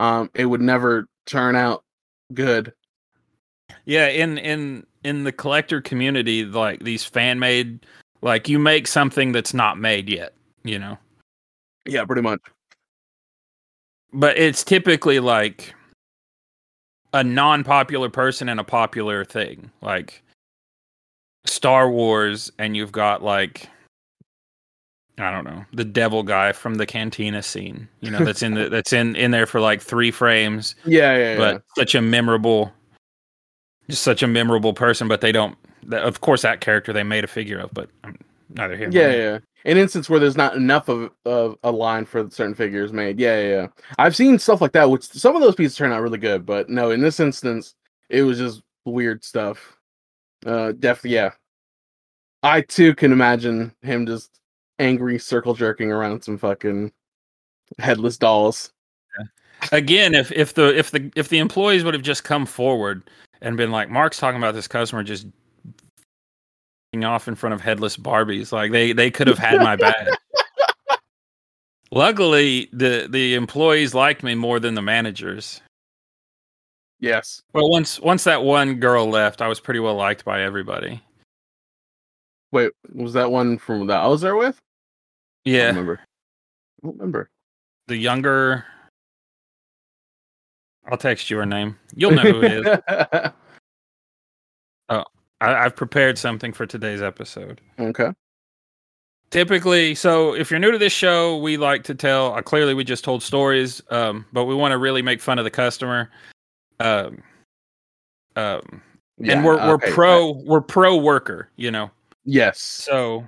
Um, 0.00 0.30
it 0.34 0.44
would 0.46 0.60
never 0.60 1.08
turn 1.26 1.56
out 1.56 1.84
good. 2.34 2.72
Yeah, 3.86 4.08
in 4.08 4.36
in 4.38 4.86
in 5.04 5.24
the 5.24 5.32
collector 5.32 5.80
community, 5.80 6.44
like 6.44 6.84
these 6.84 7.04
fan 7.04 7.38
made, 7.38 7.86
like 8.20 8.48
you 8.48 8.58
make 8.58 8.86
something 8.86 9.32
that's 9.32 9.54
not 9.54 9.78
made 9.78 10.08
yet, 10.10 10.34
you 10.64 10.78
know. 10.78 10.98
Yeah, 11.86 12.04
pretty 12.04 12.22
much. 12.22 12.40
But 14.12 14.36
it's 14.38 14.62
typically 14.62 15.20
like 15.20 15.74
a 17.14 17.24
non-popular 17.24 18.10
person 18.10 18.48
and 18.48 18.60
a 18.60 18.64
popular 18.64 19.24
thing, 19.24 19.70
like 19.80 20.22
Star 21.44 21.90
Wars, 21.90 22.50
and 22.58 22.76
you've 22.76 22.92
got 22.92 23.22
like 23.22 23.68
I 25.18 25.30
don't 25.30 25.44
know 25.44 25.64
the 25.72 25.84
devil 25.84 26.22
guy 26.22 26.52
from 26.52 26.76
the 26.76 26.86
Cantina 26.86 27.42
scene, 27.42 27.88
you 28.00 28.10
know, 28.10 28.24
that's 28.24 28.42
in 28.42 28.54
the 28.54 28.68
that's 28.70 28.92
in 28.92 29.14
in 29.16 29.30
there 29.30 29.46
for 29.46 29.60
like 29.60 29.82
three 29.82 30.10
frames, 30.10 30.74
Yeah, 30.84 31.16
yeah, 31.16 31.32
yeah. 31.32 31.38
but 31.38 31.62
such 31.76 31.94
a 31.94 32.02
memorable 32.02 32.72
just 33.90 34.02
such 34.02 34.22
a 34.22 34.26
memorable 34.26 34.72
person 34.72 35.08
but 35.08 35.20
they 35.20 35.32
don't 35.32 35.56
of 35.90 36.20
course 36.20 36.42
that 36.42 36.60
character 36.60 36.92
they 36.92 37.02
made 37.02 37.24
a 37.24 37.26
figure 37.26 37.58
of 37.58 37.70
but 37.74 37.90
um, 38.04 38.16
neither 38.54 38.76
here. 38.76 38.88
Yeah, 38.90 39.12
yeah. 39.12 39.38
An 39.64 39.76
instance 39.76 40.10
where 40.10 40.18
there's 40.18 40.36
not 40.36 40.56
enough 40.56 40.88
of, 40.88 41.10
of 41.24 41.56
a 41.62 41.70
line 41.70 42.04
for 42.04 42.28
certain 42.30 42.54
figures 42.54 42.92
made. 42.92 43.18
Yeah, 43.18 43.40
yeah, 43.40 43.48
yeah. 43.48 43.66
I've 43.98 44.16
seen 44.16 44.38
stuff 44.38 44.60
like 44.60 44.72
that, 44.72 44.90
which 44.90 45.04
some 45.04 45.36
of 45.36 45.42
those 45.42 45.54
pieces 45.54 45.76
turn 45.76 45.92
out 45.92 46.02
really 46.02 46.18
good, 46.18 46.44
but 46.44 46.68
no, 46.68 46.90
in 46.90 47.00
this 47.00 47.20
instance, 47.20 47.74
it 48.10 48.22
was 48.22 48.38
just 48.38 48.62
weird 48.84 49.24
stuff. 49.24 49.76
Uh, 50.44 50.72
definitely, 50.72 51.14
yeah. 51.14 51.30
I 52.42 52.62
too 52.62 52.94
can 52.94 53.12
imagine 53.12 53.72
him 53.82 54.06
just 54.06 54.40
angry 54.78 55.18
circle 55.18 55.54
jerking 55.54 55.92
around 55.92 56.22
some 56.22 56.38
fucking 56.38 56.92
headless 57.78 58.18
dolls. 58.18 58.72
Again, 59.70 60.14
if 60.14 60.32
if 60.32 60.54
the 60.54 60.76
if 60.76 60.90
the 60.90 61.12
if 61.14 61.28
the 61.28 61.38
employees 61.38 61.84
would 61.84 61.94
have 61.94 62.02
just 62.02 62.24
come 62.24 62.46
forward 62.46 63.08
and 63.40 63.56
been 63.56 63.70
like, 63.70 63.88
Mark's 63.88 64.18
talking 64.18 64.38
about 64.38 64.54
this 64.54 64.66
customer 64.66 65.04
just 65.04 65.28
off 67.02 67.26
in 67.26 67.34
front 67.34 67.54
of 67.54 67.60
headless 67.62 67.96
Barbies, 67.96 68.52
like 68.52 68.70
they 68.70 68.92
they 68.92 69.10
could 69.10 69.26
have 69.26 69.38
had 69.38 69.58
my 69.60 69.76
back. 69.76 70.06
Luckily, 71.90 72.68
the 72.72 73.06
the 73.10 73.34
employees 73.34 73.94
liked 73.94 74.22
me 74.22 74.34
more 74.34 74.60
than 74.60 74.74
the 74.74 74.82
managers. 74.82 75.60
Yes. 77.00 77.42
Well, 77.54 77.68
once 77.70 77.98
once 78.00 78.24
that 78.24 78.42
one 78.44 78.74
girl 78.76 79.08
left, 79.08 79.40
I 79.42 79.48
was 79.48 79.58
pretty 79.58 79.80
well 79.80 79.94
liked 79.96 80.24
by 80.24 80.42
everybody. 80.42 81.02
Wait, 82.52 82.70
was 82.94 83.14
that 83.14 83.30
one 83.30 83.56
from 83.58 83.86
that 83.86 84.02
I 84.02 84.06
was 84.06 84.20
there 84.20 84.36
with? 84.36 84.56
I 85.46 85.50
don't 85.50 85.54
Yeah, 85.58 85.66
remember. 85.68 86.00
I 86.02 86.86
don't 86.86 86.96
remember. 86.98 87.30
the 87.88 87.96
younger. 87.96 88.64
I'll 90.90 90.98
text 90.98 91.30
you 91.30 91.38
her 91.38 91.46
name. 91.46 91.78
You'll 91.94 92.10
know 92.10 92.22
who 92.22 92.42
it 92.42 92.66
is. 92.66 93.30
Oh. 94.88 95.04
I, 95.42 95.64
I've 95.64 95.76
prepared 95.76 96.18
something 96.18 96.52
for 96.52 96.66
today's 96.66 97.02
episode. 97.02 97.60
okay. 97.78 98.12
Typically, 99.30 99.94
so 99.94 100.34
if 100.34 100.50
you're 100.50 100.60
new 100.60 100.70
to 100.70 100.76
this 100.76 100.92
show, 100.92 101.38
we 101.38 101.56
like 101.56 101.84
to 101.84 101.94
tell. 101.94 102.34
Uh, 102.34 102.42
clearly, 102.42 102.74
we 102.74 102.84
just 102.84 103.02
told 103.02 103.22
stories, 103.22 103.82
um, 103.90 104.26
but 104.30 104.44
we 104.44 104.54
want 104.54 104.72
to 104.72 104.78
really 104.78 105.00
make 105.00 105.22
fun 105.22 105.38
of 105.38 105.44
the 105.44 105.50
customer. 105.50 106.10
Um, 106.78 107.22
um, 108.36 108.82
Yeah, 109.16 109.32
and 109.32 109.44
we're 109.44 109.56
we're 109.66 109.78
pro 109.78 110.32
we're 110.44 110.60
pro 110.60 110.98
worker, 110.98 111.48
you 111.56 111.70
know. 111.70 111.90
Yes. 112.26 112.60
So 112.60 113.26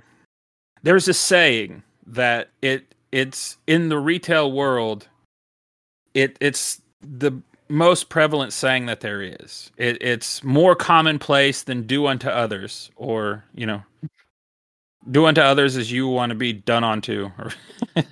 there's 0.83 1.07
a 1.07 1.13
saying 1.13 1.81
that 2.05 2.51
it 2.61 2.93
it's 3.11 3.57
in 3.65 3.89
the 3.89 3.97
retail 3.97 4.51
world. 4.51 5.07
It 6.13 6.37
it's 6.39 6.83
the 7.01 7.31
most 7.67 8.09
prevalent 8.09 8.53
saying 8.53 8.85
that 8.87 8.99
there 9.01 9.21
is. 9.21 9.71
It, 9.77 10.01
it's 10.01 10.43
more 10.43 10.75
commonplace 10.75 11.63
than 11.63 11.83
do 11.87 12.05
unto 12.07 12.27
others, 12.29 12.91
or 12.95 13.43
you 13.53 13.65
know, 13.65 13.83
do 15.11 15.25
unto 15.25 15.41
others 15.41 15.75
as 15.77 15.91
you 15.91 16.07
want 16.07 16.29
to 16.31 16.35
be 16.35 16.53
done 16.53 16.83
unto, 16.83 17.31
or 17.37 17.51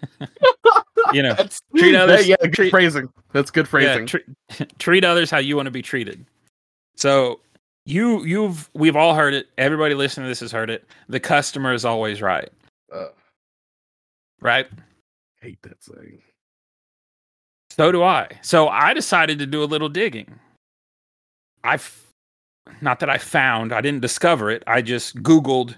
you 1.13 1.21
know, 1.23 1.33
That's, 1.33 1.61
treat 1.75 1.95
others- 1.95 2.27
yeah, 2.27 2.35
good 2.41 2.53
treat- 2.53 2.69
phrasing. 2.71 3.09
That's 3.31 3.51
good 3.51 3.67
phrasing. 3.67 4.01
yeah, 4.01 4.05
treat, 4.05 4.25
treat 4.79 5.03
others 5.03 5.29
how 5.31 5.39
you 5.39 5.55
want 5.55 5.67
to 5.67 5.71
be 5.71 5.81
treated. 5.81 6.25
So 6.95 7.39
you 7.85 8.23
you've 8.23 8.69
we've 8.73 8.95
all 8.95 9.13
heard 9.15 9.33
it. 9.33 9.47
Everybody 9.57 9.93
listening 9.95 10.25
to 10.25 10.29
this 10.29 10.39
has 10.41 10.51
heard 10.51 10.69
it. 10.69 10.85
The 11.09 11.19
customer 11.19 11.73
is 11.73 11.83
always 11.85 12.21
right, 12.21 12.49
Uh, 12.93 13.07
right? 14.41 14.67
hate 15.41 15.61
that 15.63 15.83
saying. 15.83 16.21
So 17.75 17.91
do 17.91 18.03
I. 18.03 18.27
So 18.43 18.67
I 18.67 18.93
decided 18.93 19.39
to 19.39 19.47
do 19.47 19.63
a 19.63 19.65
little 19.65 19.89
digging. 19.89 20.39
I've 21.63 21.99
not 22.81 22.99
that 22.99 23.09
I 23.09 23.17
found, 23.17 23.73
I 23.73 23.81
didn't 23.81 24.01
discover 24.01 24.51
it. 24.51 24.61
I 24.67 24.83
just 24.83 25.15
Googled 25.23 25.73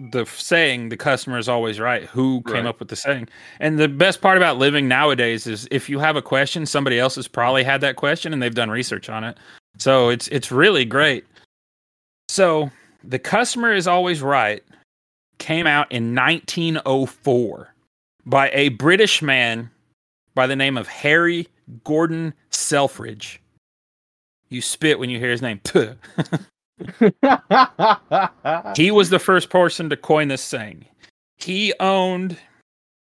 the 0.00 0.20
f- 0.22 0.38
saying 0.38 0.88
the 0.88 0.96
customer 0.96 1.36
is 1.36 1.46
always 1.48 1.78
right. 1.78 2.04
Who 2.04 2.40
came 2.46 2.54
Right. 2.54 2.66
up 2.66 2.78
with 2.78 2.88
the 2.88 2.96
saying? 2.96 3.28
And 3.60 3.78
the 3.78 3.86
best 3.88 4.22
part 4.22 4.38
about 4.38 4.56
living 4.56 4.88
nowadays 4.88 5.46
is 5.46 5.68
if 5.70 5.90
you 5.90 5.98
have 5.98 6.16
a 6.16 6.22
question, 6.22 6.64
somebody 6.64 6.98
else 6.98 7.16
has 7.16 7.28
probably 7.28 7.62
had 7.62 7.82
that 7.82 7.96
question 7.96 8.32
and 8.32 8.42
they've 8.42 8.54
done 8.54 8.70
research 8.70 9.10
on 9.10 9.24
it. 9.24 9.36
So 9.76 10.08
it's 10.08 10.26
it's 10.28 10.50
really 10.50 10.86
great. 10.86 11.26
So 12.30 12.70
the 13.04 13.18
customer 13.18 13.74
is 13.74 13.86
always 13.86 14.22
right 14.22 14.64
came 15.38 15.66
out 15.66 15.92
in 15.92 16.14
1904 16.14 17.74
by 18.24 18.50
a 18.54 18.70
British 18.70 19.20
man 19.20 19.70
by 20.36 20.46
the 20.46 20.54
name 20.54 20.76
of 20.76 20.86
Harry 20.86 21.48
Gordon 21.82 22.32
Selfridge. 22.50 23.40
You 24.50 24.60
spit 24.60 25.00
when 25.00 25.10
you 25.10 25.18
hear 25.18 25.32
his 25.32 25.42
name. 25.42 25.60
He 28.76 28.90
was 28.90 29.08
the 29.08 29.18
first 29.18 29.48
person 29.48 29.88
to 29.88 29.96
coin 29.96 30.28
this 30.28 30.42
saying. 30.42 30.84
He 31.38 31.72
owned 31.80 32.36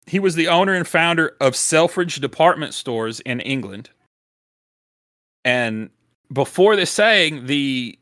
he 0.08 0.20
was 0.20 0.34
the 0.34 0.48
owner 0.48 0.74
and 0.74 0.88
founder 0.88 1.36
of 1.40 1.56
Selfridge 1.56 2.16
department 2.16 2.74
stores 2.74 3.20
in 3.20 3.40
England. 3.40 3.92
And 5.46 5.92
before 6.34 6.76
this 6.76 6.90
saying, 6.90 7.46
the 7.46 8.00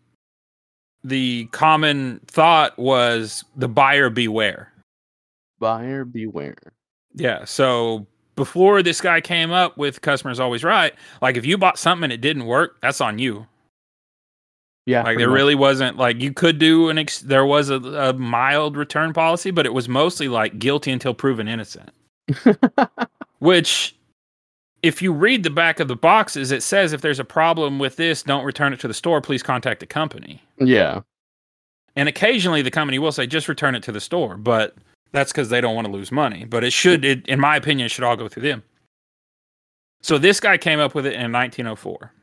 the 1.04 1.48
common 1.48 2.22
thought 2.26 2.80
was 2.80 3.44
the 3.58 3.68
buyer 3.68 4.10
beware. 4.10 4.72
Buyer 5.60 6.06
beware. 6.06 6.56
Yeah. 7.16 7.44
So 7.44 8.08
before 8.40 8.82
this 8.82 9.02
guy 9.02 9.22
came 9.22 9.52
up 9.52 9.78
with 9.78 10.02
customers 10.02 10.40
always 10.40 10.64
right, 10.64 10.94
like 11.22 11.38
if 11.38 11.46
you 11.46 11.58
bought 11.58 11.78
something 11.78 12.06
and 12.06 12.14
it 12.14 12.22
didn't 12.22 12.46
work, 12.46 12.80
that's 12.82 13.02
on 13.02 13.20
you. 13.20 13.46
Yeah. 14.86 15.04
Like 15.04 15.18
there 15.20 15.28
much. 15.28 15.36
really 15.36 15.56
wasn't 15.56 15.98
like 15.98 16.20
you 16.20 16.34
could 16.34 16.58
do 16.58 16.90
an 16.90 16.98
ex- 16.98 17.20
there 17.20 17.46
was 17.46 17.70
a, 17.70 17.76
a 17.76 18.14
mild 18.14 18.76
return 18.76 19.14
policy, 19.14 19.52
but 19.52 19.66
it 19.66 19.74
was 19.74 19.88
mostly 19.88 20.28
like 20.28 20.58
guilty 20.58 20.92
until 20.92 21.14
proven 21.14 21.48
innocent. 21.48 21.92
Which 23.40 23.96
if 24.82 25.02
you 25.02 25.12
read 25.12 25.44
the 25.44 25.50
back 25.50 25.80
of 25.80 25.90
the 25.90 25.96
boxes, 25.96 26.52
it 26.52 26.64
says 26.64 26.94
if 26.94 27.02
there's 27.02 27.20
a 27.20 27.26
problem 27.26 27.78
with 27.78 27.98
this, 27.98 28.24
don't 28.24 28.46
return 28.46 28.74
it 28.74 28.80
to 28.80 28.88
the 28.88 28.94
store, 28.94 29.22
please 29.22 29.44
contact 29.44 29.80
the 29.82 29.86
company. 29.86 30.42
yeah. 30.58 31.02
And 31.96 32.08
occasionally 32.08 32.62
the 32.62 32.72
company 32.72 32.98
will 32.98 33.12
say 33.12 33.28
just 33.28 33.50
return 33.50 33.76
it 33.76 33.84
to 33.84 33.92
the 33.92 34.00
store, 34.00 34.38
but 34.38 34.76
that's 35.12 35.32
because 35.32 35.50
they 35.50 35.62
don't 35.62 35.76
want 35.76 35.86
to 35.88 35.94
lose 35.94 36.12
money. 36.12 36.46
But 36.46 36.64
it 36.64 36.74
should, 36.74 37.04
it, 37.04 37.28
in 37.28 37.40
my 37.40 37.56
opinion, 37.56 37.88
it 37.88 37.90
should 37.90 38.04
all 38.04 38.16
go 38.16 38.28
through 38.28 38.44
them. 38.44 38.64
So 40.02 40.18
this 40.18 40.40
guy 40.40 40.58
came 40.58 40.80
up 40.80 40.96
with 40.96 41.06
it 41.06 41.14
in 41.14 41.32
1904. 41.32 42.14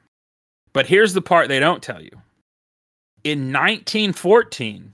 But 0.73 0.87
here's 0.87 1.15
the 1.15 1.23
part 1.23 1.49
they 1.49 1.61
don't 1.61 1.83
tell 1.83 2.03
you. 2.03 2.11
In 3.25 3.53
1914, 3.53 4.93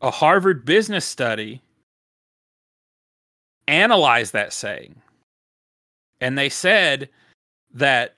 a 0.00 0.10
Harvard 0.10 0.64
business 0.64 1.04
study 1.04 1.60
analyzed 3.68 4.32
that 4.32 4.52
saying. 4.52 4.96
And 6.20 6.36
they 6.36 6.48
said 6.48 7.08
that 7.74 8.16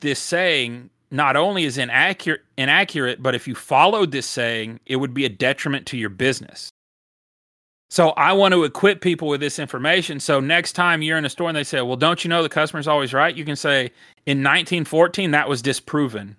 this 0.00 0.18
saying 0.18 0.90
not 1.10 1.36
only 1.36 1.64
is 1.64 1.76
inaccurate, 1.76 2.42
inaccurate, 2.56 3.22
but 3.22 3.34
if 3.34 3.48
you 3.48 3.54
followed 3.54 4.12
this 4.12 4.26
saying, 4.26 4.80
it 4.86 4.96
would 4.96 5.12
be 5.12 5.24
a 5.24 5.28
detriment 5.28 5.86
to 5.86 5.96
your 5.96 6.08
business. 6.08 6.70
So 7.90 8.10
I 8.10 8.32
want 8.32 8.54
to 8.54 8.62
equip 8.62 9.00
people 9.00 9.26
with 9.26 9.40
this 9.40 9.58
information. 9.58 10.20
So 10.20 10.38
next 10.38 10.72
time 10.74 11.02
you're 11.02 11.18
in 11.18 11.24
a 11.24 11.28
store 11.28 11.48
and 11.48 11.56
they 11.56 11.64
say, 11.64 11.80
"Well, 11.82 11.96
don't 11.96 12.24
you 12.24 12.28
know 12.28 12.42
the 12.42 12.48
customer's 12.48 12.86
always 12.86 13.12
right?" 13.12 13.34
You 13.34 13.44
can 13.44 13.56
say, 13.56 13.90
"In 14.26 14.42
1914, 14.42 15.32
that 15.32 15.48
was 15.48 15.60
disproven." 15.60 16.36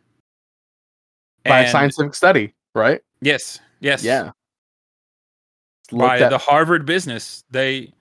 By 1.43 1.61
a 1.61 1.69
scientific 1.69 2.15
study, 2.15 2.53
right? 2.73 3.01
Yes. 3.21 3.59
Yes. 3.81 4.03
Yeah. 4.03 4.31
by 5.91 6.19
at- 6.19 6.29
the 6.29 6.37
Harvard 6.37 6.85
business. 6.85 7.43
They 7.51 7.91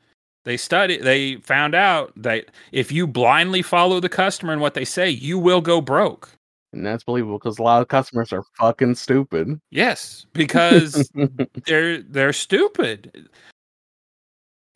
they 0.45 0.57
study 0.57 0.99
they 0.99 1.37
found 1.37 1.75
out 1.75 2.13
that 2.17 2.47
if 2.73 2.93
you 2.93 3.07
blindly 3.07 3.63
follow 3.63 3.99
the 3.99 4.09
customer 4.09 4.53
and 4.53 4.63
what 4.63 4.75
they 4.75 4.85
say, 4.85 5.11
you 5.11 5.39
will 5.39 5.61
go 5.61 5.81
broke. 5.81 6.31
And 6.73 6.87
that's 6.87 7.05
believable 7.05 7.39
because 7.39 7.59
a 7.59 7.63
lot 7.63 7.83
of 7.83 7.89
customers 7.89 8.33
are 8.33 8.45
fucking 8.59 8.95
stupid. 8.95 9.61
Yes, 9.71 10.27
because 10.33 11.11
they're 11.67 12.03
they're 12.03 12.33
stupid. 12.33 13.29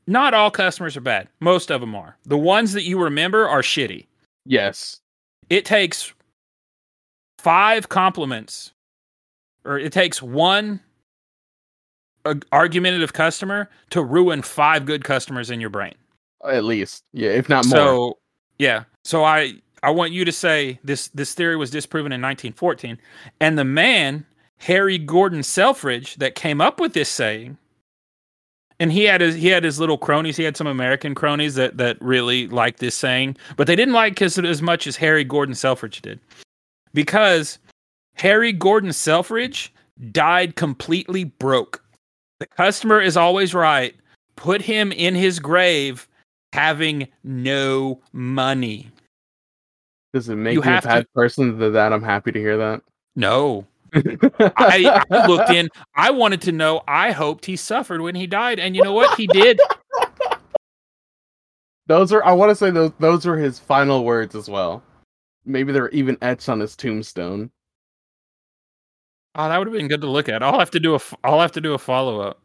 Not 0.07 0.35
all 0.35 0.51
customers 0.51 0.97
are 0.97 1.01
bad. 1.03 1.29
Most 1.41 1.71
of 1.71 1.81
them 1.81 1.95
are. 1.95 2.17
The 2.25 2.37
ones 2.37 2.73
that 2.75 2.85
you 2.85 3.01
remember 3.01 3.49
are 3.49 3.63
shitty. 3.63 4.07
yes. 4.45 5.01
It 5.51 5.67
takes 5.67 6.15
five 7.39 7.91
compliments 7.91 8.73
or 9.67 9.79
it 9.79 9.93
takes 9.93 10.23
one 10.23 10.81
argumentative 12.53 13.13
customer 13.13 13.69
to 13.91 14.03
ruin 14.03 14.41
five 14.41 14.87
good 14.87 15.05
customers 15.05 15.51
in 15.51 15.61
your 15.61 15.69
brain. 15.69 15.95
At 16.47 16.65
least. 16.65 17.05
Yeah, 17.13 17.31
if 17.31 17.49
not 17.51 17.67
more. 17.67 17.77
So 17.77 18.19
yeah. 18.59 18.85
So 19.05 19.25
I 19.25 19.55
I 19.85 19.91
want 19.91 20.13
you 20.13 20.25
to 20.25 20.33
say 20.33 20.79
this 20.83 21.09
this 21.09 21.35
theory 21.35 21.57
was 21.57 21.71
disproven 21.71 22.13
in 22.13 22.21
1914, 22.23 22.99
and 23.41 23.59
the 23.59 23.65
man 23.65 24.25
Harry 24.59 24.99
Gordon 24.99 25.43
Selfridge 25.43 26.17
that 26.17 26.35
came 26.35 26.61
up 26.61 26.81
with 26.81 26.95
this 26.95 27.09
saying, 27.09 27.59
and 28.81 28.91
he 28.91 29.05
had 29.05 29.21
his 29.21 29.35
he 29.35 29.49
had 29.49 29.63
his 29.63 29.79
little 29.79 29.99
cronies. 29.99 30.37
He 30.37 30.45
had 30.45 30.57
some 30.57 30.67
American 30.67 31.15
cronies 31.15 31.55
that 31.57 31.77
that 31.77 32.01
really 32.01 32.49
liked 32.49 32.81
this 32.81 32.95
saying, 32.95 33.37
but 33.57 33.67
they 33.67 33.77
didn't 33.77 33.95
like 33.95 34.21
it 34.21 34.39
as 34.39 34.63
much 34.63 34.87
as 34.87 34.97
Harry 34.97 35.25
Gordon 35.25 35.55
Selfridge 35.55 36.01
did, 36.01 36.19
because 36.95 37.59
Harry 38.15 38.53
Gordon 38.53 38.93
Selfridge 38.93 39.73
died 40.13 40.57
completely 40.57 41.25
broke. 41.25 41.85
The 42.41 42.47
customer 42.47 43.01
is 43.01 43.17
always 43.17 43.55
right. 43.55 43.95
Put 44.37 44.63
him 44.63 44.93
in 44.93 45.15
his 45.15 45.39
grave 45.39 46.09
having 46.53 47.07
no 47.23 48.01
money. 48.13 48.89
Does 50.15 50.29
it 50.31 50.37
make 50.37 50.55
You 50.55 50.61
me 50.63 50.69
a 50.69 50.71
have 50.71 50.83
to- 50.85 50.89
bad 50.89 51.13
person 51.13 51.59
to 51.59 51.71
that? 51.71 51.93
I'm 51.93 52.03
happy 52.03 52.33
to 52.33 52.39
hear 52.39 52.57
that. 52.57 52.83
No. 53.17 53.67
I, 53.95 55.05
I 55.11 55.27
looked 55.27 55.51
in. 55.51 55.69
I 55.95 56.11
wanted 56.13 56.41
to 56.43 56.53
know. 56.53 56.83
I 56.89 57.11
hoped 57.13 57.45
he 57.47 57.57
suffered 57.57 58.01
when 58.01 58.15
he 58.15 58.27
died. 58.27 58.59
And 58.61 58.75
you 58.77 58.83
know 58.83 58.93
what? 58.93 59.17
He 59.19 59.27
did. 59.27 59.61
those 61.87 62.13
are 62.13 62.25
I 62.25 62.33
want 62.33 62.51
to 62.51 62.55
say 62.57 62.71
those 62.71 62.93
those 62.99 63.27
are 63.27 63.37
his 63.37 63.59
final 63.59 64.05
words 64.05 64.35
as 64.35 64.49
well. 64.49 64.83
Maybe 65.45 65.73
they're 65.73 65.91
even 65.91 66.17
etched 66.23 66.49
on 66.49 66.61
his 66.61 66.75
tombstone. 66.77 67.51
Oh, 69.35 69.49
that 69.49 69.59
would 69.59 69.67
have 69.67 69.75
been 69.77 69.89
good 69.89 70.01
to 70.01 70.07
look 70.11 70.29
at. 70.29 70.43
I'll 70.43 70.59
have 70.61 70.71
to 70.71 70.81
do 70.81 70.95
a. 70.95 71.01
I'll 71.25 71.41
have 71.41 71.53
to 71.53 71.61
do 71.61 71.75
a 71.75 71.79
follow 71.79 72.21
up. 72.21 72.41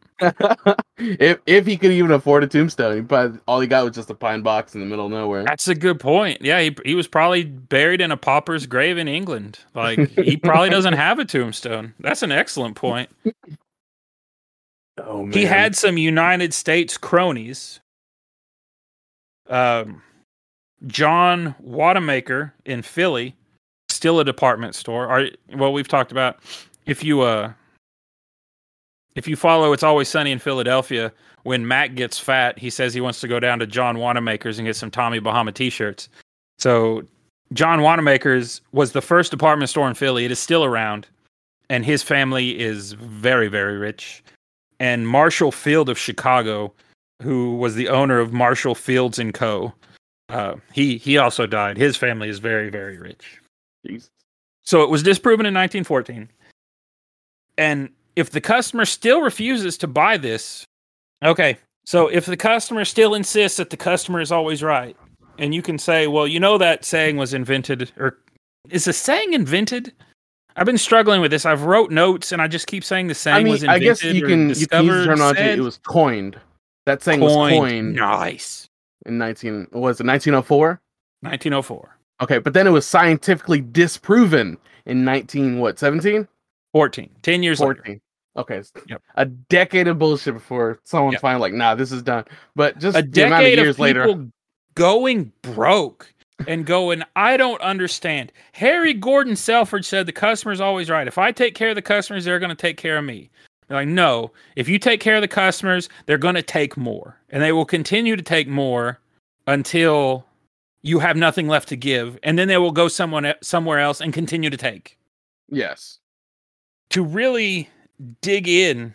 If 0.98 1.40
if 1.46 1.66
he 1.66 1.78
could 1.78 1.92
even 1.92 2.12
afford 2.12 2.44
a 2.44 2.48
tombstone, 2.48 3.04
but 3.04 3.34
all 3.48 3.60
he 3.60 3.68
got 3.68 3.86
was 3.86 3.96
just 3.96 4.10
a 4.10 4.16
pine 4.16 4.42
box 4.42 4.76
in 4.76 4.82
the 4.82 4.88
middle 4.88 5.06
of 5.08 5.12
nowhere. 5.12 5.44
That's 5.46 5.68
a 5.68 5.76
good 5.76 6.00
point. 6.00 6.42
Yeah, 6.42 6.62
he 6.62 6.76
he 6.86 6.96
was 6.96 7.08
probably 7.08 7.46
buried 7.46 8.02
in 8.02 8.12
a 8.12 8.18
pauper's 8.18 8.68
grave 8.68 8.98
in 8.98 9.08
England. 9.08 9.60
Like 9.76 10.10
he 10.24 10.38
probably 10.38 10.70
doesn't 10.70 10.94
have 10.94 11.20
a 11.20 11.26
tombstone. 11.26 11.94
That's 12.00 12.24
an 12.24 12.32
excellent 12.32 12.76
point. 12.76 13.10
Oh 14.98 15.26
man, 15.26 15.34
He 15.34 15.46
had 15.46 15.76
some 15.76 15.98
United 15.98 16.54
States 16.54 16.98
cronies. 16.98 17.80
Um, 19.50 20.02
John 20.88 21.56
Wanamaker 21.60 22.54
in 22.66 22.82
Philly, 22.84 23.36
still 23.90 24.20
a 24.20 24.26
department 24.26 24.76
store. 24.76 25.08
Are 25.08 25.26
well, 25.56 25.74
we've 25.74 25.88
talked 25.88 26.12
about 26.12 26.40
if 26.86 27.04
you 27.04 27.22
uh 27.22 27.54
if 29.16 29.28
you 29.28 29.36
follow 29.36 29.74
It's 29.74 29.84
Always 29.84 30.08
Sunny 30.08 30.32
in 30.32 30.40
Philadelphia, 30.40 31.12
when 31.44 31.68
Mac 31.68 31.96
gets 31.96 32.20
fat, 32.20 32.60
he 32.60 32.70
says 32.70 32.94
he 32.94 33.02
wants 33.02 33.20
to 33.22 33.28
go 33.28 33.40
down 33.40 33.60
to 33.60 33.68
John 33.68 33.98
Wanamaker's 33.98 34.60
and 34.60 34.66
get 34.66 34.76
some 34.76 34.92
Tommy 34.92 35.20
Bahama 35.20 35.52
t-shirts. 35.52 36.10
So 36.58 37.04
John 37.54 37.82
Wanamaker's 37.82 38.62
was 38.72 38.92
the 38.92 39.02
first 39.02 39.32
department 39.32 39.70
store 39.70 39.88
in 39.88 39.96
Philly. 39.96 40.26
It 40.26 40.32
is 40.32 40.40
still 40.40 40.64
around, 40.64 41.08
and 41.70 41.86
his 41.86 42.04
family 42.04 42.60
is 42.60 42.94
very, 42.94 43.48
very 43.48 43.78
rich. 43.78 44.24
And 44.80 45.08
Marshall 45.08 45.52
Field 45.52 45.90
of 45.90 45.98
Chicago, 45.98 46.74
who 47.22 47.56
was 47.56 47.76
the 47.76 47.90
owner 47.90 48.20
of 48.20 48.32
Marshall 48.32 48.76
Fields 48.76 49.20
and 49.20 49.34
Co. 49.34 49.74
Uh, 50.30 50.56
he 50.72 50.98
he 50.98 51.18
also 51.18 51.48
died. 51.48 51.78
His 51.78 51.98
family 51.98 52.30
is 52.30 52.40
very, 52.40 52.70
very 52.70 52.98
rich. 52.98 53.42
Jesus. 53.86 54.10
So 54.64 54.84
it 54.84 54.90
was 54.90 55.02
disproven 55.02 55.46
in 55.46 55.54
1914. 55.54 56.30
And 57.58 57.90
if 58.20 58.30
the 58.32 58.42
customer 58.42 58.86
still 58.86 59.22
refuses 59.22 59.78
to 59.78 59.88
buy 59.88 60.18
this, 60.18 60.66
okay. 61.24 61.58
So 61.86 62.08
if 62.08 62.26
the 62.26 62.38
customer 62.38 62.86
still 62.86 63.16
insists 63.16 63.58
that 63.58 63.70
the 63.70 63.78
customer 63.78 64.20
is 64.20 64.32
always 64.32 64.62
right, 64.62 64.96
and 65.38 65.56
you 65.56 65.62
can 65.62 65.80
say, 65.80 66.08
well, 66.08 66.28
you 66.28 66.40
know 66.40 66.58
that 66.58 66.84
saying 66.84 67.16
was 67.16 67.34
invented, 67.34 67.92
or 67.98 68.18
is 68.70 68.86
the 68.86 68.94
saying 68.94 69.34
invented? 69.34 69.94
I've 70.56 70.66
been 70.66 70.78
struggling 70.78 71.22
with 71.22 71.32
this. 71.32 71.46
I've 71.46 71.64
wrote 71.64 71.92
notes, 71.92 72.34
and 72.34 72.42
I 72.42 72.48
just 72.48 72.68
keep 72.68 72.84
saying 72.84 73.08
the 73.08 73.16
saying 73.16 73.38
I 73.38 73.44
mean, 73.44 73.52
was 73.54 73.64
I 73.64 73.80
guess 73.80 74.04
you 74.04 74.26
can 74.26 74.50
you 74.50 74.68
can 74.68 74.86
use 74.86 75.06
terminology. 75.06 75.40
said, 75.40 75.60
It 75.60 75.62
was 75.62 75.78
coined. 75.78 76.38
That 76.86 77.02
saying 77.02 77.22
was 77.22 77.34
coined 77.34 77.96
Nice. 77.96 78.68
in 79.06 79.18
19 79.18 79.68
what 79.72 79.82
was 79.82 80.00
it 80.02 80.06
1904? 80.06 80.82
1904. 81.22 81.98
Okay, 82.22 82.38
but 82.40 82.54
then 82.54 82.68
it 82.68 82.72
was 82.72 82.86
scientifically 82.86 83.62
disproven 83.62 84.58
in 84.86 85.06
19 85.06 85.60
what 85.60 85.80
17? 85.80 86.28
14. 86.74 87.10
10 87.22 87.44
years 87.44 87.60
later. 87.62 88.00
14. 88.36 88.60
Okay. 88.60 88.84
Yep. 88.88 89.02
A 89.16 89.26
decade 89.26 89.88
of 89.88 90.00
bullshit 90.00 90.34
before 90.34 90.80
someone's 90.84 91.14
Yep. 91.14 91.22
finally 91.22 91.42
like, 91.42 91.54
nah, 91.54 91.76
this 91.76 91.92
is 91.92 92.02
done. 92.02 92.26
But 92.56 92.78
just 92.80 92.96
a 92.96 93.00
of 93.00 93.12
decade 93.12 93.58
years 93.58 93.76
of 93.76 93.80
later. 93.80 94.28
going 94.76 95.32
broke 95.42 96.14
and 96.48 96.66
going, 96.66 97.04
I 97.16 97.38
don't 97.38 97.62
understand. 97.62 98.32
Harry 98.54 98.94
Gordon 98.94 99.36
Selfridge 99.36 99.86
said 99.86 100.06
the 100.06 100.12
customer's 100.12 100.62
always 100.62 100.90
right. 100.90 101.08
If 101.08 101.18
I 101.18 101.32
take 101.32 101.56
care 101.56 101.70
of 101.70 101.76
the 101.76 101.82
customers, 101.82 102.26
they're 102.26 102.40
going 102.40 102.50
to 102.50 102.56
take 102.56 102.78
care 102.78 102.98
of 102.98 103.04
me. 103.04 103.30
They're 103.68 103.78
like, 103.78 103.88
no, 103.88 104.32
if 104.56 104.68
you 104.68 104.80
take 104.80 105.00
care 105.00 105.16
of 105.16 105.22
the 105.22 105.28
customers, 105.28 105.90
they're 106.06 106.18
going 106.18 106.36
to 106.36 106.42
take 106.42 106.78
more. 106.78 107.20
And 107.30 107.44
they 107.44 107.52
will 107.52 107.66
continue 107.66 108.16
to 108.16 108.24
take 108.24 108.48
more 108.48 109.00
until 109.48 110.26
you 110.82 111.00
have 111.00 111.18
nothing 111.18 111.48
left 111.48 111.68
to 111.70 111.76
give. 111.76 112.18
And 112.24 112.40
then 112.40 112.48
they 112.48 112.58
will 112.58 112.72
go 112.72 112.88
someone 112.88 113.34
somewhere 113.42 113.80
else 113.80 114.02
and 114.02 114.14
continue 114.14 114.50
to 114.50 114.58
take. 114.58 114.98
Yes. 115.50 116.00
To 116.92 117.04
really 117.04 117.70
dig 118.22 118.48
in, 118.48 118.94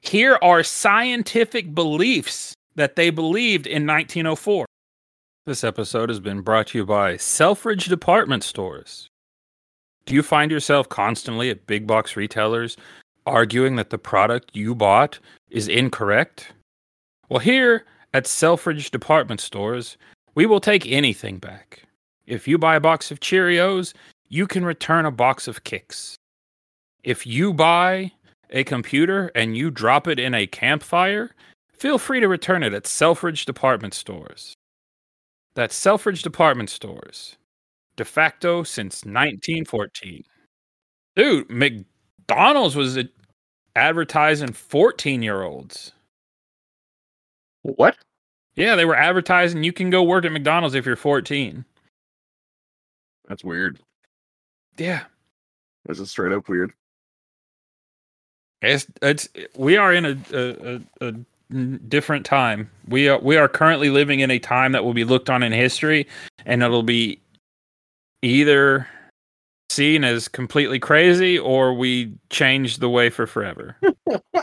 here 0.00 0.38
are 0.42 0.62
scientific 0.62 1.74
beliefs 1.74 2.54
that 2.76 2.96
they 2.96 3.10
believed 3.10 3.66
in 3.66 3.86
1904. 3.86 4.66
This 5.46 5.64
episode 5.64 6.08
has 6.08 6.20
been 6.20 6.40
brought 6.40 6.68
to 6.68 6.78
you 6.78 6.86
by 6.86 7.16
Selfridge 7.16 7.86
Department 7.86 8.44
Stores. 8.44 9.08
Do 10.06 10.14
you 10.14 10.22
find 10.22 10.50
yourself 10.50 10.88
constantly 10.88 11.50
at 11.50 11.66
big 11.66 11.86
box 11.86 12.16
retailers 12.16 12.76
arguing 13.26 13.76
that 13.76 13.90
the 13.90 13.98
product 13.98 14.50
you 14.54 14.74
bought 14.74 15.18
is 15.50 15.68
incorrect? 15.68 16.52
Well, 17.28 17.40
here 17.40 17.84
at 18.14 18.26
Selfridge 18.26 18.90
Department 18.90 19.40
Stores, 19.40 19.96
we 20.34 20.46
will 20.46 20.60
take 20.60 20.90
anything 20.90 21.38
back. 21.38 21.82
If 22.26 22.48
you 22.48 22.58
buy 22.58 22.76
a 22.76 22.80
box 22.80 23.10
of 23.10 23.20
Cheerios, 23.20 23.92
you 24.28 24.46
can 24.46 24.64
return 24.64 25.04
a 25.04 25.10
box 25.10 25.48
of 25.48 25.64
Kicks. 25.64 26.16
If 27.02 27.26
you 27.26 27.52
buy 27.54 28.12
a 28.50 28.64
computer 28.64 29.30
and 29.34 29.56
you 29.56 29.70
drop 29.70 30.06
it 30.06 30.18
in 30.18 30.34
a 30.34 30.46
campfire, 30.46 31.30
feel 31.72 31.98
free 31.98 32.20
to 32.20 32.28
return 32.28 32.62
it 32.62 32.74
at 32.74 32.86
Selfridge 32.86 33.44
Department 33.44 33.94
Stores. 33.94 34.54
That's 35.54 35.74
Selfridge 35.74 36.22
Department 36.22 36.70
Stores. 36.70 37.36
De 37.96 38.04
facto 38.04 38.62
since 38.62 39.04
1914. 39.04 40.22
Dude, 41.16 41.50
McDonald's 41.50 42.76
was 42.76 42.98
advertising 43.76 44.52
14 44.52 45.22
year 45.22 45.42
olds. 45.42 45.92
What? 47.62 47.96
Yeah, 48.54 48.74
they 48.76 48.84
were 48.84 48.96
advertising 48.96 49.64
you 49.64 49.72
can 49.72 49.90
go 49.90 50.02
work 50.02 50.24
at 50.24 50.32
McDonald's 50.32 50.74
if 50.74 50.86
you're 50.86 50.96
14. 50.96 51.64
That's 53.28 53.44
weird. 53.44 53.80
Yeah. 54.76 55.04
That's 55.84 55.98
just 55.98 56.12
straight 56.12 56.32
up 56.32 56.48
weird. 56.48 56.72
It's 58.62 58.86
it's 59.02 59.28
we 59.56 59.76
are 59.76 59.92
in 59.92 60.04
a 60.04 60.16
a, 60.32 60.80
a 61.00 61.12
different 61.88 62.26
time. 62.26 62.70
We 62.88 63.08
are 63.08 63.18
we 63.18 63.36
are 63.36 63.48
currently 63.48 63.90
living 63.90 64.20
in 64.20 64.30
a 64.30 64.38
time 64.38 64.72
that 64.72 64.84
will 64.84 64.94
be 64.94 65.04
looked 65.04 65.30
on 65.30 65.42
in 65.42 65.52
history, 65.52 66.06
and 66.44 66.62
it'll 66.62 66.82
be 66.82 67.20
either 68.22 68.86
seen 69.70 70.04
as 70.04 70.28
completely 70.28 70.78
crazy 70.78 71.38
or 71.38 71.72
we 71.72 72.12
change 72.28 72.78
the 72.78 72.88
way 72.88 73.08
for 73.08 73.26
forever. 73.26 73.76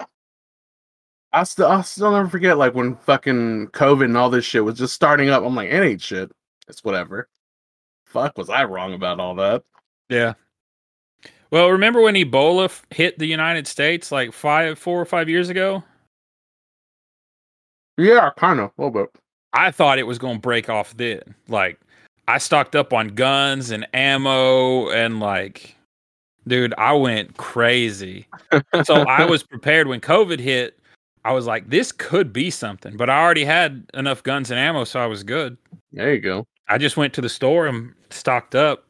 I 1.33 1.43
still, 1.43 1.67
I 1.67 1.81
still 1.81 2.11
never 2.11 2.29
forget 2.29 2.57
like 2.57 2.73
when 2.73 2.95
fucking 2.95 3.67
COVID 3.67 4.05
and 4.05 4.17
all 4.17 4.29
this 4.29 4.45
shit 4.45 4.63
was 4.63 4.77
just 4.77 4.93
starting 4.93 5.29
up. 5.29 5.43
I'm 5.43 5.53
like, 5.53 5.69
it 5.69 5.83
ain't 5.83 6.01
shit. 6.01 6.31
It's 6.67 6.83
whatever. 6.83 7.27
Fuck, 8.05 8.37
was 8.37 8.49
I 8.49 8.63
wrong 8.63 8.93
about 8.93 9.19
all 9.19 9.35
that? 9.35 9.63
yeah. 10.09 10.33
Well, 11.51 11.69
remember 11.69 12.01
when 12.01 12.15
Ebola 12.15 12.65
f- 12.65 12.85
hit 12.91 13.19
the 13.19 13.25
United 13.25 13.67
States 13.67 14.11
like 14.11 14.33
five, 14.33 14.77
four 14.77 15.01
or 15.01 15.05
five 15.05 15.29
years 15.29 15.49
ago? 15.49 15.83
Yeah, 17.97 18.29
kind 18.37 18.59
of, 18.59 18.71
a 18.77 18.81
little 18.81 19.03
bit. 19.03 19.09
I 19.53 19.71
thought 19.71 19.97
it 19.97 20.03
was 20.07 20.19
going 20.19 20.35
to 20.35 20.41
break 20.41 20.69
off 20.69 20.95
then. 20.97 21.21
Like, 21.47 21.79
I 22.27 22.37
stocked 22.37 22.75
up 22.75 22.93
on 22.93 23.09
guns 23.09 23.71
and 23.71 23.87
ammo, 23.93 24.89
and 24.89 25.19
like, 25.19 25.75
dude, 26.47 26.73
I 26.77 26.93
went 26.93 27.37
crazy. 27.37 28.27
So 28.83 28.95
I 28.95 29.25
was 29.25 29.43
prepared 29.49 29.87
when 29.87 30.01
COVID 30.01 30.39
hit. 30.39 30.77
I 31.25 31.31
was 31.31 31.45
like, 31.45 31.69
this 31.69 31.91
could 31.91 32.31
be 32.31 32.49
something, 32.49 32.95
but 32.95 33.09
I 33.09 33.21
already 33.21 33.43
had 33.45 33.85
enough 33.93 34.23
guns 34.23 34.51
and 34.51 34.59
ammo, 34.59 34.83
so 34.83 34.99
I 34.99 35.07
was 35.07 35.23
good. 35.23 35.57
There 35.91 36.13
you 36.13 36.21
go. 36.21 36.45
I 36.69 36.77
just 36.77 36.97
went 36.97 37.13
to 37.15 37.21
the 37.21 37.29
store 37.29 37.67
and 37.67 37.93
stocked 38.09 38.55
up 38.55 38.85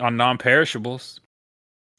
on 0.00 0.16
non-perishables. 0.16 1.20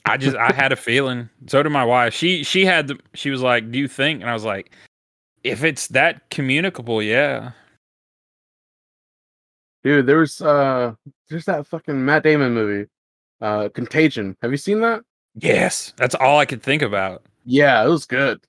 I 0.10 0.18
just 0.18 0.36
I 0.38 0.54
had 0.54 0.72
a 0.72 0.76
feeling. 0.76 1.30
So 1.48 1.62
did 1.64 1.70
my 1.70 1.86
wife. 1.86 2.14
She 2.14 2.44
she 2.44 2.66
had 2.66 2.88
the 2.88 3.00
she 3.14 3.30
was 3.30 3.42
like, 3.42 3.72
"Do 3.72 3.78
you 3.80 3.88
think?" 3.88 4.22
And 4.22 4.30
I 4.30 4.34
was 4.34 4.44
like, 4.46 4.72
"If 5.44 5.64
it's 5.64 5.88
that 5.90 6.30
communicable, 6.30 7.02
yeah." 7.02 7.52
Dude, 9.84 10.06
there 10.06 10.18
was 10.20 10.42
uh 10.42 10.94
there's 11.30 11.46
that 11.46 11.68
fucking 11.68 12.04
Matt 12.04 12.24
Damon 12.24 12.54
movie. 12.54 12.90
Uh 13.42 13.70
Contagion. 13.74 14.36
Have 14.42 14.52
you 14.52 14.58
seen 14.58 14.82
that? 14.82 15.02
Yes, 15.36 15.94
that's 15.98 16.16
all 16.16 16.40
I 16.40 16.46
could 16.46 16.64
think 16.64 16.82
about. 16.82 17.24
Yeah, 17.46 17.84
it 17.86 17.88
was 17.88 18.06
good. 18.06 18.40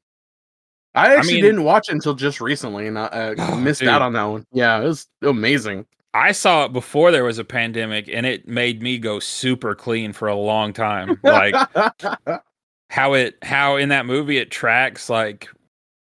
I 0.95 1.15
actually 1.15 1.35
mean- 1.35 1.45
didn't 1.45 1.65
watch 1.65 1.89
it 1.89 1.93
until 1.93 2.15
just 2.15 2.41
recently 2.41 2.87
and 2.89 2.99
I 2.99 3.05
uh, 3.05 3.35
Oh, 3.39 3.57
missed 3.61 3.81
dude. 3.81 3.89
out 3.91 4.03
on 4.03 4.15
that 4.15 4.25
one. 4.25 4.45
Yeah, 4.53 4.81
it 4.81 4.85
was 4.85 5.07
amazing. 5.23 5.87
I 6.19 6.33
saw 6.33 6.65
it 6.65 6.73
before 6.73 7.13
there 7.13 7.25
was 7.25 7.39
a 7.39 7.45
pandemic, 7.45 8.09
and 8.13 8.27
it 8.27 8.49
made 8.49 8.83
me 8.83 8.99
go 8.99 9.21
super 9.21 9.75
clean 9.75 10.13
for 10.13 10.27
a 10.29 10.35
long 10.35 10.73
time. 10.73 11.21
Like 11.29 11.55
how 12.91 13.13
it 13.13 13.37
how 13.43 13.77
in 13.77 13.91
that 13.91 14.07
movie 14.07 14.39
it 14.39 14.51
tracks 14.51 15.11
like 15.11 15.49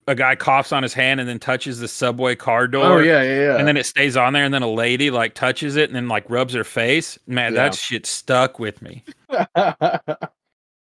a 0.08 0.16
guy 0.16 0.36
coughs 0.36 0.72
on 0.72 0.84
his 0.84 0.94
hand 0.94 1.20
and 1.20 1.28
then 1.28 1.38
touches 1.38 1.80
the 1.80 1.88
subway 1.88 2.34
car 2.36 2.64
oh, 2.64 2.68
door. 2.68 2.86
Oh 2.86 3.00
yeah, 3.00 3.22
yeah, 3.22 3.40
yeah. 3.42 3.58
And 3.58 3.68
then 3.68 3.78
it 3.78 3.86
stays 3.86 4.18
on 4.18 4.34
there, 4.34 4.44
and 4.44 4.54
then 4.54 4.64
a 4.64 4.72
lady 4.72 5.12
like 5.12 5.36
touches 5.36 5.76
it 5.76 5.90
and 5.90 5.96
then 5.96 6.08
like 6.08 6.28
rubs 6.30 6.54
her 6.54 6.64
face. 6.64 7.20
Man, 7.28 7.54
Yeah. 7.54 7.64
that 7.64 7.76
shit 7.76 8.06
stuck 8.06 8.58
with 8.58 8.82
me. 8.82 9.04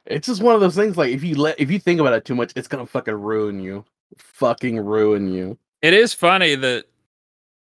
it's 0.07 0.27
just 0.27 0.43
one 0.43 0.55
of 0.55 0.61
those 0.61 0.77
things. 0.77 0.97
Like 0.97 1.11
if 1.11 1.24
you 1.24 1.35
let 1.37 1.59
if 1.59 1.70
you 1.70 1.79
think 1.79 1.99
about 1.99 2.12
it 2.12 2.24
too 2.24 2.35
much, 2.35 2.53
it's 2.55 2.68
gonna 2.68 2.87
fucking 2.87 3.14
ruin 3.14 3.59
you. 3.61 3.85
Fucking 4.18 4.79
ruin 4.79 5.33
you. 5.33 5.59
It 5.83 5.95
is 5.95 6.12
funny 6.12 6.55
that 6.55 6.85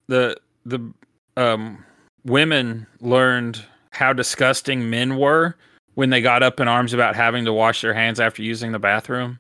the 0.08 0.36
the 0.64 0.92
um 1.36 1.84
women 2.24 2.86
learned 3.00 3.64
how 3.90 4.12
disgusting 4.12 4.90
men 4.90 5.16
were 5.16 5.56
when 5.94 6.10
they 6.10 6.20
got 6.20 6.42
up 6.42 6.60
in 6.60 6.68
arms 6.68 6.92
about 6.92 7.16
having 7.16 7.44
to 7.44 7.52
wash 7.52 7.80
their 7.80 7.94
hands 7.94 8.20
after 8.20 8.42
using 8.42 8.72
the 8.72 8.78
bathroom. 8.78 9.38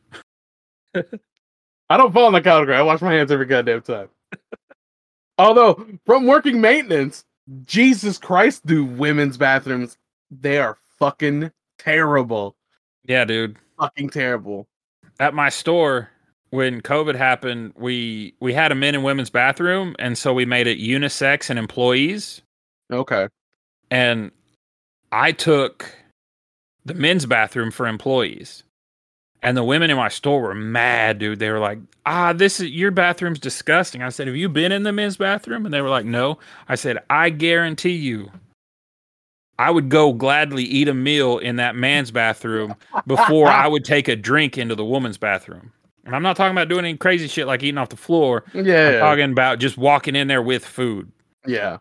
I 0.94 1.96
don't 1.96 2.12
fall 2.12 2.26
in 2.28 2.32
the 2.32 2.40
category. 2.40 2.76
I 2.76 2.82
wash 2.82 3.02
my 3.02 3.12
hands 3.12 3.30
every 3.30 3.46
goddamn 3.46 3.82
time. 3.82 4.08
Although 5.38 5.86
from 6.06 6.26
working 6.26 6.60
maintenance, 6.60 7.24
Jesus 7.64 8.18
Christ, 8.18 8.64
do 8.66 8.84
women's 8.84 9.36
bathrooms 9.36 9.98
they 10.30 10.58
are 10.58 10.76
fucking 10.98 11.52
terrible. 11.78 12.56
Yeah, 13.04 13.24
dude. 13.24 13.56
Fucking 13.78 14.10
terrible. 14.10 14.66
At 15.20 15.34
my 15.34 15.48
store 15.48 16.10
when 16.56 16.80
COVID 16.82 17.14
happened, 17.16 17.74
we 17.76 18.34
we 18.40 18.54
had 18.54 18.72
a 18.72 18.74
men 18.74 18.94
and 18.96 19.04
women's 19.04 19.30
bathroom 19.30 19.94
and 19.98 20.18
so 20.18 20.34
we 20.34 20.46
made 20.46 20.66
it 20.66 20.78
unisex 20.78 21.50
and 21.50 21.58
employees. 21.58 22.42
Okay. 22.92 23.28
and 23.90 24.30
I 25.12 25.32
took 25.32 25.94
the 26.84 26.94
men's 26.94 27.26
bathroom 27.26 27.70
for 27.70 27.86
employees. 27.86 28.62
And 29.42 29.56
the 29.56 29.64
women 29.64 29.90
in 29.90 29.96
my 29.96 30.08
store 30.08 30.42
were 30.42 30.54
mad, 30.54 31.18
dude. 31.18 31.38
They 31.40 31.50
were 31.50 31.60
like, 31.60 31.78
"Ah, 32.06 32.32
this 32.32 32.58
is 32.60 32.70
your 32.70 32.90
bathroom's 32.90 33.38
disgusting." 33.38 34.02
I 34.02 34.08
said, 34.10 34.26
"Have 34.28 34.36
you 34.36 34.48
been 34.48 34.72
in 34.72 34.82
the 34.84 34.92
men's 34.92 35.16
bathroom?" 35.18 35.64
And 35.66 35.74
they 35.74 35.82
were 35.82 35.90
like, 35.90 36.06
"No." 36.06 36.38
I 36.68 36.74
said, 36.76 36.98
"I 37.10 37.30
guarantee 37.30 37.92
you 37.96 38.30
I 39.58 39.70
would 39.70 39.88
go 39.90 40.12
gladly 40.14 40.64
eat 40.64 40.88
a 40.88 40.94
meal 40.94 41.38
in 41.38 41.56
that 41.56 41.76
man's 41.76 42.10
bathroom 42.10 42.74
before 43.06 43.48
I 43.48 43.68
would 43.68 43.84
take 43.84 44.08
a 44.08 44.16
drink 44.16 44.58
into 44.58 44.74
the 44.74 44.84
woman's 44.84 45.18
bathroom." 45.18 45.72
And 46.06 46.14
I'm 46.14 46.22
not 46.22 46.36
talking 46.36 46.52
about 46.52 46.68
doing 46.68 46.84
any 46.84 46.96
crazy 46.96 47.26
shit 47.26 47.46
like 47.46 47.62
eating 47.62 47.78
off 47.78 47.88
the 47.88 47.96
floor. 47.96 48.44
Yeah. 48.54 48.92
I'm 48.94 49.00
talking 49.00 49.32
about 49.32 49.58
just 49.58 49.76
walking 49.76 50.14
in 50.14 50.28
there 50.28 50.40
with 50.40 50.64
food. 50.64 51.10
yeah. 51.46 51.78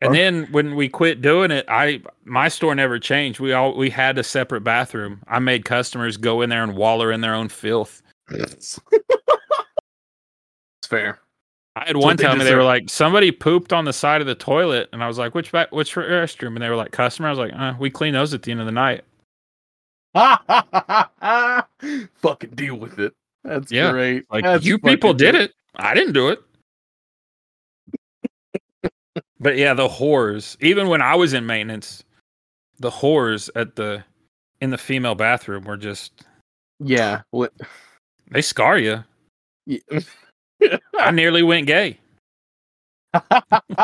And 0.00 0.14
then 0.14 0.46
when 0.52 0.76
we 0.76 0.88
quit 0.88 1.20
doing 1.22 1.50
it, 1.50 1.64
I 1.68 2.00
my 2.24 2.46
store 2.46 2.72
never 2.72 3.00
changed. 3.00 3.40
We 3.40 3.52
all 3.52 3.76
we 3.76 3.90
had 3.90 4.16
a 4.16 4.22
separate 4.22 4.60
bathroom. 4.60 5.22
I 5.26 5.40
made 5.40 5.64
customers 5.64 6.16
go 6.16 6.40
in 6.40 6.50
there 6.50 6.62
and 6.62 6.76
waller 6.76 7.10
in 7.10 7.20
their 7.20 7.34
own 7.34 7.48
filth. 7.48 8.00
Yes. 8.30 8.78
it's 8.92 10.86
fair. 10.86 11.18
I 11.74 11.86
had 11.86 11.96
one 11.96 12.04
what 12.04 12.16
they 12.16 12.22
tell 12.22 12.36
me 12.36 12.44
they 12.44 12.54
were 12.54 12.62
like 12.62 12.88
somebody 12.88 13.32
pooped 13.32 13.72
on 13.72 13.86
the 13.86 13.92
side 13.92 14.20
of 14.20 14.28
the 14.28 14.36
toilet, 14.36 14.88
and 14.92 15.02
I 15.02 15.08
was 15.08 15.18
like, 15.18 15.34
"Which 15.34 15.50
back? 15.50 15.72
Which 15.72 15.92
restroom?" 15.94 16.54
And 16.54 16.62
they 16.62 16.68
were 16.68 16.76
like, 16.76 16.92
"Customer." 16.92 17.26
I 17.26 17.30
was 17.32 17.38
like, 17.40 17.52
uh, 17.52 17.74
"We 17.80 17.90
clean 17.90 18.14
those 18.14 18.32
at 18.34 18.42
the 18.42 18.52
end 18.52 18.60
of 18.60 18.66
the 18.66 18.72
night." 18.72 19.04
Fucking 22.16 22.50
deal 22.54 22.76
with 22.76 22.98
it. 23.00 23.14
That's 23.44 23.72
Yeah, 23.72 23.90
great. 23.90 24.26
Like 24.30 24.44
That's 24.44 24.64
you 24.64 24.78
people 24.78 25.14
did 25.14 25.34
great. 25.34 25.44
it. 25.50 25.52
I 25.76 25.94
didn't 25.94 26.14
do 26.14 26.28
it. 26.30 26.40
but 29.40 29.56
yeah, 29.58 29.74
the 29.74 29.88
whores. 29.88 30.56
Even 30.60 30.88
when 30.88 31.02
I 31.02 31.14
was 31.16 31.34
in 31.34 31.46
maintenance, 31.46 32.04
the 32.80 32.90
whores 32.90 33.50
at 33.56 33.76
the 33.76 34.04
in 34.60 34.70
the 34.70 34.78
female 34.78 35.14
bathroom 35.16 35.64
were 35.64 35.76
just 35.78 36.24
Yeah. 36.80 37.22
What? 37.30 37.52
they 38.30 38.42
scar 38.42 38.78
you. 38.78 39.04
Yeah. 39.66 39.80
I 40.98 41.10
nearly 41.12 41.42
went 41.42 41.66
gay. 41.66 41.98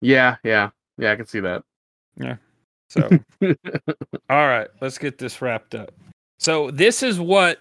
yeah, 0.00 0.36
yeah, 0.44 0.70
yeah. 0.98 1.12
I 1.12 1.16
can 1.16 1.26
see 1.26 1.40
that. 1.40 1.64
So, 2.94 3.08
all 4.30 4.46
right, 4.46 4.68
let's 4.80 4.98
get 4.98 5.18
this 5.18 5.42
wrapped 5.42 5.74
up. 5.74 5.92
So, 6.38 6.70
this 6.70 7.02
is 7.02 7.18
what 7.18 7.60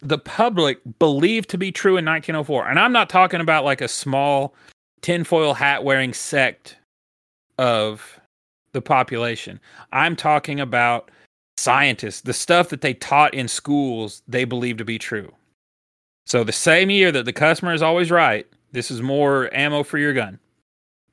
the 0.00 0.18
public 0.18 0.78
believed 0.98 1.50
to 1.50 1.58
be 1.58 1.72
true 1.72 1.96
in 1.96 2.04
1904. 2.04 2.68
And 2.68 2.78
I'm 2.78 2.92
not 2.92 3.08
talking 3.08 3.40
about 3.40 3.64
like 3.64 3.80
a 3.80 3.88
small 3.88 4.54
tinfoil 5.00 5.54
hat 5.54 5.82
wearing 5.82 6.12
sect 6.12 6.76
of 7.58 8.20
the 8.72 8.82
population. 8.82 9.58
I'm 9.92 10.14
talking 10.14 10.60
about 10.60 11.10
scientists, 11.56 12.20
the 12.20 12.32
stuff 12.32 12.68
that 12.68 12.80
they 12.80 12.94
taught 12.94 13.34
in 13.34 13.48
schools, 13.48 14.22
they 14.28 14.44
believe 14.44 14.76
to 14.78 14.84
be 14.84 14.98
true. 14.98 15.32
So, 16.26 16.44
the 16.44 16.52
same 16.52 16.88
year 16.88 17.10
that 17.10 17.24
the 17.24 17.32
customer 17.32 17.74
is 17.74 17.82
always 17.82 18.12
right, 18.12 18.46
this 18.70 18.92
is 18.92 19.02
more 19.02 19.52
ammo 19.52 19.82
for 19.82 19.98
your 19.98 20.12
gun. 20.12 20.38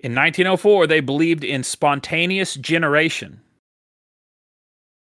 In 0.02 0.16
1904, 0.16 0.88
they 0.88 1.02
believed 1.02 1.44
in 1.44 1.64
spontaneous 1.64 2.56
generation. 2.56 3.42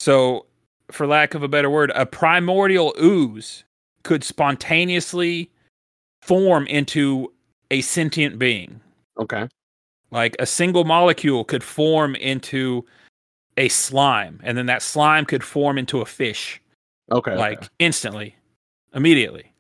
So, 0.01 0.47
for 0.90 1.07
lack 1.07 1.34
of 1.34 1.42
a 1.42 1.49
better 1.49 1.68
word, 1.68 1.92
a 1.94 2.07
primordial 2.07 2.94
ooze 3.01 3.64
could 4.05 4.24
spontaneously 4.24 5.51
form 6.22 6.66
into 6.68 7.32
a 7.70 7.80
sentient 7.82 8.38
being. 8.38 8.80
Okay. 9.18 9.49
Like 10.11 10.36
a 10.38 10.47
single 10.47 10.84
molecule 10.84 11.44
could 11.44 11.64
form 11.64 12.14
into 12.14 12.84
a 13.57 13.68
slime, 13.68 14.40
and 14.44 14.57
then 14.57 14.66
that 14.66 14.82
slime 14.82 15.24
could 15.24 15.42
form 15.42 15.78
into 15.78 16.01
a 16.01 16.07
fish, 16.07 16.61
Okay. 17.11 17.36
like 17.36 17.59
okay. 17.59 17.68
instantly, 17.80 18.36
immediately. 18.94 19.53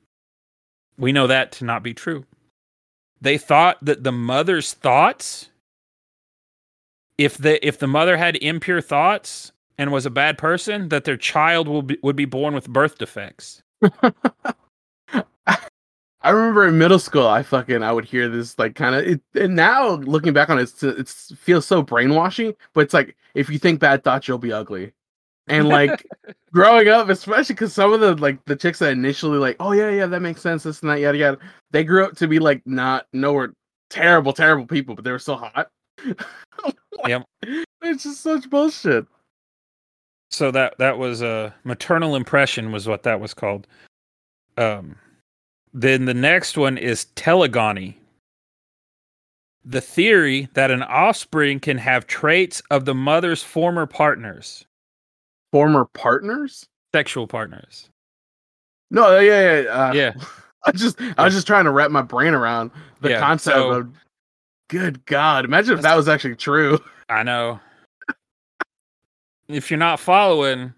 We 0.98 1.12
know 1.12 1.26
that 1.26 1.52
to 1.52 1.64
not 1.64 1.82
be 1.82 1.92
true. 1.92 2.24
They 3.26 3.38
thought 3.38 3.84
that 3.84 4.04
the 4.04 4.12
mother's 4.12 4.72
thoughts, 4.72 5.50
if 7.18 7.36
the 7.36 7.66
if 7.66 7.76
the 7.76 7.88
mother 7.88 8.16
had 8.16 8.36
impure 8.36 8.80
thoughts 8.80 9.50
and 9.76 9.90
was 9.90 10.06
a 10.06 10.10
bad 10.10 10.38
person, 10.38 10.90
that 10.90 11.02
their 11.02 11.16
child 11.16 11.66
will 11.66 11.82
be, 11.82 11.98
would 12.04 12.14
be 12.14 12.24
born 12.24 12.54
with 12.54 12.68
birth 12.68 12.98
defects. 12.98 13.64
I 15.42 16.30
remember 16.30 16.68
in 16.68 16.78
middle 16.78 17.00
school, 17.00 17.26
I 17.26 17.42
fucking 17.42 17.82
I 17.82 17.90
would 17.90 18.04
hear 18.04 18.28
this 18.28 18.56
like 18.60 18.76
kind 18.76 18.94
of. 18.94 19.20
And 19.34 19.56
now 19.56 19.94
looking 19.94 20.32
back 20.32 20.48
on 20.48 20.60
it, 20.60 20.62
it's, 20.62 20.84
it's 20.84 21.32
feels 21.34 21.66
so 21.66 21.82
brainwashing. 21.82 22.54
But 22.74 22.82
it's 22.82 22.94
like 22.94 23.16
if 23.34 23.50
you 23.50 23.58
think 23.58 23.80
bad 23.80 24.04
thoughts, 24.04 24.28
you'll 24.28 24.38
be 24.38 24.52
ugly. 24.52 24.92
And 25.48 25.68
like 25.70 26.04
growing 26.52 26.88
up, 26.88 27.08
especially 27.08 27.54
because 27.54 27.72
some 27.72 27.92
of 27.92 28.00
the 28.00 28.16
like 28.16 28.44
the 28.46 28.56
chicks 28.56 28.80
that 28.80 28.92
initially 28.92 29.38
like, 29.38 29.56
oh 29.60 29.72
yeah, 29.72 29.90
yeah, 29.90 30.06
that 30.06 30.22
makes 30.22 30.40
sense, 30.40 30.64
this 30.64 30.80
and 30.80 30.90
that, 30.90 31.00
yada 31.00 31.18
yada. 31.18 31.38
They 31.70 31.84
grew 31.84 32.04
up 32.04 32.16
to 32.16 32.28
be 32.28 32.38
like 32.38 32.62
not 32.66 33.06
nowhere 33.12 33.52
terrible, 33.90 34.32
terrible 34.32 34.66
people, 34.66 34.94
but 34.94 35.04
they 35.04 35.12
were 35.12 35.18
so 35.18 35.36
hot. 35.36 35.68
Yep. 37.06 37.24
It's 37.82 38.04
just 38.04 38.22
such 38.22 38.48
bullshit. 38.48 39.06
So 40.30 40.50
that 40.50 40.78
that 40.78 40.98
was 40.98 41.22
a 41.22 41.54
maternal 41.64 42.16
impression 42.16 42.72
was 42.72 42.88
what 42.88 43.02
that 43.04 43.20
was 43.20 43.34
called. 43.34 43.66
Um, 44.56 44.96
then 45.72 46.06
the 46.06 46.14
next 46.14 46.56
one 46.56 46.78
is 46.78 47.06
telegony. 47.16 47.94
The 49.64 49.80
theory 49.80 50.48
that 50.54 50.70
an 50.70 50.82
offspring 50.82 51.60
can 51.60 51.78
have 51.78 52.06
traits 52.06 52.62
of 52.70 52.84
the 52.84 52.94
mother's 52.94 53.42
former 53.42 53.86
partners, 53.86 54.64
Former 55.52 55.84
partners? 55.94 56.66
sexual 56.94 57.26
partners. 57.26 57.90
No, 58.90 59.18
yeah, 59.18 59.60
yeah. 59.62 59.68
Uh, 59.68 59.92
Yeah. 59.92 60.12
I 60.66 60.72
just 60.72 61.00
I 61.18 61.24
was 61.24 61.34
just 61.34 61.46
trying 61.46 61.64
to 61.66 61.70
wrap 61.70 61.90
my 61.90 62.02
brain 62.02 62.34
around 62.34 62.70
the 63.00 63.10
Yeah, 63.10 63.20
concept 63.20 63.56
so- 63.56 63.70
of 63.72 63.88
good 64.68 65.04
God. 65.06 65.44
Imagine 65.44 65.74
if 65.76 65.82
that 65.82 65.94
was 65.96 66.08
actually 66.08 66.34
true. 66.36 66.78
I 67.08 67.22
know. 67.22 67.60
if 69.48 69.70
you're 69.70 69.78
not 69.78 70.00
following, 70.00 70.72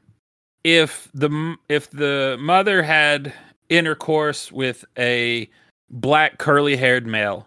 if 0.64 1.08
the 1.14 1.56
if 1.68 1.90
the 1.90 2.36
mother 2.40 2.82
had 2.82 3.32
intercourse 3.70 4.50
with 4.52 4.84
a 4.98 5.48
black 5.90 6.36
curly 6.38 6.76
haired 6.76 7.06
male, 7.06 7.46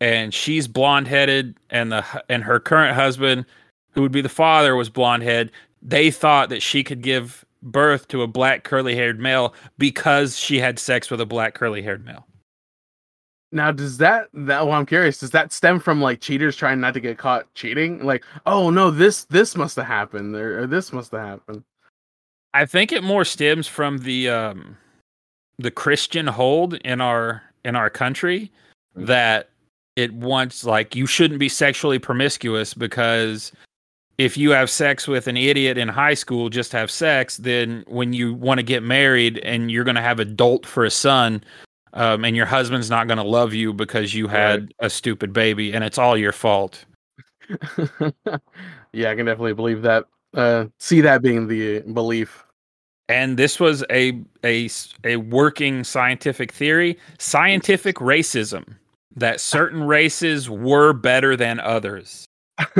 and 0.00 0.34
she's 0.34 0.66
blonde 0.66 1.06
headed, 1.06 1.56
and 1.70 1.92
the 1.92 2.04
and 2.28 2.42
her 2.42 2.58
current 2.58 2.96
husband, 2.96 3.44
who 3.92 4.02
would 4.02 4.12
be 4.12 4.22
the 4.22 4.28
father, 4.28 4.74
was 4.74 4.88
blonde 4.88 5.22
head, 5.22 5.52
they 5.82 6.10
thought 6.10 6.48
that 6.48 6.62
she 6.62 6.84
could 6.84 7.02
give 7.02 7.44
birth 7.62 8.08
to 8.08 8.22
a 8.22 8.26
black 8.26 8.64
curly 8.64 8.94
haired 8.94 9.20
male 9.20 9.54
because 9.78 10.38
she 10.38 10.58
had 10.58 10.78
sex 10.78 11.10
with 11.10 11.20
a 11.20 11.26
black 11.26 11.54
curly 11.54 11.82
haired 11.82 12.04
male. 12.04 12.26
Now, 13.52 13.72
does 13.72 13.98
that 13.98 14.28
that 14.32 14.64
well, 14.64 14.74
I'm 14.74 14.86
curious, 14.86 15.18
does 15.18 15.30
that 15.32 15.52
stem 15.52 15.80
from 15.80 16.00
like 16.00 16.20
cheaters 16.20 16.54
trying 16.54 16.80
not 16.80 16.94
to 16.94 17.00
get 17.00 17.18
caught 17.18 17.52
cheating? 17.54 18.04
Like, 18.04 18.24
oh 18.46 18.70
no, 18.70 18.90
this 18.90 19.24
this 19.24 19.56
must 19.56 19.76
have 19.76 19.86
happened 19.86 20.36
or, 20.36 20.62
or 20.62 20.66
this 20.66 20.92
must 20.92 21.10
have 21.12 21.20
happened. 21.26 21.64
I 22.54 22.66
think 22.66 22.92
it 22.92 23.02
more 23.02 23.24
stems 23.24 23.66
from 23.66 23.98
the 23.98 24.28
um 24.28 24.76
the 25.58 25.70
Christian 25.70 26.26
hold 26.26 26.74
in 26.74 27.00
our 27.00 27.42
in 27.64 27.74
our 27.74 27.90
country 27.90 28.52
that 28.94 29.50
it 29.96 30.12
wants 30.14 30.64
like 30.64 30.94
you 30.94 31.06
shouldn't 31.06 31.40
be 31.40 31.48
sexually 31.48 31.98
promiscuous 31.98 32.72
because 32.72 33.52
if 34.20 34.36
you 34.36 34.50
have 34.50 34.68
sex 34.68 35.08
with 35.08 35.26
an 35.28 35.36
idiot 35.38 35.78
in 35.78 35.88
high 35.88 36.12
school, 36.12 36.50
just 36.50 36.72
have 36.72 36.90
sex, 36.90 37.38
then 37.38 37.82
when 37.88 38.12
you 38.12 38.34
want 38.34 38.58
to 38.58 38.62
get 38.62 38.82
married 38.82 39.38
and 39.38 39.70
you're 39.70 39.82
going 39.82 39.94
to 39.96 40.02
have 40.02 40.20
adult 40.20 40.66
for 40.66 40.84
a 40.84 40.90
son, 40.90 41.42
um, 41.94 42.22
and 42.26 42.36
your 42.36 42.44
husband's 42.44 42.90
not 42.90 43.06
going 43.06 43.16
to 43.16 43.24
love 43.24 43.54
you 43.54 43.72
because 43.72 44.12
you 44.12 44.28
had 44.28 44.60
Right. 44.64 44.72
a 44.80 44.90
stupid 44.90 45.32
baby 45.32 45.72
and 45.72 45.82
it's 45.82 45.96
all 45.96 46.18
your 46.18 46.32
fault. 46.32 46.84
yeah, 48.92 49.10
I 49.10 49.14
can 49.16 49.24
definitely 49.24 49.54
believe 49.54 49.80
that. 49.82 50.04
Uh, 50.34 50.66
see 50.78 51.00
that 51.00 51.22
being 51.22 51.48
the 51.48 51.80
belief. 51.80 52.44
And 53.08 53.38
this 53.38 53.58
was 53.58 53.82
a 53.90 54.20
a 54.44 54.68
a 55.02 55.16
working 55.16 55.82
scientific 55.82 56.52
theory, 56.52 56.98
scientific 57.18 57.96
racism, 57.96 58.76
that 59.16 59.40
certain 59.40 59.82
races 59.82 60.50
were 60.50 60.92
better 60.92 61.36
than 61.36 61.58
others. 61.58 62.26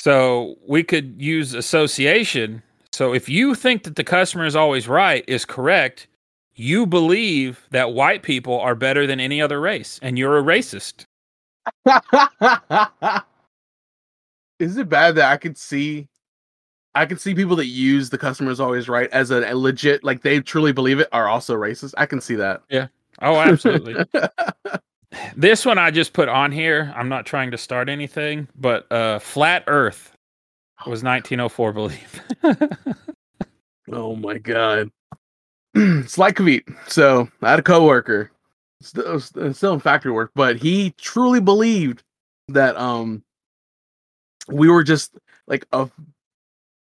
So 0.00 0.56
we 0.66 0.82
could 0.82 1.20
use 1.20 1.52
association. 1.52 2.62
So 2.90 3.12
if 3.12 3.28
you 3.28 3.54
think 3.54 3.82
that 3.82 3.96
the 3.96 4.04
customer 4.04 4.46
is 4.46 4.56
always 4.56 4.88
right 4.88 5.22
is 5.28 5.44
correct, 5.44 6.06
you 6.54 6.86
believe 6.86 7.66
that 7.70 7.92
white 7.92 8.22
people 8.22 8.58
are 8.58 8.74
better 8.74 9.06
than 9.06 9.20
any 9.20 9.42
other 9.42 9.60
race, 9.60 10.00
and 10.00 10.18
you're 10.18 10.38
a 10.38 10.42
racist. 10.42 11.04
Is 14.58 14.78
it 14.78 14.88
bad 14.88 15.16
that 15.16 15.30
I 15.30 15.36
could 15.36 15.58
see 15.58 16.08
I 16.94 17.04
can 17.04 17.18
see 17.18 17.34
people 17.34 17.56
that 17.56 17.66
use 17.66 18.08
the 18.08 18.16
customer 18.16 18.50
is 18.50 18.58
always 18.58 18.88
right 18.88 19.10
as 19.10 19.30
a, 19.30 19.52
a 19.52 19.54
legit 19.54 20.02
like 20.02 20.22
they 20.22 20.40
truly 20.40 20.72
believe 20.72 20.98
it 20.98 21.08
are 21.12 21.28
also 21.28 21.54
racist. 21.54 21.92
I 21.98 22.06
can 22.06 22.22
see 22.22 22.36
that. 22.36 22.62
Yeah. 22.70 22.86
Oh, 23.20 23.36
absolutely. 23.36 24.02
this 25.36 25.64
one 25.64 25.78
I 25.78 25.90
just 25.90 26.12
put 26.12 26.28
on 26.28 26.52
here. 26.52 26.92
I'm 26.96 27.08
not 27.08 27.26
trying 27.26 27.50
to 27.50 27.58
start 27.58 27.88
anything, 27.88 28.48
but 28.54 28.90
uh, 28.92 29.18
flat 29.18 29.64
Earth 29.66 30.12
was 30.86 31.02
1904 31.02 31.72
believe. 31.72 32.22
oh 33.92 34.16
my 34.16 34.38
god. 34.38 34.90
Slight 36.06 36.34
Kavit. 36.34 36.62
So 36.88 37.28
I 37.42 37.50
had 37.50 37.58
a 37.58 37.62
coworker, 37.62 38.30
still, 38.80 39.20
still 39.20 39.74
in 39.74 39.80
factory 39.80 40.12
work, 40.12 40.32
but 40.34 40.56
he 40.56 40.94
truly 40.98 41.40
believed 41.40 42.02
that 42.48 42.76
um 42.76 43.22
we 44.48 44.68
were 44.68 44.82
just 44.82 45.16
like 45.46 45.66
a 45.72 45.88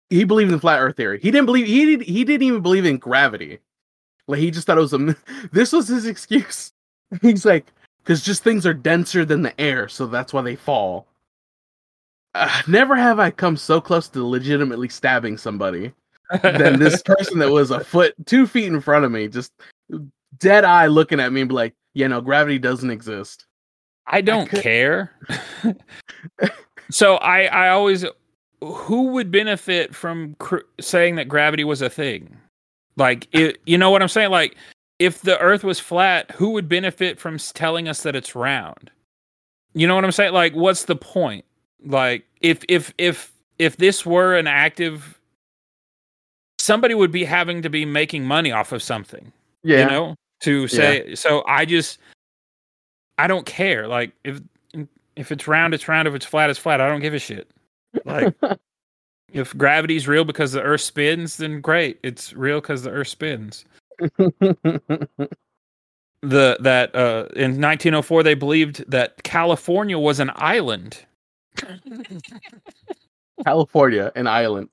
he 0.09 0.23
believed 0.23 0.51
in 0.51 0.59
flat 0.59 0.79
earth 0.79 0.95
theory. 0.95 1.19
He 1.21 1.31
didn't 1.31 1.45
believe 1.47 1.67
he 1.67 1.97
did, 1.97 2.01
he 2.07 2.23
didn't 2.23 2.43
even 2.43 2.61
believe 2.61 2.85
in 2.85 2.97
gravity. 2.97 3.59
Like 4.27 4.39
he 4.39 4.51
just 4.51 4.67
thought 4.67 4.77
it 4.77 4.81
was 4.81 4.93
a 4.93 5.15
this 5.51 5.73
was 5.73 5.87
his 5.87 6.05
excuse. 6.05 6.71
He's 7.21 7.45
like 7.45 7.65
cuz 8.07 8.23
just 8.23 8.43
things 8.43 8.65
are 8.65 8.73
denser 8.73 9.23
than 9.23 9.43
the 9.43 9.59
air, 9.61 9.87
so 9.87 10.07
that's 10.07 10.33
why 10.33 10.41
they 10.41 10.55
fall. 10.55 11.05
Uh, 12.33 12.61
never 12.67 12.95
have 12.95 13.19
I 13.19 13.29
come 13.31 13.55
so 13.57 13.79
close 13.79 14.09
to 14.09 14.25
legitimately 14.25 14.89
stabbing 14.89 15.37
somebody 15.37 15.93
than 16.41 16.79
this 16.79 17.01
person 17.03 17.37
that 17.39 17.51
was 17.51 17.69
a 17.71 17.83
foot, 17.83 18.13
two 18.25 18.47
feet 18.47 18.67
in 18.67 18.81
front 18.81 19.05
of 19.05 19.11
me, 19.11 19.27
just 19.27 19.51
dead 20.39 20.63
eye 20.65 20.87
looking 20.87 21.19
at 21.19 21.31
me 21.31 21.41
and 21.41 21.49
be 21.49 21.55
like, 21.55 21.73
"Yeah, 21.93 22.07
no, 22.07 22.21
gravity 22.21 22.57
doesn't 22.59 22.89
exist." 22.91 23.45
I 24.07 24.21
don't 24.21 24.47
could- 24.47 24.61
care. 24.63 25.11
so 26.91 27.15
I 27.17 27.45
I 27.45 27.69
always 27.69 28.05
who 28.61 29.07
would 29.13 29.31
benefit 29.31 29.93
from 29.93 30.35
cr- 30.39 30.65
saying 30.79 31.15
that 31.15 31.27
gravity 31.27 31.63
was 31.63 31.81
a 31.81 31.89
thing? 31.89 32.37
Like 32.95 33.27
it, 33.31 33.59
you 33.65 33.77
know 33.77 33.89
what 33.91 34.01
I'm 34.01 34.07
saying? 34.07 34.31
Like 34.31 34.55
if 34.99 35.21
the 35.21 35.39
Earth 35.39 35.63
was 35.63 35.79
flat, 35.79 36.31
who 36.31 36.51
would 36.51 36.67
benefit 36.67 37.19
from 37.19 37.37
telling 37.37 37.87
us 37.87 38.03
that 38.03 38.15
it's 38.15 38.35
round? 38.35 38.91
You 39.73 39.87
know 39.87 39.95
what 39.95 40.05
I'm 40.05 40.11
saying? 40.11 40.33
Like 40.33 40.53
what's 40.53 40.85
the 40.85 40.95
point? 40.95 41.45
Like 41.85 42.25
if 42.41 42.63
if 42.67 42.93
if 42.97 43.31
if 43.59 43.77
this 43.77 44.05
were 44.05 44.35
an 44.35 44.47
active 44.47 45.19
somebody 46.59 46.93
would 46.93 47.11
be 47.11 47.23
having 47.23 47.61
to 47.61 47.69
be 47.69 47.85
making 47.85 48.25
money 48.25 48.51
off 48.51 48.71
of 48.71 48.83
something 48.83 49.31
Yeah, 49.63 49.79
you 49.79 49.85
know 49.85 50.15
to 50.41 50.67
say 50.67 51.15
so 51.15 51.43
i 51.47 51.65
just 51.65 51.97
i 53.17 53.27
don't 53.27 53.45
care. 53.45 53.87
Like 53.87 54.11
if 54.23 54.41
if 55.15 55.31
it's 55.31 55.47
round 55.47 55.73
it's 55.73 55.87
round. 55.87 56.07
If 56.07 56.15
it's 56.15 56.25
flat 56.25 56.49
it's 56.49 56.59
flat. 56.59 56.81
I 56.81 56.87
don't 56.87 57.01
give 57.01 57.13
a 57.13 57.19
shit. 57.19 57.47
Like 58.05 58.35
if 59.33 59.55
gravity's 59.57 60.07
real 60.07 60.23
because 60.23 60.51
the 60.51 60.61
earth 60.61 60.81
spins 60.81 61.37
then 61.37 61.61
great. 61.61 61.99
It's 62.03 62.33
real 62.33 62.61
because 62.61 62.83
the 62.83 62.91
earth 62.91 63.07
spins 63.07 63.65
the 66.21 66.57
that 66.59 66.95
uh 66.95 67.27
in 67.35 67.59
1904 67.61 68.23
they 68.23 68.33
believed 68.33 68.89
that 68.89 69.21
california 69.23 69.97
was 69.97 70.19
an 70.19 70.31
island 70.35 71.05
California, 73.43 74.11
an 74.15 74.27
island. 74.27 74.69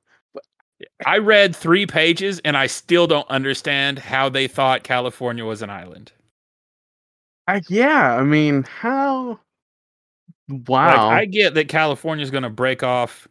i 1.07 1.18
read 1.18 1.55
three 1.55 1.87
pages 1.87 2.41
and 2.45 2.57
i 2.57 2.66
still 2.66 3.07
don't 3.07 3.29
understand 3.29 3.99
how 3.99 4.29
they 4.29 4.47
thought 4.47 4.83
california 4.83 5.45
was 5.45 5.62
an 5.62 5.70
island 5.70 6.12
I, 7.47 7.61
yeah, 7.68 8.16
I 8.16 8.22
mean, 8.22 8.62
how? 8.62 9.39
Like 10.49 10.68
Wow. 10.68 11.09
I 11.09 11.25
get 11.25 11.55
that 11.55 11.68
California's 11.68 12.31
going 12.31 12.43
to 12.43 12.51
break 12.51 12.83
off 12.83 13.27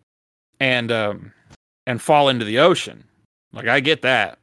and 0.59 0.91
um 0.91 1.31
and 1.85 2.01
fall 2.01 2.29
into 2.29 2.45
the 2.45 2.59
ocean. 2.59 3.03
Like 3.51 3.67
I 3.67 3.79
get 3.79 4.01
that. 4.01 4.39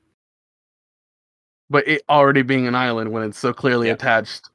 But 1.70 1.86
it 1.88 2.02
already 2.08 2.42
being 2.42 2.66
an 2.66 2.74
island 2.74 3.12
when 3.12 3.22
it's 3.22 3.38
so 3.38 3.52
clearly 3.52 3.86
Yeah. 3.86 3.94
attached. 3.94 4.50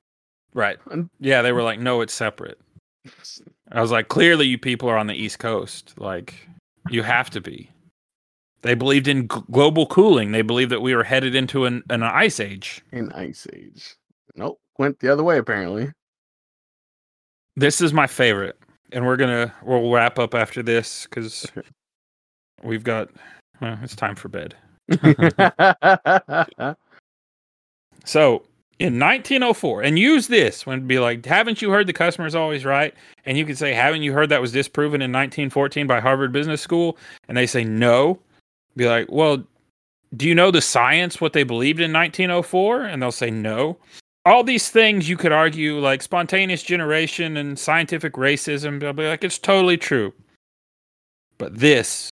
Right. 0.53 0.77
Yeah, 1.19 1.41
they 1.41 1.51
were 1.51 1.63
like 1.63 1.79
no, 1.79 2.01
it's 2.01 2.13
separate. 2.13 2.59
I 3.71 3.81
was 3.81 3.91
like 3.91 4.07
clearly 4.09 4.45
you 4.47 4.57
people 4.57 4.89
are 4.89 4.97
on 4.97 5.07
the 5.07 5.15
East 5.15 5.39
Coast. 5.39 5.93
Like 5.97 6.33
you 6.89 7.01
have 7.03 7.29
to 7.31 7.41
be. 7.41 7.69
They 8.61 8.73
believed 8.73 9.07
in 9.07 9.27
g- 9.27 9.41
global 9.51 9.85
cooling. 9.85 10.31
They 10.31 10.41
believed 10.41 10.71
that 10.71 10.81
we 10.81 10.95
were 10.95 11.03
headed 11.03 11.35
into 11.35 11.65
an, 11.65 11.83
an 11.89 12.01
ice 12.03 12.39
age. 12.39 12.81
in 12.91 13.11
Ice 13.11 13.45
Age. 13.53 13.95
Nope, 14.35 14.59
went 14.79 14.99
the 14.99 15.11
other 15.11 15.23
way 15.23 15.37
apparently. 15.37 15.91
This 17.55 17.79
is 17.81 17.93
my 17.93 18.07
favorite. 18.07 18.57
And 18.91 19.05
we're 19.05 19.17
going 19.17 19.47
to 19.47 19.53
we'll 19.63 19.91
wrap 19.91 20.17
up 20.19 20.33
after 20.35 20.63
this 20.63 21.07
Okay. 21.15 21.61
we've 22.63 22.83
got 22.83 23.09
well, 23.61 23.77
it's 23.83 23.95
time 23.95 24.15
for 24.15 24.29
bed. 24.29 24.55
So 28.05 28.43
in 28.79 28.99
1904, 28.99 29.83
and 29.83 29.97
use 29.97 30.27
this 30.27 30.65
when 30.65 30.85
be 30.87 30.99
like, 30.99 31.25
haven't 31.25 31.61
you 31.61 31.71
heard 31.71 31.87
the 31.87 31.93
customer's 31.93 32.35
always 32.35 32.65
right? 32.65 32.93
And 33.25 33.37
you 33.37 33.45
could 33.45 33.57
say, 33.57 33.73
haven't 33.73 34.03
you 34.03 34.13
heard 34.13 34.29
that 34.29 34.41
was 34.41 34.51
disproven 34.51 35.01
in 35.01 35.11
1914 35.11 35.87
by 35.87 35.99
Harvard 35.99 36.31
Business 36.31 36.61
School? 36.61 36.97
And 37.27 37.37
they 37.37 37.47
say 37.47 37.63
no. 37.63 38.19
Be 38.75 38.87
like, 38.87 39.09
well, 39.09 39.43
do 40.15 40.27
you 40.27 40.35
know 40.35 40.51
the 40.51 40.61
science, 40.61 41.21
what 41.21 41.33
they 41.33 41.43
believed 41.43 41.79
in 41.79 41.93
1904? 41.93 42.83
And 42.83 43.01
they'll 43.01 43.11
say 43.11 43.31
no. 43.31 43.77
All 44.25 44.43
these 44.43 44.69
things 44.69 45.07
you 45.07 45.17
could 45.17 45.31
argue, 45.31 45.79
like 45.79 46.01
spontaneous 46.01 46.63
generation 46.63 47.37
and 47.37 47.57
scientific 47.57 48.13
racism, 48.13 48.79
they'll 48.79 48.93
be 48.93 49.07
like, 49.07 49.23
it's 49.23 49.39
totally 49.39 49.77
true. 49.77 50.13
But 51.37 51.57
this, 51.57 52.09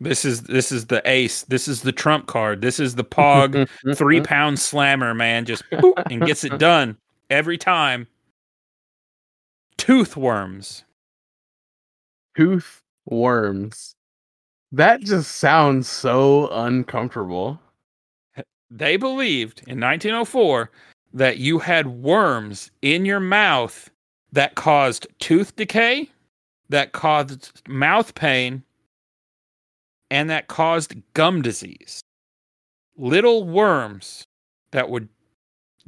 this 0.00 0.24
is 0.24 0.42
this 0.42 0.72
is 0.72 0.86
the 0.86 1.02
ace. 1.08 1.42
This 1.44 1.68
is 1.68 1.82
the 1.82 1.92
trump 1.92 2.26
card. 2.26 2.60
This 2.60 2.80
is 2.80 2.94
the 2.96 3.04
pog 3.04 3.68
three 3.96 4.20
pound 4.20 4.58
slammer, 4.58 5.14
man, 5.14 5.44
just 5.44 5.64
boop, 5.70 6.02
and 6.10 6.24
gets 6.26 6.44
it 6.44 6.58
done 6.58 6.96
every 7.30 7.58
time. 7.58 8.06
Tooth 9.76 10.16
worms. 10.16 10.84
tooth 12.36 12.82
worms. 13.06 13.94
That 14.72 15.00
just 15.00 15.36
sounds 15.36 15.88
so 15.88 16.48
uncomfortable. 16.48 17.60
They 18.70 18.96
believed 18.96 19.60
in 19.68 19.78
1904 19.78 20.70
that 21.12 21.38
you 21.38 21.60
had 21.60 21.86
worms 21.86 22.70
in 22.82 23.04
your 23.04 23.20
mouth 23.20 23.88
that 24.32 24.56
caused 24.56 25.06
tooth 25.20 25.54
decay, 25.54 26.10
that 26.70 26.92
caused 26.92 27.62
mouth 27.68 28.14
pain, 28.16 28.64
and 30.14 30.30
that 30.30 30.46
caused 30.48 30.94
gum 31.14 31.42
disease. 31.42 32.00
Little 32.96 33.44
worms 33.44 34.24
that 34.70 34.88
would 34.88 35.08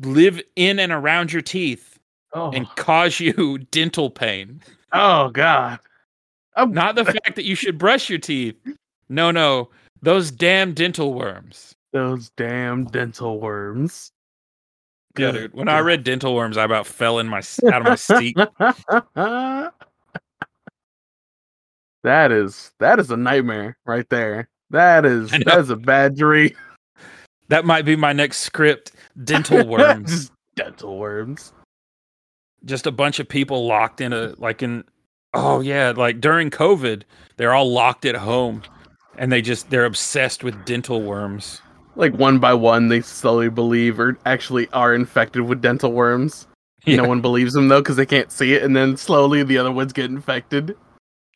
live 0.01 0.43
in 0.57 0.79
and 0.79 0.93
around 0.93 1.33
your 1.33 1.43
teeth 1.43 1.99
Oh, 2.33 2.51
and 2.51 2.69
cause 2.77 3.19
you 3.21 3.59
dental 3.71 4.11
pain. 4.11 4.61
oh 4.93 5.29
God. 5.31 5.79
I'm 6.57 6.73
Not 6.73 6.95
the 6.97 7.05
fact 7.05 7.37
that 7.37 7.45
you 7.45 7.55
should 7.55 7.79
brush 7.79 8.11
your 8.11 8.19
teeth. 8.19 8.57
No, 9.09 9.31
no. 9.31 9.71
Those 10.03 10.31
damn 10.31 10.75
dental 10.75 11.15
worms. 11.15 11.75
those 11.93 12.31
damn 12.31 12.85
dental 12.87 13.41
worms. 13.41 14.11
Yeah, 15.17 15.31
dude. 15.33 15.55
When 15.55 15.69
I 15.69 15.79
read 15.79 16.03
dental 16.05 16.35
worms, 16.35 16.59
I 16.59 16.65
about 16.65 16.87
fell 16.87 17.19
in 17.21 17.27
my 17.29 17.39
out 17.73 17.81
of 17.81 17.85
my 17.85 17.95
seat. 17.95 18.37
that 22.07 22.31
is 22.31 22.71
that 22.79 23.01
is 23.01 23.11
a 23.11 23.17
nightmare 23.17 23.77
right 23.85 24.09
there. 24.11 24.49
That 24.71 25.05
is 25.05 25.31
that 25.31 25.59
is 25.59 25.71
a 25.71 25.77
bad 25.77 26.17
dream. 26.17 26.51
That 27.49 27.65
might 27.65 27.85
be 27.85 27.95
my 27.95 28.13
next 28.13 28.39
script. 28.39 28.91
Dental 29.23 29.65
worms. 29.69 30.11
Just 30.11 30.33
dental 30.57 30.99
worms. 30.99 31.53
Just 32.65 32.89
a 32.89 32.91
bunch 32.91 33.21
of 33.21 33.29
people 33.29 33.69
locked 33.69 34.01
in 34.01 34.13
a 34.13 34.35
like 34.39 34.65
in 34.65 34.83
Oh 35.33 35.61
yeah, 35.61 35.93
like 35.97 36.21
during 36.21 36.51
COVID, 36.51 37.03
they're 37.37 37.55
all 37.55 37.71
locked 37.71 38.05
at 38.05 38.17
home, 38.17 38.63
and 39.17 39.31
they 39.31 39.43
just 39.43 39.71
they're 39.71 39.85
obsessed 39.85 40.43
with 40.43 40.65
dental 40.65 41.03
worms. 41.03 41.63
Like 41.95 42.15
one 42.15 42.41
by 42.41 42.53
one, 42.53 42.89
they 42.89 43.01
slowly 43.01 43.49
believe 43.49 44.01
or 44.01 44.19
actually 44.27 44.67
are 44.73 44.93
infected 44.93 45.43
with 45.43 45.63
dental 45.63 45.93
worms. 45.93 46.47
Yeah. 46.85 46.99
No 46.99 47.09
one 47.09 47.21
believes 47.21 47.53
them 47.53 47.67
though 47.67 47.81
because 47.81 47.97
they 47.97 48.07
can't 48.07 48.31
see 48.31 48.55
it, 48.55 48.63
and 48.63 48.77
then 48.77 48.97
slowly 48.97 49.43
the 49.43 49.59
other 49.59 49.73
ones 49.73 49.93
get 49.93 50.05
infected. 50.05 50.77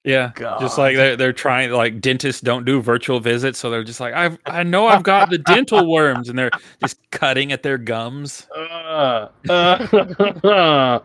Yeah, 0.03 0.33
just 0.61 0.79
like 0.79 0.97
they're 0.97 1.15
they're 1.15 1.33
trying 1.33 1.73
like 1.73 2.01
dentists 2.01 2.41
don't 2.41 2.65
do 2.65 2.81
virtual 2.81 3.21
visits, 3.21 3.59
so 3.59 3.69
they're 3.69 3.85
just 3.85 4.01
like 4.01 4.15
I 4.15 4.39
I 4.47 4.63
know 4.63 4.87
I've 4.87 5.03
got 5.03 5.29
the 5.29 5.37
dental 5.37 5.91
worms, 5.91 6.31
and 6.31 6.39
they're 6.39 6.51
just 6.81 6.99
cutting 7.11 7.53
at 7.53 7.63
their 7.63 7.77
gums. 7.77 8.47
Uh, 8.57 9.29
uh, 9.51 11.01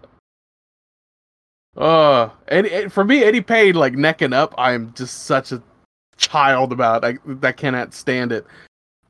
uh, 1.76 2.30
Eddie, 2.48 2.72
Ed- 2.72 2.94
for 2.94 3.04
me, 3.04 3.22
Eddie 3.24 3.42
Payne, 3.42 3.76
like 3.76 3.96
necking 3.96 4.32
up, 4.32 4.56
I'm 4.58 4.94
just 4.94 5.24
such 5.24 5.52
a 5.52 5.62
child 6.16 6.72
about. 6.72 7.04
I, 7.04 7.18
I 7.44 7.52
cannot 7.52 7.94
stand 7.94 8.32
it. 8.32 8.46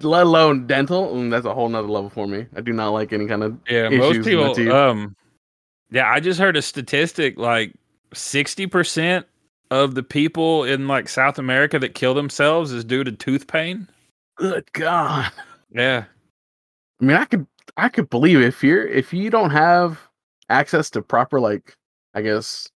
Let 0.01 0.25
alone 0.25 0.65
dental. 0.65 1.13
Mm, 1.13 1.29
that's 1.29 1.45
a 1.45 1.53
whole 1.53 1.69
nother 1.69 1.87
level 1.87 2.09
for 2.09 2.27
me. 2.27 2.47
I 2.55 2.61
do 2.61 2.73
not 2.73 2.89
like 2.89 3.13
any 3.13 3.27
kind 3.27 3.43
of. 3.43 3.55
Yeah, 3.69 3.89
most 3.89 4.23
people. 4.23 4.75
Um, 4.75 5.15
yeah, 5.91 6.09
I 6.09 6.19
just 6.19 6.39
heard 6.39 6.57
a 6.57 6.61
statistic 6.63 7.37
like 7.37 7.71
sixty 8.13 8.65
percent 8.65 9.27
of 9.71 9.95
the 9.95 10.03
people 10.03 10.63
in 10.63 10.87
like 10.87 11.09
South 11.09 11.39
America 11.39 11.79
that 11.79 11.95
kill 11.95 12.13
themselves 12.13 12.71
is 12.71 12.83
due 12.83 13.03
to 13.03 13.11
tooth 13.11 13.47
pain. 13.47 13.87
Good 14.37 14.71
God. 14.73 15.31
Yeah, 15.71 16.05
I 17.01 17.05
mean, 17.05 17.17
I 17.17 17.25
could, 17.25 17.45
I 17.77 17.89
could 17.89 18.09
believe 18.09 18.39
if 18.41 18.63
you're, 18.63 18.87
if 18.87 19.13
you 19.13 19.29
don't 19.29 19.51
have 19.51 19.99
access 20.49 20.89
to 20.91 21.01
proper, 21.01 21.39
like, 21.39 21.75
I 22.13 22.21
guess, 22.21 22.69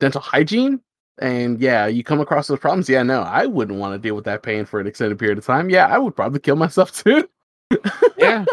dental 0.00 0.20
hygiene, 0.20 0.80
and 1.18 1.60
yeah, 1.60 1.86
you 1.86 2.02
come 2.02 2.20
across 2.20 2.48
those 2.48 2.58
problems. 2.58 2.88
Yeah, 2.88 3.02
no, 3.02 3.22
I 3.22 3.46
wouldn't 3.46 3.78
want 3.78 3.94
to 3.94 3.98
deal 3.98 4.14
with 4.14 4.24
that 4.24 4.42
pain 4.42 4.64
for 4.64 4.80
an 4.80 4.86
extended 4.86 5.18
period 5.18 5.38
of 5.38 5.44
time. 5.44 5.70
Yeah, 5.70 5.86
I 5.86 5.98
would 5.98 6.16
probably 6.16 6.40
kill 6.40 6.56
myself 6.56 6.92
too. 6.92 7.28
yeah. 8.18 8.44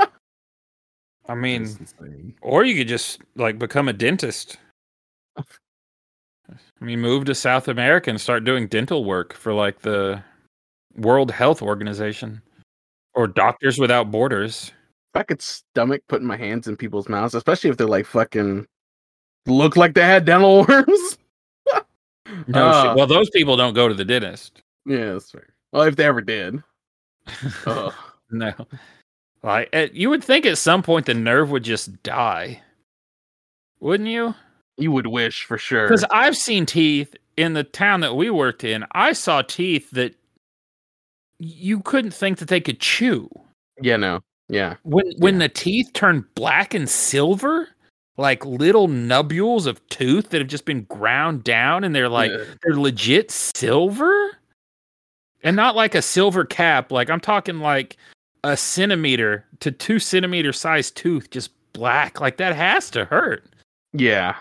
I 1.29 1.35
mean, 1.35 2.35
or 2.41 2.63
you 2.63 2.75
could 2.75 2.87
just 2.87 3.21
like 3.35 3.57
become 3.57 3.87
a 3.87 3.93
dentist. 3.93 4.57
I 6.49 6.85
mean, 6.85 6.99
move 7.01 7.25
to 7.25 7.35
South 7.35 7.67
America 7.67 8.09
and 8.09 8.19
start 8.21 8.43
doing 8.45 8.67
dental 8.67 9.03
work 9.03 9.33
for 9.33 9.53
like 9.53 9.79
the 9.79 10.21
World 10.95 11.31
Health 11.31 11.61
Organization 11.61 12.41
or 13.13 13.27
Doctors 13.27 13.77
Without 13.79 14.11
Borders. 14.11 14.71
if 15.13 15.19
I 15.19 15.23
could 15.23 15.41
stomach 15.41 16.03
putting 16.07 16.27
my 16.27 16.37
hands 16.37 16.67
in 16.67 16.77
people's 16.77 17.09
mouths, 17.09 17.35
especially 17.35 17.69
if 17.69 17.77
they're 17.77 17.87
like 17.87 18.05
fucking 18.05 18.65
look 19.45 19.75
like 19.75 19.93
they 19.93 20.01
had 20.03 20.25
dental 20.25 20.65
worms. 20.69 21.17
No, 22.47 22.65
Uh, 22.67 22.83
shit. 22.83 22.97
well, 22.97 23.07
those 23.07 23.29
people 23.29 23.55
don't 23.55 23.73
go 23.73 23.87
to 23.87 23.93
the 23.93 24.03
dentist. 24.03 24.61
yeah, 24.85 25.13
that's 25.13 25.31
fair. 25.31 25.47
Well, 25.71 25.83
if 25.83 25.95
they 25.95 26.05
ever 26.05 26.21
did. 26.21 26.61
No, 28.29 28.51
like 29.43 29.69
eh, 29.71 29.87
you 29.93 30.09
would 30.09 30.21
think 30.23 30.45
at 30.45 30.57
some 30.57 30.83
point 30.83 31.05
the 31.05 31.13
nerve 31.13 31.49
would 31.51 31.63
just 31.63 32.03
die, 32.03 32.61
wouldn't 33.79 34.09
you? 34.09 34.35
You 34.77 34.91
would 34.91 35.07
wish 35.07 35.43
for 35.45 35.57
sure. 35.57 35.87
Because 35.87 36.05
I've 36.11 36.37
seen 36.37 36.65
teeth 36.65 37.15
in 37.35 37.53
the 37.53 37.63
town 37.63 37.99
that 38.01 38.15
we 38.15 38.29
worked 38.29 38.63
in. 38.63 38.85
I 38.91 39.13
saw 39.13 39.41
teeth 39.41 39.91
that 39.91 40.15
you 41.39 41.81
couldn't 41.81 42.11
think 42.11 42.39
that 42.39 42.47
they 42.47 42.61
could 42.61 42.79
chew. 42.79 43.29
Yeah, 43.81 43.97
no. 43.97 44.21
Yeah. 44.49 44.75
When 44.83 45.05
when 45.17 45.35
Yeah. 45.35 45.47
the 45.47 45.49
teeth 45.49 45.91
turn 45.93 46.25
black 46.35 46.73
and 46.73 46.89
silver, 46.89 47.69
like 48.17 48.45
little 48.45 48.87
nubules 48.87 49.67
of 49.67 49.85
tooth 49.89 50.29
that 50.29 50.39
have 50.41 50.47
just 50.47 50.65
been 50.65 50.83
ground 50.85 51.43
down, 51.43 51.83
and 51.83 51.93
they're 51.93 52.09
like 52.09 52.31
Yeah. 52.31 52.43
they're 52.63 52.75
legit 52.79 53.29
silver, 53.29 54.37
and 55.43 55.55
not 55.55 55.75
like 55.75 55.93
a 55.95 56.01
silver 56.01 56.45
cap. 56.45 56.91
Like 56.91 57.09
I'm 57.09 57.19
talking 57.19 57.59
like 57.59 57.97
a 58.43 58.55
centimeter 58.57 59.45
to 59.59 59.71
two 59.71 59.99
centimeter 59.99 60.53
size 60.53 60.89
tooth, 60.89 61.29
just 61.29 61.51
black. 61.73 62.19
Like 62.21 62.37
that 62.37 62.55
has 62.55 62.89
to 62.91 63.05
hurt. 63.05 63.43
Yeah. 63.93 64.35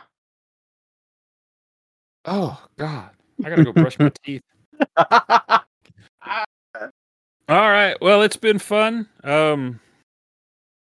Oh 2.26 2.60
God, 2.76 3.10
I 3.44 3.48
gotta 3.48 3.64
go 3.64 3.72
brush 3.72 3.98
my 3.98 4.10
teeth. 4.24 4.42
All 7.48 7.70
right. 7.70 7.96
Well, 8.00 8.22
it's 8.22 8.36
been 8.36 8.58
fun. 8.58 9.08
Um, 9.22 9.78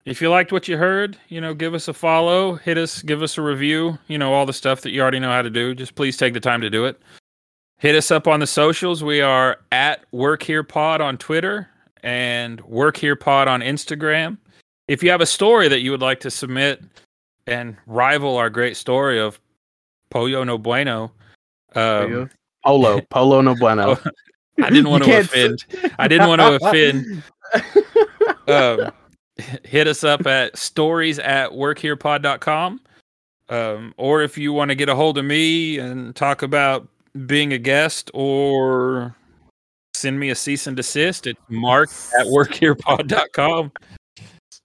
if 0.05 0.23
you 0.23 0.31
liked 0.31 0.53
what 0.53 0.69
you 0.69 0.77
heard, 0.77 1.17
you 1.29 1.41
know, 1.41 1.53
give 1.53 1.75
us 1.75 1.89
a 1.89 1.93
follow, 1.93 2.55
hit 2.55 2.79
us, 2.79 3.03
give 3.03 3.23
us 3.23 3.37
a 3.39 3.43
review. 3.43 3.99
You 4.07 4.19
know, 4.19 4.33
all 4.33 4.47
the 4.47 4.53
stuff 4.53 4.83
that 4.83 4.91
you 4.91 5.03
already 5.03 5.19
know 5.19 5.31
how 5.31 5.43
to 5.43 5.51
do. 5.51 5.75
Just 5.75 5.97
please 5.97 6.17
take 6.17 6.35
the 6.35 6.41
time 6.41 6.61
to 6.61 6.71
do 6.71 6.85
it. 6.85 7.01
Hit 7.79 7.97
us 7.97 8.13
up 8.13 8.29
on 8.29 8.39
the 8.39 8.47
socials. 8.47 9.03
We 9.03 9.21
are 9.21 9.59
at 9.73 10.05
Work 10.13 10.45
Here 10.45 10.63
Pod 10.63 11.01
on 11.01 11.19
Twitter 11.19 11.69
and 12.05 12.61
Work 12.61 12.99
Here 12.99 13.17
Pod 13.17 13.49
on 13.49 13.61
Instagram. 13.61 14.39
If 14.87 15.03
you 15.03 15.11
have 15.11 15.21
a 15.21 15.27
story 15.27 15.67
that 15.69 15.81
you 15.81 15.91
would 15.91 16.03
like 16.03 16.21
to 16.21 16.31
submit 16.31 16.83
and 17.47 17.77
rival 17.87 18.37
our 18.37 18.51
great 18.51 18.77
story 18.77 19.19
of 19.19 19.41
Pollo 20.11 20.45
No 20.45 20.59
Bueno, 20.59 21.11
um, 21.75 22.31
Polo. 22.65 23.01
Polo 23.11 23.41
no 23.41 23.55
bueno. 23.55 23.97
Oh, 23.97 24.11
I 24.63 24.71
didn't 24.71 24.91
want 24.91 25.05
to 25.05 25.21
offend. 25.21 25.65
I 25.99 26.09
didn't 26.09 26.29
want 26.29 26.41
to 26.41 26.67
offend. 26.67 27.23
Um, 28.47 28.91
hit 29.65 29.87
us 29.87 30.05
up 30.05 30.27
at 30.27 30.57
stories 30.59 31.19
at 31.19 31.51
workherepod.com. 31.51 32.81
Um, 33.49 33.95
or 33.97 34.23
if 34.23 34.37
you 34.37 34.53
want 34.53 34.69
to 34.69 34.75
get 34.75 34.91
a 34.91 34.95
hold 34.95 35.17
of 35.17 35.25
me 35.25 35.79
and 35.79 36.15
talk 36.15 36.43
about 36.43 36.87
being 37.27 37.55
a 37.55 37.59
guest 37.59 38.11
or 38.13 39.17
send 39.95 40.21
me 40.21 40.29
a 40.29 40.35
cease 40.35 40.67
and 40.67 40.77
desist, 40.77 41.27
it's 41.27 41.41
mark 41.49 41.89
at 42.19 42.27
workherepod.com. 42.27 43.73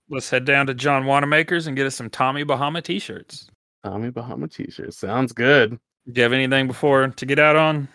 Let's 0.09 0.29
head 0.29 0.43
down 0.43 0.67
to 0.67 0.73
John 0.73 1.05
Wanamaker's 1.05 1.67
and 1.67 1.77
get 1.77 1.87
us 1.87 1.95
some 1.95 2.09
Tommy 2.09 2.43
Bahama 2.43 2.81
t 2.81 2.99
shirts. 2.99 3.49
Tommy 3.83 4.09
Bahama 4.11 4.47
t-shirt. 4.47 4.93
Sounds 4.93 5.31
good. 5.31 5.79
Do 6.11 6.19
you 6.19 6.23
have 6.23 6.33
anything 6.33 6.67
before 6.67 7.07
to 7.07 7.25
get 7.25 7.39
out 7.39 7.55
on? 7.55 7.87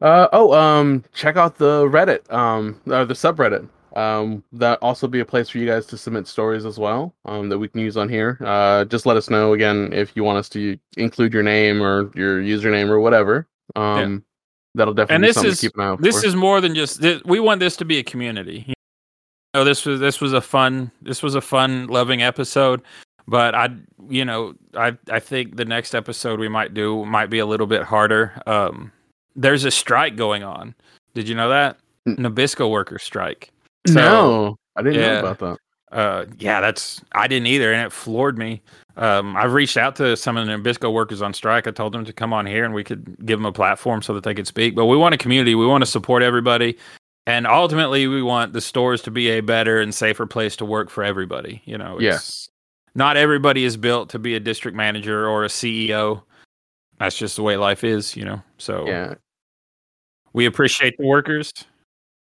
Uh 0.00 0.28
oh, 0.32 0.52
um 0.52 1.04
check 1.12 1.36
out 1.36 1.56
the 1.58 1.84
Reddit, 1.86 2.30
um 2.32 2.80
or 2.86 3.04
the 3.04 3.14
subreddit. 3.14 3.68
Um 3.96 4.42
that 4.52 4.78
also 4.80 5.06
be 5.06 5.20
a 5.20 5.24
place 5.24 5.50
for 5.50 5.58
you 5.58 5.66
guys 5.66 5.86
to 5.86 5.98
submit 5.98 6.26
stories 6.26 6.64
as 6.64 6.78
well, 6.78 7.14
um 7.26 7.48
that 7.50 7.58
we 7.58 7.68
can 7.68 7.80
use 7.80 7.96
on 7.96 8.08
here. 8.08 8.38
Uh 8.44 8.84
just 8.86 9.06
let 9.06 9.16
us 9.16 9.28
know 9.30 9.52
again 9.52 9.92
if 9.92 10.16
you 10.16 10.24
want 10.24 10.38
us 10.38 10.48
to 10.50 10.76
include 10.96 11.32
your 11.32 11.42
name 11.42 11.82
or 11.82 12.10
your 12.14 12.40
username 12.42 12.88
or 12.88 13.00
whatever. 13.00 13.46
Um 13.76 14.24
that'll 14.74 14.94
definitely 14.94 15.14
And 15.16 15.24
this 15.24 15.44
is- 15.44 15.60
to 15.60 15.66
keep 15.68 15.74
an 15.76 15.82
eye 15.82 15.86
out 15.88 16.00
this 16.02 16.22
for. 16.22 16.26
is 16.26 16.34
more 16.34 16.60
than 16.60 16.74
just 16.74 17.00
thi- 17.00 17.20
we 17.24 17.38
want 17.40 17.60
this 17.60 17.76
to 17.76 17.84
be 17.84 17.98
a 17.98 18.02
community 18.02 18.64
you 18.66 18.74
know 19.54 19.64
this 19.64 19.84
was 19.84 20.00
this 20.00 20.20
was 20.20 20.32
a 20.32 20.40
fun 20.40 20.90
this 21.02 21.22
was 21.22 21.34
a 21.34 21.40
fun 21.42 21.86
loving 21.88 22.22
episode 22.22 22.80
but 23.32 23.54
i 23.54 23.70
you 24.10 24.24
know 24.26 24.54
i 24.76 24.96
i 25.10 25.18
think 25.18 25.56
the 25.56 25.64
next 25.64 25.94
episode 25.94 26.38
we 26.38 26.48
might 26.48 26.74
do 26.74 27.04
might 27.06 27.30
be 27.30 27.38
a 27.40 27.46
little 27.46 27.66
bit 27.66 27.82
harder. 27.82 28.30
Um 28.46 28.92
there's 29.34 29.64
a 29.64 29.70
strike 29.70 30.14
going 30.16 30.42
on. 30.44 30.74
Did 31.14 31.26
you 31.28 31.34
know 31.34 31.48
that? 31.48 31.78
Nabisco 32.06 32.70
workers 32.70 33.02
strike. 33.02 33.50
So, 33.86 33.94
no, 33.94 34.56
I 34.76 34.82
didn't 34.82 35.00
yeah. 35.00 35.12
know 35.22 35.30
about 35.30 35.38
that. 35.38 35.96
uh 35.98 36.26
yeah 36.38 36.60
that's 36.60 37.00
i 37.12 37.26
didn't 37.26 37.46
either 37.48 37.72
and 37.72 37.86
it 37.86 37.90
floored 37.92 38.36
me. 38.36 38.60
Um 38.98 39.34
i've 39.36 39.54
reached 39.54 39.78
out 39.78 39.96
to 39.96 40.14
some 40.16 40.36
of 40.36 40.46
the 40.46 40.52
nabisco 40.52 40.92
workers 40.92 41.22
on 41.22 41.32
strike. 41.32 41.66
I 41.66 41.70
told 41.70 41.94
them 41.94 42.04
to 42.04 42.12
come 42.12 42.34
on 42.34 42.44
here 42.44 42.64
and 42.66 42.74
we 42.74 42.84
could 42.84 43.16
give 43.24 43.38
them 43.38 43.46
a 43.46 43.52
platform 43.52 44.02
so 44.02 44.12
that 44.12 44.24
they 44.24 44.34
could 44.34 44.46
speak. 44.46 44.74
But 44.76 44.86
we 44.86 44.96
want 44.98 45.14
a 45.14 45.18
community. 45.18 45.54
We 45.54 45.66
want 45.66 45.82
to 45.82 45.90
support 45.90 46.22
everybody. 46.22 46.76
And 47.26 47.46
ultimately 47.46 48.06
we 48.08 48.20
want 48.22 48.52
the 48.52 48.60
stores 48.60 49.00
to 49.02 49.10
be 49.10 49.30
a 49.30 49.40
better 49.40 49.80
and 49.80 49.94
safer 49.94 50.26
place 50.26 50.54
to 50.56 50.66
work 50.66 50.90
for 50.90 51.02
everybody. 51.02 51.62
You 51.64 51.78
know 51.78 51.96
it's- 51.98 52.02
Yes. 52.02 52.48
Not 52.94 53.16
everybody 53.16 53.64
is 53.64 53.76
built 53.76 54.08
to 54.10 54.18
be 54.18 54.34
a 54.34 54.40
district 54.40 54.76
manager 54.76 55.28
or 55.28 55.44
a 55.44 55.48
ceo 55.48 56.22
that's 56.98 57.16
just 57.16 57.36
the 57.36 57.42
way 57.42 57.56
life 57.56 57.84
is 57.84 58.16
you 58.16 58.24
know 58.24 58.40
so 58.58 58.86
Yeah. 58.86 59.14
we 60.32 60.46
appreciate 60.46 60.96
the 60.98 61.06
workers 61.06 61.52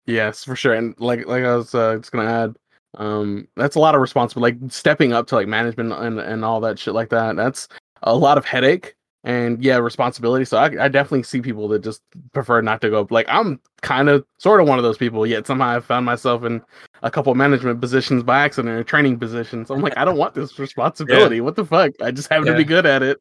Yes, 0.06 0.44
for 0.44 0.54
sure. 0.54 0.74
And 0.74 0.94
like 1.00 1.26
like 1.26 1.44
I 1.44 1.56
was 1.56 1.74
uh, 1.74 1.96
just 1.96 2.12
gonna 2.12 2.30
add, 2.30 2.56
um, 2.98 3.48
that's 3.56 3.76
a 3.76 3.80
lot 3.80 3.94
of 3.94 4.00
responsibility. 4.00 4.60
Like 4.60 4.70
stepping 4.72 5.12
up 5.12 5.26
to 5.28 5.34
like 5.34 5.48
management 5.48 5.92
and 5.92 6.20
and 6.20 6.44
all 6.44 6.60
that 6.60 6.78
shit 6.78 6.94
like 6.94 7.08
that. 7.10 7.36
That's 7.36 7.68
a 8.02 8.14
lot 8.14 8.36
of 8.36 8.44
headache 8.44 8.94
and 9.25 9.62
yeah, 9.64 9.77
responsibility. 9.77 10.45
So 10.45 10.59
I, 10.59 10.85
I 10.85 10.89
definitely 10.89 11.22
see 11.22 11.41
people 11.41 11.66
that 11.68 11.83
just 11.83 12.03
prefer 12.33 12.61
not 12.61 12.81
to 12.83 12.91
go. 12.91 13.07
Like 13.11 13.27
I'm 13.29 13.59
kind 13.81 14.09
of 14.09 14.25
sort 14.39 14.61
of 14.61 14.68
one 14.68 14.79
of 14.79 14.85
those 14.85 14.99
people. 14.99 15.27
Yet 15.27 15.47
somehow 15.47 15.77
I 15.77 15.81
found 15.81 16.05
myself 16.05 16.45
in 16.45 16.62
a 17.03 17.11
couple 17.11 17.35
management 17.35 17.81
positions 17.81 18.22
by 18.22 18.45
accident 18.45 18.75
or 18.75 18.85
training 18.85 19.18
positions. 19.18 19.70
I'm 19.70 19.81
like, 19.81 19.97
I 19.97 20.05
don't 20.05 20.18
want 20.18 20.35
this 20.35 20.59
responsibility. 20.59 21.41
What 21.41 21.57
the 21.57 21.64
fuck? 21.64 21.93
I 22.03 22.11
just 22.11 22.29
happen 22.29 22.47
to 22.47 22.57
be 22.57 22.64
good 22.64 22.87
at 22.87 23.03
it. 23.03 23.18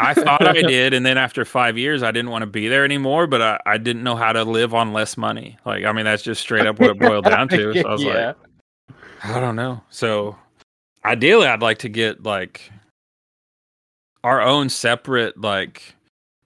I 0.00 0.14
thought 0.14 0.46
I 0.46 0.62
did, 0.62 0.94
and 0.94 1.04
then 1.04 1.18
after 1.18 1.44
five 1.44 1.76
years, 1.76 2.02
I 2.02 2.10
didn't 2.10 2.30
want 2.30 2.42
to 2.42 2.46
be 2.46 2.66
there 2.66 2.84
anymore. 2.84 3.26
But 3.26 3.42
I, 3.42 3.60
I 3.66 3.78
didn't 3.78 4.02
know 4.02 4.16
how 4.16 4.32
to 4.32 4.42
live 4.42 4.72
on 4.72 4.94
less 4.94 5.18
money. 5.18 5.58
Like, 5.66 5.84
I 5.84 5.92
mean, 5.92 6.06
that's 6.06 6.22
just 6.22 6.40
straight 6.40 6.66
up 6.66 6.80
what 6.80 6.90
it 6.90 6.98
boiled 6.98 7.24
down 7.26 7.48
to. 7.48 7.74
So 7.74 7.86
I 7.86 7.92
was 7.92 8.02
yeah. 8.02 8.32
like, 8.88 8.96
I 9.24 9.40
don't 9.40 9.56
know. 9.56 9.82
So 9.90 10.38
ideally, 11.04 11.46
I'd 11.46 11.60
like 11.60 11.78
to 11.80 11.90
get 11.90 12.22
like 12.22 12.70
our 14.26 14.42
own 14.42 14.68
separate 14.68 15.40
like 15.40 15.94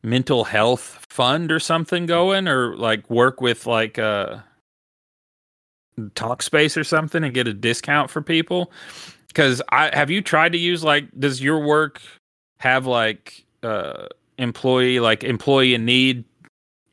mental 0.02 0.44
health 0.44 1.06
fund 1.08 1.50
or 1.50 1.58
something 1.58 2.04
going, 2.04 2.46
or 2.46 2.76
like 2.76 3.08
work 3.08 3.40
with 3.40 3.66
like 3.66 3.98
uh 3.98 4.36
Talkspace 5.98 6.76
or 6.76 6.84
something 6.84 7.24
and 7.24 7.32
get 7.32 7.48
a 7.48 7.54
discount 7.54 8.10
for 8.10 8.20
people. 8.20 8.70
Because 9.28 9.62
I 9.70 9.90
have 9.94 10.10
you 10.10 10.20
tried 10.20 10.52
to 10.52 10.58
use 10.58 10.84
like 10.84 11.06
does 11.18 11.40
your 11.40 11.58
work 11.60 12.02
have 12.58 12.84
like 12.84 13.46
uh 13.62 14.08
employee 14.36 15.00
like 15.00 15.24
employee 15.24 15.72
in 15.74 15.86
need 15.86 16.24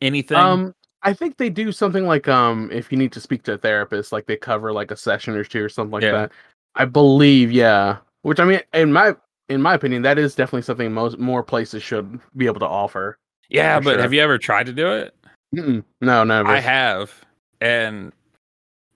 anything? 0.02 0.38
Um, 0.38 0.74
I 1.04 1.14
think 1.14 1.36
they 1.36 1.50
do 1.50 1.74
something 1.74 2.06
like 2.08 2.30
um, 2.30 2.70
if 2.72 2.94
you 2.94 2.98
need 2.98 3.12
to 3.12 3.20
speak 3.20 3.44
to 3.44 3.54
a 3.54 3.58
therapist, 3.58 4.14
like 4.14 4.26
they 4.26 4.38
cover 4.38 4.72
like 4.72 4.92
a 4.92 4.96
session 4.96 5.36
or 5.36 5.44
two 5.44 5.66
or 5.66 5.70
something 5.70 5.92
like 5.92 6.04
Yeah. 6.04 6.12
that. 6.14 6.32
I 6.76 6.86
believe, 6.86 7.52
yeah. 7.52 7.98
Which 8.22 8.40
I 8.40 8.46
mean, 8.46 8.62
in 8.74 8.94
my 8.94 9.16
in 9.50 9.62
my 9.62 9.74
opinion, 9.74 10.02
that 10.04 10.18
is 10.18 10.36
definitely 10.36 10.64
something 10.64 10.92
most 10.94 11.18
more 11.18 11.44
places 11.44 11.84
should 11.84 12.20
be 12.36 12.46
able 12.46 12.60
to 12.60 12.68
offer. 12.68 13.18
yeah, 13.50 13.80
but 13.80 13.94
sure. 13.94 14.02
have 14.02 14.14
you 14.14 14.22
ever 14.22 14.38
tried 14.38 14.66
to 14.66 14.74
do 14.74 14.92
it? 14.92 15.16
Mm-mm. 15.56 15.84
No, 16.02 16.24
never. 16.24 16.50
I 16.50 16.60
have, 16.60 17.14
and 17.62 18.12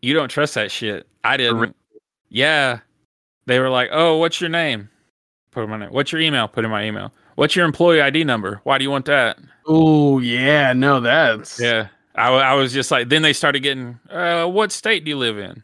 you 0.01 0.13
don't 0.13 0.29
trust 0.29 0.55
that 0.55 0.71
shit. 0.71 1.07
I 1.23 1.37
didn't. 1.37 1.75
Yeah, 2.29 2.79
they 3.45 3.59
were 3.59 3.69
like, 3.69 3.89
"Oh, 3.91 4.17
what's 4.17 4.41
your 4.41 4.49
name?" 4.49 4.89
Put 5.51 5.63
in 5.63 5.69
my 5.69 5.77
name. 5.77 5.89
What's 5.89 6.11
your 6.11 6.21
email? 6.21 6.47
Put 6.47 6.65
in 6.65 6.71
my 6.71 6.85
email. 6.85 7.13
What's 7.35 7.55
your 7.55 7.65
employee 7.65 8.01
ID 8.01 8.23
number? 8.23 8.61
Why 8.63 8.77
do 8.77 8.83
you 8.83 8.91
want 8.91 9.05
that? 9.05 9.37
Oh 9.65 10.19
yeah, 10.19 10.73
no, 10.73 10.99
that's 10.99 11.59
Yeah, 11.59 11.87
I, 12.15 12.29
I 12.29 12.53
was 12.53 12.73
just 12.73 12.91
like. 12.91 13.09
Then 13.09 13.21
they 13.21 13.33
started 13.33 13.61
getting, 13.61 13.99
uh, 14.09 14.45
"What 14.45 14.71
state 14.71 15.05
do 15.05 15.09
you 15.09 15.17
live 15.17 15.37
in?" 15.37 15.63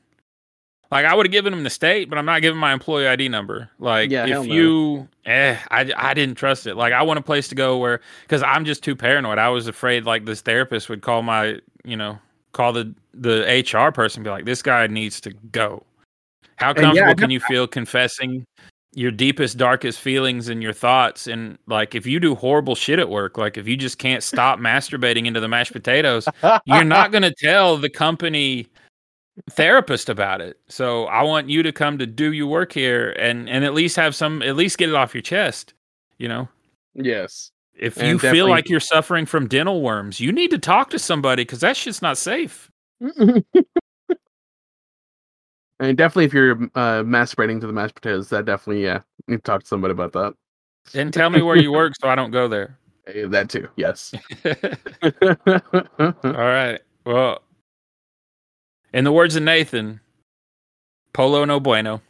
Like 0.91 1.05
I 1.05 1.13
would 1.13 1.25
have 1.25 1.31
given 1.31 1.51
them 1.51 1.63
the 1.63 1.69
state, 1.69 2.09
but 2.09 2.17
I'm 2.17 2.25
not 2.25 2.41
giving 2.41 2.59
my 2.59 2.71
employee 2.71 3.07
ID 3.07 3.29
number. 3.29 3.69
Like 3.79 4.09
Yeah, 4.09 4.25
if 4.25 4.29
no. 4.29 4.41
you, 4.41 5.07
eh, 5.25 5.57
I 5.69 5.91
I 5.95 6.13
didn't 6.13 6.35
trust 6.35 6.65
it. 6.65 6.75
Like 6.75 6.93
I 6.93 7.01
want 7.01 7.19
a 7.19 7.21
place 7.21 7.47
to 7.49 7.55
go 7.55 7.77
where, 7.77 8.01
because 8.21 8.41
I'm 8.43 8.63
just 8.63 8.83
too 8.83 8.95
paranoid. 8.95 9.37
I 9.37 9.49
was 9.49 9.67
afraid 9.67 10.05
like 10.05 10.25
this 10.25 10.41
therapist 10.41 10.87
would 10.89 11.01
call 11.01 11.23
my, 11.23 11.59
you 11.83 11.97
know, 11.97 12.17
call 12.53 12.73
the 12.73 12.93
the 13.13 13.41
HR 13.43 13.91
person, 13.91 14.19
and 14.19 14.23
be 14.23 14.29
like, 14.29 14.45
this 14.45 14.61
guy 14.61 14.87
needs 14.87 15.19
to 15.21 15.31
go. 15.51 15.83
How 16.57 16.69
And 16.69 16.77
yeah, 16.77 16.83
comfortable 16.83 17.15
can 17.15 17.29
you 17.31 17.39
feel 17.41 17.67
confessing 17.67 18.45
your 18.93 19.11
deepest, 19.11 19.57
darkest 19.57 19.99
feelings 19.99 20.49
and 20.49 20.63
your 20.63 20.73
thoughts? 20.73 21.27
And 21.27 21.57
like, 21.67 21.95
if 21.95 22.05
you 22.05 22.19
do 22.19 22.33
horrible 22.33 22.75
shit 22.75 22.97
at 22.97 23.09
work, 23.09 23.37
like 23.37 23.57
if 23.57 23.67
you 23.67 23.75
just 23.75 23.97
can't 23.97 24.23
stop 24.23 24.59
masturbating 24.59 25.25
into 25.25 25.39
the 25.39 25.47
mashed 25.47 25.73
potatoes, 25.73 26.27
you're 26.65 26.83
not 26.83 27.11
going 27.11 27.23
to 27.23 27.33
tell 27.33 27.77
the 27.77 27.89
company 27.89 28.67
therapist 29.49 30.09
about 30.09 30.41
it. 30.41 30.59
So 30.67 31.05
I 31.05 31.23
want 31.23 31.49
you 31.49 31.63
to 31.63 31.71
come 31.71 31.97
to 31.99 32.05
do 32.05 32.33
your 32.33 32.47
work 32.47 32.71
here 32.71 33.11
and 33.19 33.49
and 33.49 33.63
at 33.63 33.73
least 33.73 33.95
have 33.95 34.15
some 34.15 34.41
at 34.41 34.55
least 34.55 34.77
get 34.77 34.89
it 34.89 34.95
off 34.95 35.13
your 35.13 35.21
chest, 35.21 35.73
you 36.17 36.27
know. 36.27 36.47
yes. 36.95 37.51
If 37.79 37.97
And 37.97 38.07
you 38.07 38.17
feel 38.19 38.49
like 38.49 38.69
you're 38.69 38.79
suffering 38.79 39.27
from 39.27 39.47
dental 39.47 39.81
worms, 39.81 40.19
you 40.19 40.31
need 40.31 40.49
to 40.51 40.57
talk 40.57 40.89
to 40.91 40.99
somebody 40.99 41.45
cuz 41.45 41.59
that 41.61 41.77
shit's 41.77 42.01
not 42.01 42.17
safe. 42.17 42.71
and 45.79 45.95
definitely, 45.95 46.25
if 46.25 46.33
you're 46.33 46.53
uh, 46.75 47.03
masturbating 47.03 47.61
to 47.61 47.67
the 47.67 47.73
mashed 47.73 47.95
potatoes, 47.95 48.29
that 48.29 48.45
definitely 48.45 48.83
yeah, 48.83 49.01
you 49.27 49.33
need 49.33 49.37
to 49.37 49.43
talk 49.43 49.61
to 49.61 49.67
somebody 49.67 49.91
about 49.91 50.13
that. 50.13 50.33
And 50.93 51.13
tell 51.13 51.29
me 51.29 51.41
where 51.41 51.57
you 51.57 51.71
work 51.71 51.93
so 52.01 52.07
I 52.09 52.15
don't 52.15 52.31
go 52.31 52.47
there. 52.47 52.77
That 53.29 53.49
too, 53.49 53.69
yes. 53.77 54.13
All 56.25 56.33
right. 56.33 56.81
Well, 57.05 57.41
in 58.93 59.03
the 59.03 59.11
words 59.11 59.35
of 59.35 59.43
Nathan, 59.43 59.99
Polo 61.13 61.45
no 61.45 61.59
bueno. 61.59 62.01